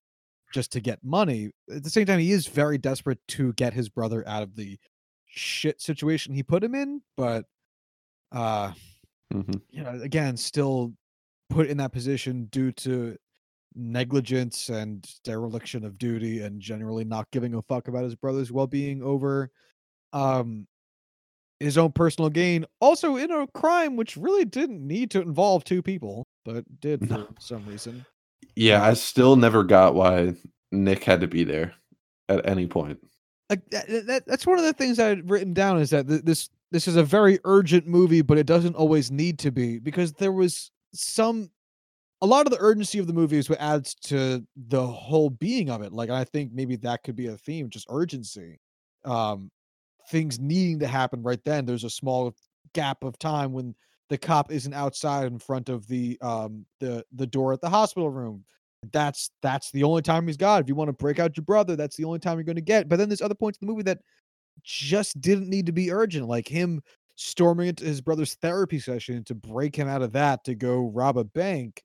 just 0.53 0.71
to 0.73 0.79
get 0.79 0.99
money 1.03 1.49
at 1.75 1.83
the 1.83 1.89
same 1.89 2.05
time 2.05 2.19
he 2.19 2.31
is 2.31 2.45
very 2.45 2.77
desperate 2.77 3.17
to 3.29 3.51
get 3.53 3.73
his 3.73 3.89
brother 3.89 4.23
out 4.27 4.43
of 4.43 4.55
the 4.55 4.77
shit 5.25 5.81
situation 5.81 6.35
he 6.35 6.43
put 6.43 6.63
him 6.63 6.75
in 6.75 7.01
but 7.15 7.45
uh 8.31 8.73
Mhm. 9.33 9.59
you 9.71 9.81
know 9.81 9.99
again 10.03 10.37
still 10.37 10.93
put 11.49 11.65
in 11.65 11.77
that 11.77 11.93
position 11.93 12.45
due 12.51 12.71
to 12.73 13.17
negligence 13.77 14.69
and 14.69 15.07
dereliction 15.23 15.85
of 15.85 15.97
duty 15.97 16.41
and 16.41 16.59
generally 16.59 17.03
not 17.05 17.29
giving 17.31 17.53
a 17.53 17.61
fuck 17.61 17.87
about 17.87 18.03
his 18.03 18.15
brother's 18.15 18.51
well-being 18.51 19.01
over 19.03 19.49
um 20.13 20.65
his 21.59 21.77
own 21.77 21.91
personal 21.91 22.29
gain 22.29 22.65
also 22.79 23.15
in 23.17 23.29
a 23.31 23.47
crime 23.47 23.95
which 23.95 24.17
really 24.17 24.45
didn't 24.45 24.85
need 24.85 25.11
to 25.11 25.21
involve 25.21 25.63
two 25.63 25.81
people 25.81 26.25
but 26.45 26.63
did 26.79 27.07
for 27.07 27.27
some 27.39 27.65
reason 27.65 28.05
Yeah, 28.55 28.83
I 28.83 28.93
still 28.93 29.35
never 29.35 29.63
got 29.63 29.93
why 29.95 30.33
Nick 30.71 31.03
had 31.03 31.21
to 31.21 31.27
be 31.27 31.43
there 31.43 31.73
at 32.29 32.47
any 32.47 32.67
point. 32.67 32.99
like 33.49 33.67
that, 33.69 33.87
that- 33.87 34.07
that- 34.07 34.25
that's 34.25 34.45
one 34.47 34.57
of 34.57 34.65
the 34.65 34.73
things 34.73 34.99
I 34.99 35.07
had 35.07 35.29
written 35.29 35.53
down 35.53 35.79
is 35.79 35.91
that 35.91 36.07
th- 36.07 36.23
this 36.23 36.49
this 36.71 36.87
is 36.87 36.97
a 36.97 37.03
very 37.03 37.39
urgent 37.45 37.87
movie, 37.87 38.21
but 38.21 38.37
it 38.37 38.45
doesn't 38.45 38.75
always 38.75 39.09
need 39.09 39.39
to 39.39 39.51
be 39.51 39.79
because 39.79 40.11
there 40.13 40.33
was 40.33 40.69
some 40.93 41.49
a 42.21 42.25
lot 42.25 42.45
of 42.47 42.51
the 42.51 42.59
urgency 42.59 42.99
of 42.99 43.07
the 43.07 43.13
movie 43.13 43.37
is 43.37 43.49
what 43.49 43.59
adds 43.61 43.93
to 43.95 44.45
the 44.55 44.85
whole 44.85 45.29
being 45.29 45.69
of 45.69 45.81
it. 45.81 45.93
Like 45.93 46.09
I 46.09 46.23
think 46.23 46.51
maybe 46.53 46.75
that 46.77 47.03
could 47.03 47.15
be 47.15 47.27
a 47.27 47.37
theme, 47.37 47.69
just 47.69 47.87
urgency. 47.89 48.59
Um 49.05 49.51
things 50.09 50.39
needing 50.39 50.79
to 50.79 50.87
happen 50.87 51.21
right 51.21 51.43
then. 51.45 51.65
There's 51.65 51.83
a 51.83 51.89
small 51.89 52.33
gap 52.73 53.03
of 53.03 53.19
time 53.19 53.53
when 53.53 53.75
the 54.09 54.17
cop 54.17 54.51
isn't 54.51 54.73
outside 54.73 55.27
in 55.27 55.39
front 55.39 55.69
of 55.69 55.87
the 55.87 56.17
um 56.21 56.65
the 56.79 57.05
the 57.13 57.27
door 57.27 57.53
at 57.53 57.61
the 57.61 57.69
hospital 57.69 58.09
room 58.09 58.45
that's 58.91 59.31
that's 59.41 59.71
the 59.71 59.83
only 59.83 60.01
time 60.01 60.27
he's 60.27 60.37
got. 60.37 60.61
If 60.61 60.69
you 60.69 60.75
want 60.75 60.89
to 60.89 60.93
break 60.93 61.19
out 61.19 61.35
your 61.35 61.43
brother, 61.43 61.75
that's 61.75 61.97
the 61.97 62.03
only 62.05 62.19
time 62.19 62.37
you're 62.37 62.43
going 62.43 62.55
to 62.57 62.61
get. 62.61 62.87
But 62.87 62.97
then 62.97 63.09
there's 63.09 63.21
other 63.23 63.35
points 63.35 63.57
in 63.59 63.67
the 63.67 63.71
movie 63.71 63.83
that 63.83 63.99
just 64.63 65.19
didn't 65.21 65.49
need 65.49 65.65
to 65.67 65.71
be 65.71 65.91
urgent, 65.91 66.27
like 66.27 66.47
him 66.47 66.81
storming 67.15 67.69
into 67.69 67.85
his 67.85 68.01
brother's 68.01 68.35
therapy 68.35 68.79
session 68.79 69.23
to 69.25 69.35
break 69.35 69.75
him 69.75 69.87
out 69.87 70.01
of 70.03 70.13
that 70.13 70.43
to 70.45 70.55
go 70.55 70.89
rob 70.93 71.17
a 71.17 71.23
bank. 71.23 71.83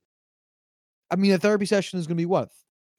I 1.11 1.15
mean, 1.15 1.33
a 1.33 1.37
therapy 1.37 1.65
session 1.65 1.99
is 1.99 2.07
going 2.07 2.17
to 2.17 2.21
be 2.21 2.25
what 2.25 2.49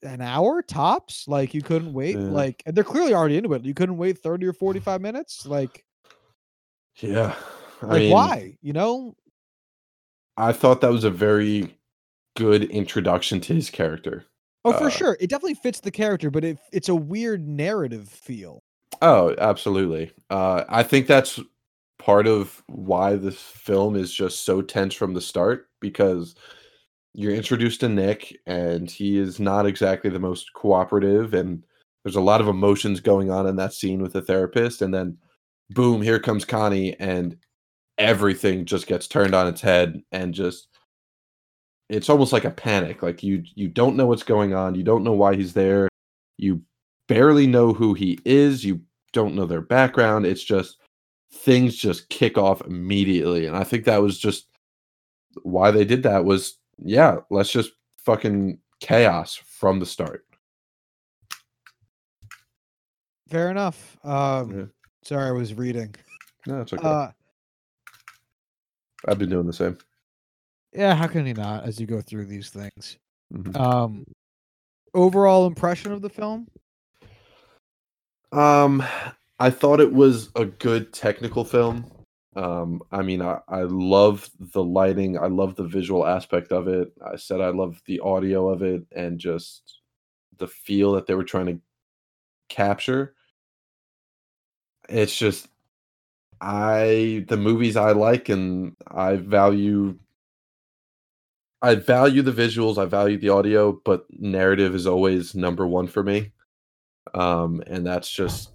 an 0.03 0.21
hour 0.21 0.63
tops. 0.63 1.27
Like 1.27 1.55
you 1.55 1.63
couldn't 1.63 1.93
wait. 1.93 2.17
Yeah. 2.17 2.23
Like 2.23 2.63
and 2.67 2.77
they're 2.77 2.85
clearly 2.85 3.15
already 3.15 3.37
into 3.37 3.53
it. 3.55 3.65
You 3.65 3.75
couldn't 3.75 3.97
wait 3.97 4.19
thirty 4.19 4.47
or 4.47 4.53
forty 4.65 4.81
five 4.81 5.01
minutes. 5.01 5.47
Like 5.47 5.85
Yeah. 6.97 7.35
I 7.83 7.87
like 7.87 7.99
mean, 8.01 8.13
why? 8.13 8.57
You 8.63 8.73
know? 8.73 9.17
I 10.37 10.53
thought 10.53 10.81
that 10.81 10.91
was 10.91 11.05
a 11.05 11.11
very 11.11 11.77
good 12.37 12.65
introduction 12.65 13.41
to 13.43 13.55
his 13.55 13.71
character. 13.71 14.25
Oh, 14.65 14.73
for 14.73 14.87
Uh, 14.87 14.91
sure. 14.91 15.17
It 15.21 15.29
definitely 15.31 15.55
fits 15.55 15.81
the 15.81 15.91
character, 15.91 16.31
but 16.31 16.45
it, 16.45 16.59
it's 16.73 16.89
a 16.89 16.95
weird 16.95 17.47
narrative 17.47 18.09
feel. 18.09 18.63
Oh, 19.03 19.35
absolutely. 19.39 20.13
Uh, 20.31 20.65
I 20.69 20.83
think 20.83 21.07
that's 21.07 21.39
part 21.99 22.27
of 22.27 22.63
why 22.67 23.17
this 23.17 23.39
film 23.41 23.95
is 23.95 24.13
just 24.13 24.43
so 24.45 24.63
tense 24.63 24.95
from 24.95 25.15
the 25.15 25.21
start 25.21 25.69
because 25.81 26.35
you're 27.15 27.35
introduced 27.35 27.81
to 27.81 27.89
Nick 27.89 28.37
and 28.47 28.91
he 28.91 29.19
is 29.19 29.41
not 29.41 29.67
exactly 29.67 30.11
the 30.11 30.19
most 30.19 30.53
cooperative 30.55 31.33
and 31.33 31.65
there's 32.03 32.17
a 32.17 32.21
lot 32.21 32.41
of 32.41 32.49
emotions 32.49 33.01
going 33.01 33.31
on 33.31 33.47
in 33.47 33.57
that 33.57 33.73
scene 33.73 34.03
with 34.03 34.13
the 34.13 34.21
therapist 34.21 34.83
and 34.83 34.93
then 34.93 35.17
boom, 35.71 36.03
here 36.03 36.19
comes 36.19 36.45
Connie, 36.45 36.99
and 36.99 37.37
everything 37.99 38.65
just 38.65 38.87
gets 38.87 39.07
turned 39.07 39.35
on 39.35 39.47
its 39.47 39.61
head 39.61 40.01
and 40.13 40.35
just 40.35 40.69
it's 41.89 42.09
almost 42.09 42.33
like 42.33 42.45
a 42.45 42.51
panic. 42.51 43.03
Like 43.03 43.23
you 43.23 43.43
you 43.55 43.69
don't 43.69 43.97
know 43.97 44.07
what's 44.07 44.23
going 44.23 44.55
on, 44.55 44.75
you 44.75 44.83
don't 44.83 45.05
know 45.05 45.13
why 45.13 45.35
he's 45.35 45.55
there, 45.55 45.89
you 46.39 46.63
barely 47.09 47.47
know 47.47 47.73
who 47.73 47.95
he 47.95 48.19
is, 48.25 48.65
you 48.65 48.81
don't 49.13 49.35
know 49.35 49.47
their 49.47 49.61
background. 49.61 50.27
It's 50.27 50.45
just 50.45 50.79
things 51.33 51.77
just 51.77 52.09
kick 52.09 52.39
off 52.39 52.63
immediately. 52.63 53.47
And 53.47 53.57
I 53.57 53.65
think 53.65 53.85
that 53.85 54.03
was 54.03 54.19
just 54.19 54.47
why 55.43 55.71
they 55.71 55.85
did 55.85 56.05
that 56.05 56.25
was 56.25 56.59
yeah, 56.79 57.19
let's 57.31 57.51
just 57.51 57.73
fucking 57.99 58.59
chaos 58.81 59.35
from 59.37 59.81
the 59.81 59.87
start. 59.87 60.25
Fair 63.29 63.51
enough. 63.51 63.97
Um, 64.05 64.51
Yeah. 64.59 64.65
sorry, 65.03 65.29
I 65.29 65.33
was 65.33 65.55
reading. 65.55 65.95
No, 66.47 66.61
it's 66.61 66.73
okay. 66.73 66.87
Uh, 66.87 67.11
I've 69.07 69.19
been 69.19 69.31
doing 69.31 69.47
the 69.47 69.53
same. 69.53 69.79
yeah, 70.73 70.95
how 70.95 71.07
can 71.07 71.27
you 71.27 71.35
not 71.35 71.65
as 71.65 71.81
you 71.81 71.87
go 71.87 72.01
through 72.01 72.27
these 72.27 72.51
things? 72.51 72.99
Mhm. 73.33 73.57
Um, 73.59 74.05
overall 74.93 75.47
impression 75.47 75.93
of 75.93 76.03
the 76.03 76.11
film? 76.11 76.49
Um, 78.33 78.83
I 79.39 79.51
thought 79.51 79.81
it 79.81 79.93
was 79.93 80.31
a 80.35 80.45
good 80.45 80.93
technical 80.93 81.45
film. 81.45 81.91
Um, 82.37 82.83
I 82.91 83.03
mean, 83.03 83.23
I, 83.23 83.39
I 83.49 83.63
love 83.63 84.29
the 84.39 84.65
lighting, 84.65 85.19
I 85.19 85.27
love 85.27 85.55
the 85.55 85.67
visual 85.67 86.07
aspect 86.07 86.53
of 86.53 86.67
it. 86.69 86.93
I 87.05 87.17
said 87.17 87.41
I 87.41 87.51
love 87.51 87.81
the 87.87 88.01
audio 88.01 88.49
of 88.49 88.63
it 88.63 88.83
and 88.93 89.19
just 89.19 89.81
the 90.39 90.49
feel 90.49 90.93
that 90.93 91.07
they 91.07 91.15
were 91.15 91.25
trying 91.25 91.47
to 91.47 91.61
capture. 92.49 93.15
It's 94.89 95.17
just 95.17 95.49
I 96.41 97.25
the 97.29 97.37
movies 97.37 97.77
I 97.77 97.93
like 97.93 98.29
and 98.29 98.77
I 98.89 99.17
value 99.17 99.99
I 101.63 101.77
value 101.77 102.21
the 102.21 102.33
visuals, 102.33 102.77
I 102.77 102.85
value 102.85 103.17
the 103.17 103.31
audio, 103.31 103.81
but 103.87 104.05
narrative 104.11 104.75
is 104.75 104.87
always 104.87 105.35
number 105.35 105.67
one 105.67 105.87
for 105.87 106.03
me. 106.03 106.33
Um, 107.15 107.63
and 107.67 107.87
that's 107.87 108.11
just 108.11 108.51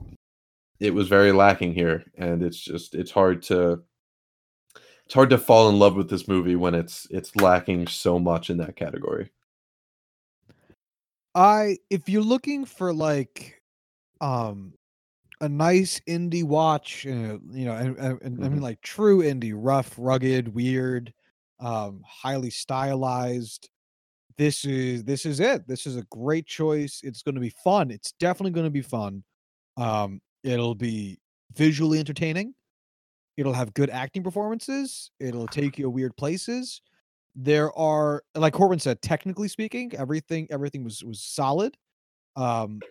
it 0.79 0.93
was 0.93 1.07
very 1.07 1.31
lacking 1.31 1.73
here, 1.73 2.05
and 2.15 2.43
it's 2.43 2.59
just 2.59 2.95
it's 2.95 3.11
hard 3.11 3.41
to 3.43 3.83
it's 5.05 5.13
hard 5.13 5.29
to 5.31 5.37
fall 5.37 5.69
in 5.69 5.79
love 5.79 5.95
with 5.95 6.09
this 6.09 6.27
movie 6.27 6.55
when 6.55 6.75
it's 6.75 7.07
it's 7.09 7.35
lacking 7.35 7.87
so 7.87 8.19
much 8.19 8.49
in 8.49 8.57
that 8.57 8.75
category. 8.75 9.31
I 11.35 11.77
if 11.89 12.09
you're 12.09 12.21
looking 12.23 12.65
for 12.65 12.93
like 12.93 13.61
um 14.21 14.75
a 15.41 15.49
nice 15.49 15.99
indie 16.01 16.43
watch, 16.43 17.05
you 17.05 17.39
know, 17.43 17.73
and, 17.75 17.97
and, 17.99 18.21
and 18.21 18.45
I 18.45 18.49
mean 18.49 18.61
Mhm. 18.61 18.63
like 18.63 18.81
true 18.81 19.19
indie, 19.21 19.53
rough, 19.55 19.95
rugged, 19.97 20.49
weird, 20.49 21.13
um, 21.59 22.03
highly 22.07 22.49
stylized. 22.51 23.69
This 24.37 24.65
is 24.65 25.03
this 25.05 25.25
is 25.25 25.39
it. 25.41 25.67
This 25.67 25.87
is 25.87 25.97
a 25.97 26.03
great 26.11 26.47
choice. 26.47 27.01
It's 27.03 27.23
going 27.23 27.35
to 27.35 27.41
be 27.41 27.53
fun. 27.63 27.91
It's 27.91 28.13
definitely 28.13 28.51
going 28.53 28.65
to 28.67 28.71
be 28.71 28.81
fun. 28.83 29.23
Um, 29.77 30.21
it'll 30.43 30.75
be 30.75 31.19
visually 31.53 31.99
entertaining. 31.99 32.53
It'll 33.37 33.53
have 33.53 33.73
good 33.73 33.89
acting 33.89 34.23
performances. 34.23 35.11
It'll 35.19 35.47
take 35.47 35.77
you 35.77 35.89
weird 35.89 36.15
places. 36.17 36.81
There 37.35 37.71
are, 37.77 38.23
like 38.35 38.53
Corbin 38.53 38.79
said, 38.79 39.01
technically 39.01 39.47
speaking, 39.47 39.93
everything 39.95 40.47
everything 40.49 40.83
was 40.83 41.03
was 41.03 41.21
solid. 41.21 41.77
Um, 42.35 42.81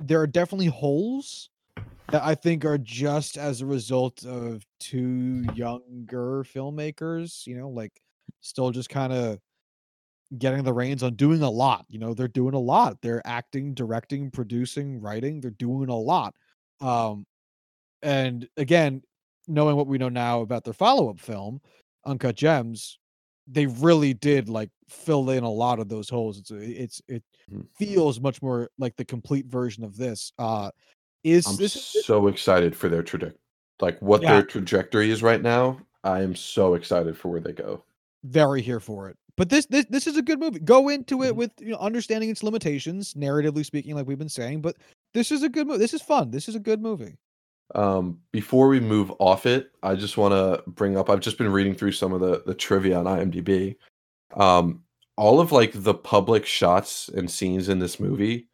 there 0.00 0.20
are 0.20 0.26
definitely 0.26 0.66
holes 0.66 1.50
that 2.10 2.22
I 2.22 2.34
think 2.34 2.64
are 2.64 2.78
just 2.78 3.36
as 3.36 3.60
a 3.60 3.66
result 3.66 4.24
of 4.24 4.64
two 4.80 5.44
younger 5.54 6.44
filmmakers, 6.44 7.46
you 7.46 7.58
know, 7.58 7.68
like 7.68 8.00
still 8.40 8.70
just 8.70 8.88
kind 8.88 9.12
of 9.12 9.40
getting 10.36 10.64
the 10.64 10.72
reins 10.74 11.02
on 11.02 11.14
doing 11.14 11.42
a 11.42 11.50
lot. 11.50 11.86
You 11.88 11.98
know, 11.98 12.14
they're 12.14 12.28
doing 12.28 12.54
a 12.54 12.58
lot. 12.58 13.00
They're 13.02 13.26
acting, 13.26 13.74
directing, 13.74 14.30
producing, 14.30 15.00
writing. 15.00 15.40
They're 15.40 15.50
doing 15.52 15.88
a 15.88 15.96
lot. 15.96 16.34
Um, 16.80 17.26
and 18.02 18.48
again, 18.56 19.02
knowing 19.48 19.76
what 19.76 19.86
we 19.86 19.98
know 19.98 20.08
now 20.08 20.40
about 20.40 20.64
their 20.64 20.74
follow-up 20.74 21.20
film, 21.20 21.60
Uncut 22.06 22.36
Gems, 22.36 22.98
they 23.46 23.66
really 23.66 24.14
did 24.14 24.48
like 24.48 24.70
fill 24.88 25.30
in 25.30 25.44
a 25.44 25.50
lot 25.50 25.78
of 25.80 25.88
those 25.88 26.08
holes. 26.08 26.38
It's 26.38 26.50
it's 26.50 27.02
it 27.08 27.24
Mhm. 27.48 27.68
feels 27.78 28.20
much 28.20 28.42
more 28.42 28.70
like 28.78 28.96
the 28.96 29.04
complete 29.04 29.46
version 29.46 29.84
of 29.84 29.96
this. 29.96 30.32
Uh 30.38 30.70
is 31.24 31.46
I'm 31.46 31.56
this 31.56 31.72
so 31.72 32.26
excited 32.28 32.76
for 32.76 32.88
their 32.88 33.02
trajectory, 33.02 33.38
like 33.80 34.00
what 34.00 34.26
Yeah. 34.26 34.26
their 34.26 34.44
trajectory 34.44 35.10
is 35.10 35.22
right 35.22 35.42
now. 35.42 35.80
I 36.04 36.22
am 36.22 36.34
so 36.34 36.74
excited 36.74 37.16
for 37.16 37.28
where 37.28 37.40
they 37.40 37.52
go. 37.52 37.84
very 38.24 38.62
here 38.62 38.80
for 38.80 39.08
it. 39.08 39.16
But 39.38 39.48
this 39.50 39.66
this 39.66 39.86
this 39.88 40.06
is 40.08 40.16
a 40.16 40.22
good 40.22 40.40
movie. 40.40 40.58
Go 40.58 40.88
into 40.88 41.22
it 41.22 41.32
Mhm. 41.32 41.36
with 41.36 41.52
you 41.60 41.70
know 41.70 41.78
understanding 41.78 42.28
its 42.28 42.42
limitations, 42.42 43.14
narratively 43.14 43.64
speaking, 43.64 43.94
like 43.94 44.06
we've 44.06 44.18
been 44.18 44.28
saying. 44.28 44.60
But 44.60 44.76
this 45.14 45.30
is 45.30 45.44
a 45.44 45.48
good 45.48 45.66
movie. 45.68 45.78
This 45.78 45.94
is 45.94 46.02
fun. 46.02 46.30
This 46.32 46.48
is 46.48 46.56
a 46.56 46.60
good 46.60 46.82
movie. 46.82 47.16
Um, 47.74 48.18
before 48.32 48.66
we 48.68 48.80
move 48.80 49.12
off 49.20 49.46
it, 49.46 49.70
I 49.82 49.94
just 49.94 50.16
want 50.16 50.32
to 50.32 50.68
bring 50.70 50.96
up. 50.96 51.08
I've 51.08 51.20
just 51.20 51.38
been 51.38 51.52
reading 51.52 51.74
through 51.74 51.92
some 51.92 52.12
of 52.12 52.20
the 52.20 52.42
the 52.46 52.54
trivia 52.54 52.98
on 52.98 53.04
IMDb. 53.06 53.76
Um, 54.34 54.82
all 55.16 55.40
of 55.40 55.52
like 55.52 55.72
the 55.72 55.94
public 55.94 56.44
shots 56.44 57.08
and 57.08 57.30
scenes 57.30 57.68
in 57.68 57.78
this 57.78 58.00
movie 58.00 58.48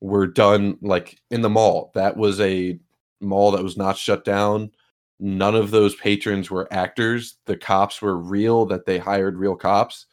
were 0.00 0.26
done 0.28 0.78
like 0.82 1.18
in 1.32 1.42
the 1.42 1.50
mall. 1.50 1.90
That 1.94 2.16
was 2.16 2.38
a 2.40 2.78
mall 3.20 3.50
that 3.50 3.64
was 3.64 3.76
not 3.76 3.96
shut 3.98 4.24
down. 4.24 4.70
None 5.18 5.56
of 5.56 5.72
those 5.72 5.96
patrons 5.96 6.48
were 6.48 6.72
actors. 6.72 7.38
The 7.46 7.56
cops 7.56 8.00
were 8.00 8.16
real. 8.16 8.66
That 8.66 8.86
they 8.86 8.98
hired 8.98 9.36
real 9.36 9.56
cops. 9.56 10.06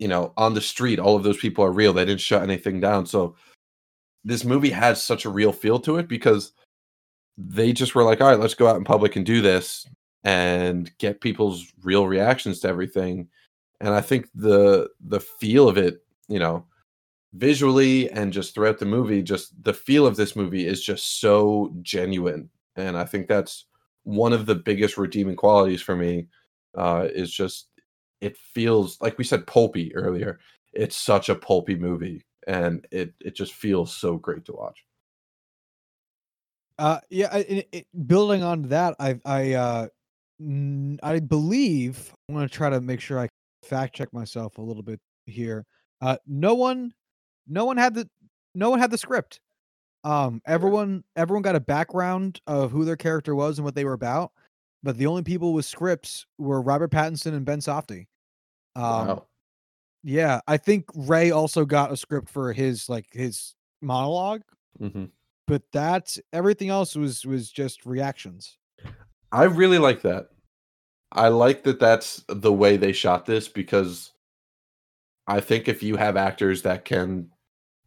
You 0.00 0.08
know, 0.08 0.32
on 0.36 0.54
the 0.54 0.60
street, 0.60 0.98
all 0.98 1.14
of 1.14 1.22
those 1.22 1.36
people 1.36 1.64
are 1.64 1.70
real. 1.70 1.92
They 1.92 2.04
didn't 2.04 2.20
shut 2.20 2.42
anything 2.42 2.80
down. 2.80 3.06
So 3.06 3.36
this 4.24 4.44
movie 4.44 4.70
has 4.70 5.02
such 5.02 5.24
a 5.24 5.30
real 5.30 5.52
feel 5.52 5.78
to 5.80 5.98
it 5.98 6.08
because 6.08 6.52
they 7.38 7.72
just 7.72 7.94
were 7.94 8.02
like, 8.02 8.20
all 8.20 8.28
right, 8.28 8.40
let's 8.40 8.54
go 8.54 8.66
out 8.66 8.76
in 8.76 8.84
public 8.84 9.16
and 9.16 9.24
do 9.24 9.40
this 9.40 9.86
and 10.24 10.90
get 10.98 11.20
people's 11.20 11.72
real 11.82 12.06
reactions 12.06 12.60
to 12.60 12.68
everything. 12.68 13.28
And 13.80 13.94
I 13.94 14.00
think 14.00 14.28
the 14.34 14.88
the 15.00 15.20
feel 15.20 15.68
of 15.68 15.78
it, 15.78 16.02
you 16.28 16.38
know, 16.38 16.66
visually 17.32 18.10
and 18.10 18.32
just 18.32 18.54
throughout 18.54 18.78
the 18.78 18.86
movie, 18.86 19.22
just 19.22 19.62
the 19.62 19.72
feel 19.72 20.06
of 20.06 20.16
this 20.16 20.36
movie 20.36 20.66
is 20.66 20.82
just 20.82 21.20
so 21.20 21.72
genuine. 21.82 22.50
And 22.76 22.96
I 22.96 23.04
think 23.04 23.28
that's 23.28 23.66
one 24.04 24.32
of 24.32 24.46
the 24.46 24.54
biggest 24.54 24.98
redeeming 24.98 25.36
qualities 25.36 25.82
for 25.82 25.96
me. 25.96 26.28
Uh, 26.76 27.08
is 27.12 27.32
just 27.32 27.66
it 28.20 28.36
feels 28.36 29.00
like 29.00 29.18
we 29.18 29.24
said 29.24 29.46
pulpy 29.46 29.94
earlier. 29.94 30.38
It's 30.72 30.96
such 30.96 31.28
a 31.28 31.34
pulpy 31.34 31.76
movie, 31.76 32.22
and 32.46 32.86
it 32.90 33.14
it 33.20 33.34
just 33.34 33.52
feels 33.52 33.94
so 33.94 34.16
great 34.16 34.44
to 34.46 34.52
watch. 34.52 34.84
Uh, 36.78 37.00
yeah. 37.10 37.34
It, 37.36 37.68
it, 37.72 37.86
building 38.06 38.42
on 38.42 38.62
that, 38.62 38.96
I 38.98 39.20
I 39.24 39.52
uh, 39.54 39.88
I 41.02 41.20
believe 41.20 42.14
I'm 42.28 42.34
gonna 42.34 42.48
try 42.48 42.70
to 42.70 42.80
make 42.80 43.00
sure 43.00 43.18
I 43.18 43.28
fact 43.64 43.94
check 43.94 44.12
myself 44.12 44.58
a 44.58 44.62
little 44.62 44.82
bit 44.82 45.00
here. 45.26 45.66
Uh, 46.00 46.16
no 46.26 46.54
one, 46.54 46.92
no 47.46 47.64
one 47.64 47.76
had 47.76 47.94
the 47.94 48.08
no 48.54 48.70
one 48.70 48.78
had 48.78 48.90
the 48.90 48.98
script. 48.98 49.40
Um, 50.02 50.40
everyone 50.46 51.04
everyone 51.16 51.42
got 51.42 51.56
a 51.56 51.60
background 51.60 52.40
of 52.46 52.70
who 52.70 52.84
their 52.84 52.96
character 52.96 53.34
was 53.34 53.58
and 53.58 53.64
what 53.64 53.74
they 53.74 53.84
were 53.84 53.92
about, 53.92 54.32
but 54.82 54.96
the 54.96 55.06
only 55.06 55.22
people 55.22 55.52
with 55.52 55.64
scripts 55.64 56.26
were 56.38 56.62
Robert 56.62 56.90
Pattinson 56.90 57.34
and 57.34 57.44
Ben 57.44 57.60
Safdie. 57.60 58.06
Um, 58.76 59.08
wow. 59.08 59.26
yeah, 60.02 60.40
I 60.46 60.56
think 60.56 60.86
Ray 60.94 61.30
also 61.30 61.64
got 61.64 61.92
a 61.92 61.96
script 61.96 62.28
for 62.28 62.52
his 62.52 62.88
like 62.88 63.06
his 63.12 63.54
monologue, 63.80 64.42
hmm 64.78 65.06
but 65.50 65.62
that's 65.72 66.20
everything 66.32 66.68
else 66.68 66.94
was 66.94 67.26
was 67.26 67.50
just 67.50 67.84
reactions. 67.84 68.56
I 69.32 69.44
really 69.44 69.78
like 69.78 70.02
that. 70.02 70.28
I 71.10 71.26
like 71.26 71.64
that 71.64 71.80
that's 71.80 72.22
the 72.28 72.52
way 72.52 72.76
they 72.76 72.92
shot 72.92 73.26
this 73.26 73.48
because 73.48 74.12
I 75.26 75.40
think 75.40 75.66
if 75.66 75.82
you 75.82 75.96
have 75.96 76.16
actors 76.16 76.62
that 76.62 76.84
can 76.84 77.30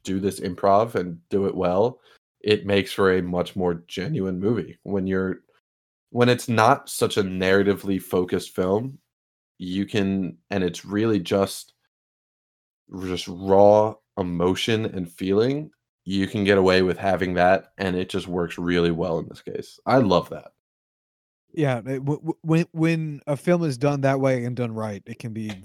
do 0.03 0.19
this 0.19 0.41
improv 0.41 0.95
and 0.95 1.19
do 1.29 1.45
it 1.45 1.55
well, 1.55 2.01
it 2.41 2.65
makes 2.65 2.91
for 2.91 3.13
a 3.13 3.21
much 3.21 3.55
more 3.55 3.75
genuine 3.87 4.41
movie. 4.41 4.77
When 4.83 5.07
you're 5.07 5.39
when 6.13 6.29
it's 6.29 6.47
not 6.47 6.89
such 6.89 7.17
a 7.17 7.23
narratively 7.23 8.01
focused 8.01 8.55
film, 8.55 8.99
you 9.59 9.85
can 9.85 10.37
and 10.51 10.63
it's 10.63 10.85
really 10.85 11.19
just 11.19 11.73
just 13.05 13.27
raw 13.27 13.95
emotion 14.17 14.85
and 14.85 15.11
feeling, 15.11 15.71
you 16.05 16.27
can 16.27 16.43
get 16.43 16.57
away 16.57 16.81
with 16.81 16.97
having 16.97 17.33
that 17.35 17.73
and 17.77 17.95
it 17.95 18.09
just 18.09 18.27
works 18.27 18.57
really 18.57 18.91
well 18.91 19.19
in 19.19 19.27
this 19.27 19.41
case. 19.41 19.79
I 19.85 19.97
love 19.97 20.29
that. 20.29 20.51
Yeah, 21.53 21.79
it- 21.79 21.99
w- 22.03 22.19
w- 22.19 22.37
when 22.41 22.65
when 22.71 23.21
a 23.27 23.37
film 23.37 23.63
is 23.63 23.77
done 23.77 24.01
that 24.01 24.19
way 24.19 24.43
and 24.45 24.55
done 24.55 24.73
right, 24.73 25.03
it 25.05 25.19
can 25.19 25.33
be 25.33 25.63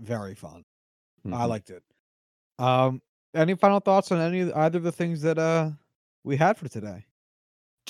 very 0.00 0.34
fun. 0.34 0.64
I 1.32 1.46
Mhm. 1.46 1.48
liked 1.48 1.70
it. 1.70 1.84
Um, 2.58 3.02
any 3.34 3.56
final 3.56 3.80
thoughts 3.80 4.12
on 4.12 4.20
any 4.20 4.52
either 4.52 4.78
of 4.78 4.84
the 4.84 4.92
things 4.92 5.22
that 5.22 5.38
uh 5.38 5.72
we 6.24 6.36
had 6.38 6.58
for 6.58 6.68
today? 6.68 7.06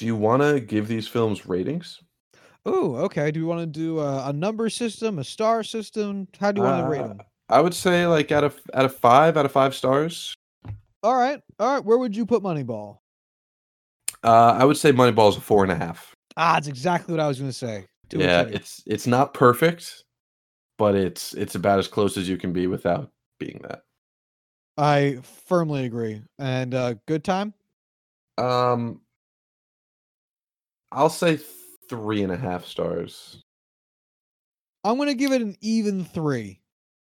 Do 0.01 0.07
you 0.07 0.17
want 0.17 0.41
to 0.41 0.61
give 0.61 0.89
these 0.89 1.07
films 1.07 1.47
ratings? 1.47 2.01
Oh, 2.65 2.95
okay. 2.97 3.31
Do 3.31 3.41
we 3.41 3.45
want 3.45 3.61
to 3.61 3.67
do 3.67 3.99
a, 3.99 4.31
a 4.31 4.33
number 4.33 4.71
system, 4.71 5.19
a 5.19 5.25
star 5.25 5.63
system? 5.63 6.27
How 6.41 6.53
do 6.53 6.63
you 6.63 6.67
want 6.67 6.83
to 6.83 6.91
rate 6.91 7.03
Uh, 7.03 7.09
them? 7.09 7.21
I 7.51 7.61
would 7.61 7.75
say 7.75 8.07
like 8.07 8.33
out 8.33 8.43
of 8.43 8.59
out 8.73 8.87
of 8.87 8.97
five 8.97 9.37
out 9.37 9.45
of 9.45 9.53
five 9.53 9.75
stars. 9.75 10.35
All 11.03 11.15
right, 11.15 11.39
all 11.59 11.75
right. 11.75 11.85
Where 11.85 11.99
would 11.99 12.17
you 12.17 12.25
put 12.25 12.43
Moneyball? 12.43 13.01
Uh, 14.25 14.57
I 14.59 14.65
would 14.65 14.79
say 14.79 14.91
Moneyball 14.91 15.29
is 15.29 15.37
a 15.37 15.43
four 15.43 15.65
and 15.65 15.73
a 15.73 15.77
half. 15.77 16.15
Ah, 16.39 16.57
it's 16.57 16.67
exactly 16.67 17.13
what 17.13 17.21
I 17.21 17.29
was 17.29 17.39
going 17.39 17.51
to 17.51 17.57
say. 17.57 17.85
Yeah, 18.11 18.45
it's 18.45 18.83
it's 18.87 19.07
not 19.07 19.35
perfect, 19.35 20.05
but 20.79 20.95
it's 20.95 21.35
it's 21.35 21.57
about 21.57 21.79
as 21.79 21.89
close 21.89 22.17
as 22.17 22.27
you 22.27 22.39
can 22.39 22.55
be 22.55 22.69
without 22.69 23.11
being 23.39 23.61
that. 23.69 23.83
I 24.79 25.19
firmly 25.45 25.85
agree. 25.85 26.23
And 26.39 26.75
uh, 26.75 26.95
good 27.07 27.23
time. 27.23 27.53
Um, 28.39 29.03
I'll 30.93 31.11
say 31.11 31.39
three 31.89 32.23
and 32.23 32.33
a 32.33 32.37
half 32.37 32.65
stars. 32.65 33.43
I'm 34.85 34.97
going 34.97 35.09
to 35.09 35.15
give 35.15 35.33
it 35.33 35.43
an 35.43 35.57
even 35.61 36.05
three 36.05 36.61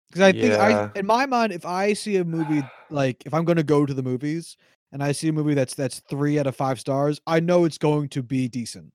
because 0.09 0.23
I 0.23 0.33
think 0.33 0.53
Yeah. 0.53 0.91
I, 0.95 0.99
in 0.99 1.07
my 1.07 1.27
mind, 1.27 1.53
if 1.53 1.67
I 1.67 1.93
see 1.93 2.17
a 2.17 2.25
movie 2.25 2.63
like 2.91 3.23
if 3.27 3.35
I'm 3.35 3.45
going 3.45 3.57
to 3.57 3.65
go 3.65 3.85
to 3.85 3.95
the 3.95 4.03
movies 4.03 4.57
and 4.93 5.03
I 5.03 5.13
see 5.13 5.29
a 5.29 5.33
movie 5.33 5.55
that's 5.55 5.75
that's 5.75 6.01
three 6.09 6.39
out 6.39 6.47
of 6.47 6.55
five 6.55 6.79
stars, 6.79 7.21
I 7.27 7.41
know 7.41 7.65
it's 7.65 7.79
going 7.79 8.09
to 8.11 8.23
be 8.23 8.49
decent. 8.49 8.93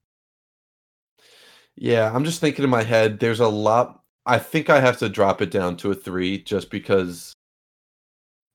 Yeah, 1.75 2.11
I'm 2.13 2.25
just 2.25 2.41
thinking 2.41 2.63
in 2.63 2.69
my 2.69 2.83
head. 2.83 3.19
There's 3.19 3.39
a 3.39 3.47
lot. 3.47 4.01
I 4.25 4.37
think 4.37 4.69
I 4.69 4.79
have 4.79 4.97
to 4.99 5.09
drop 5.09 5.41
it 5.41 5.51
down 5.51 5.77
to 5.77 5.91
a 5.91 5.95
three, 5.95 6.41
just 6.41 6.69
because 6.69 7.33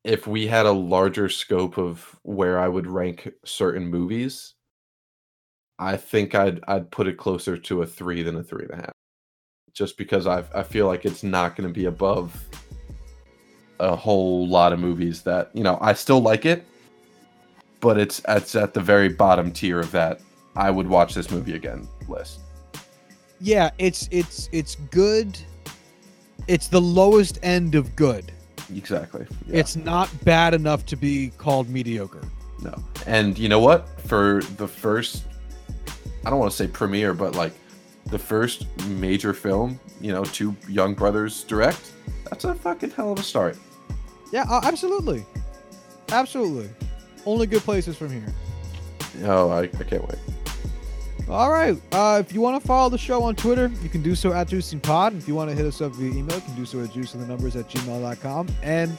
if 0.05 0.27
we 0.27 0.47
had 0.47 0.67
a 0.67 0.73
larger 0.73 1.29
scope 1.29 1.79
of 1.79 2.19
where 2.23 2.59
I 2.59 2.69
would 2.69 2.87
rank 2.87 3.31
certain 3.45 3.87
movies, 3.89 4.55
I 5.79 5.97
think 5.97 6.35
I'd 6.35 6.61
I'd 6.69 6.91
put 6.91 7.07
it 7.09 7.17
closer 7.17 7.57
to 7.57 7.83
a 7.83 7.87
three 7.87 8.23
than 8.23 8.37
a 8.37 8.43
three 8.43 8.65
and 8.65 8.73
a 8.73 8.77
half. 8.77 8.93
Just 9.73 9.97
because 9.97 10.27
I 10.27 10.45
I 10.55 10.63
feel 10.63 10.87
like 10.87 11.05
it's 11.05 11.23
not 11.23 11.57
going 11.57 11.69
to 11.69 11.75
be 11.75 11.87
above 11.87 12.49
a 13.81 13.97
whole 13.97 14.47
lot 14.47 14.73
of 14.73 14.79
movies 14.79 15.23
that 15.23 15.51
you 15.53 15.65
know 15.65 15.79
I 15.81 15.95
still 15.95 16.21
like 16.21 16.47
it, 16.47 16.65
but 17.81 17.99
it's 17.99 18.23
it's 18.29 18.55
at 18.55 18.73
the 18.75 18.81
very 18.81 19.09
bottom 19.09 19.51
tier 19.51 19.81
of 19.81 19.91
that 19.93 20.21
I 20.57 20.71
would 20.71 20.89
watch 20.89 21.15
this 21.15 21.31
movie 21.31 21.55
again 21.55 21.89
list. 22.09 22.41
Yeah, 23.41 23.71
it's 23.79 24.09
it's 24.13 24.49
it's 24.53 24.77
good. 24.91 25.37
It's 26.47 26.69
the 26.69 26.81
lowest 26.81 27.39
end 27.43 27.75
of 27.75 27.97
good. 27.97 28.31
Exactly. 28.75 29.27
Yeah. 29.47 29.59
It's 29.59 29.77
not 29.77 30.09
bad 30.25 30.55
enough 30.55 30.87
to 30.87 30.97
be 30.97 31.33
called 31.37 31.69
mediocre. 31.69 32.23
no. 32.63 32.75
And 33.07 33.39
you 33.39 33.49
know 33.49 33.61
what? 33.61 33.89
For 34.01 34.41
the 34.57 34.69
first 34.69 35.25
I 36.27 36.31
don't 36.31 36.39
want 36.39 36.51
to 36.51 36.57
say 36.57 36.67
premiere, 36.67 37.15
but 37.15 37.35
like 37.35 37.53
the 38.07 38.19
first 38.19 38.67
major 38.87 39.33
film, 39.33 39.79
you 40.01 40.13
know, 40.13 40.25
two 40.25 40.55
young 40.69 40.95
brothers 40.95 41.45
direct, 41.45 41.93
that's 42.25 42.45
a 42.45 42.55
fucking 42.55 42.91
hell 42.91 43.13
of 43.13 43.19
a 43.19 43.23
start. 43.23 43.59
Yeah, 44.33 44.45
uh, 44.49 44.61
absolutely, 44.65 45.25
absolutely. 46.11 46.71
Only 47.27 47.47
good 47.47 47.63
places 47.63 47.97
from 47.97 48.11
here. 48.11 48.27
Oh, 49.23 49.51
I, 49.51 49.63
I 49.63 49.85
can't 49.85 50.07
wait. 50.09 50.19
All 51.29 51.51
right. 51.51 51.81
Uh, 51.93 52.23
if 52.25 52.35
you 52.35 52.41
want 52.41 52.61
to 52.61 52.67
follow 52.67 52.91
the 52.91 52.99
show 52.99 53.23
on 53.23 53.35
Twitter, 53.35 53.71
you 53.83 53.89
can 53.89 54.03
do 54.03 54.15
so 54.15 54.33
at 54.33 54.49
Juicing 54.49 54.83
Pod. 54.83 55.17
If 55.17 55.27
you 55.27 55.35
want 55.35 55.49
to 55.51 55.57
hit 55.57 55.65
us 55.65 55.81
up 55.81 55.93
via 55.93 56.11
email, 56.11 56.37
you 56.37 56.43
can 56.43 56.55
do 56.55 56.67
so 56.67 56.83
at 56.83 56.91
juicingthenumbers 56.91 57.59
at 57.59 57.69
gmail.com. 57.71 58.49
And 58.63 58.97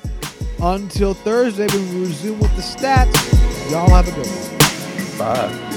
until 0.61 1.13
Thursday, 1.13 1.67
when 1.67 1.93
we 1.93 2.07
resume 2.07 2.39
with 2.39 2.55
the 2.55 2.63
stats, 2.63 3.71
y'all 3.71 3.89
have 3.89 4.07
a 4.07 4.11
good 4.11 4.25
one. 4.25 5.17
Bye. 5.19 5.74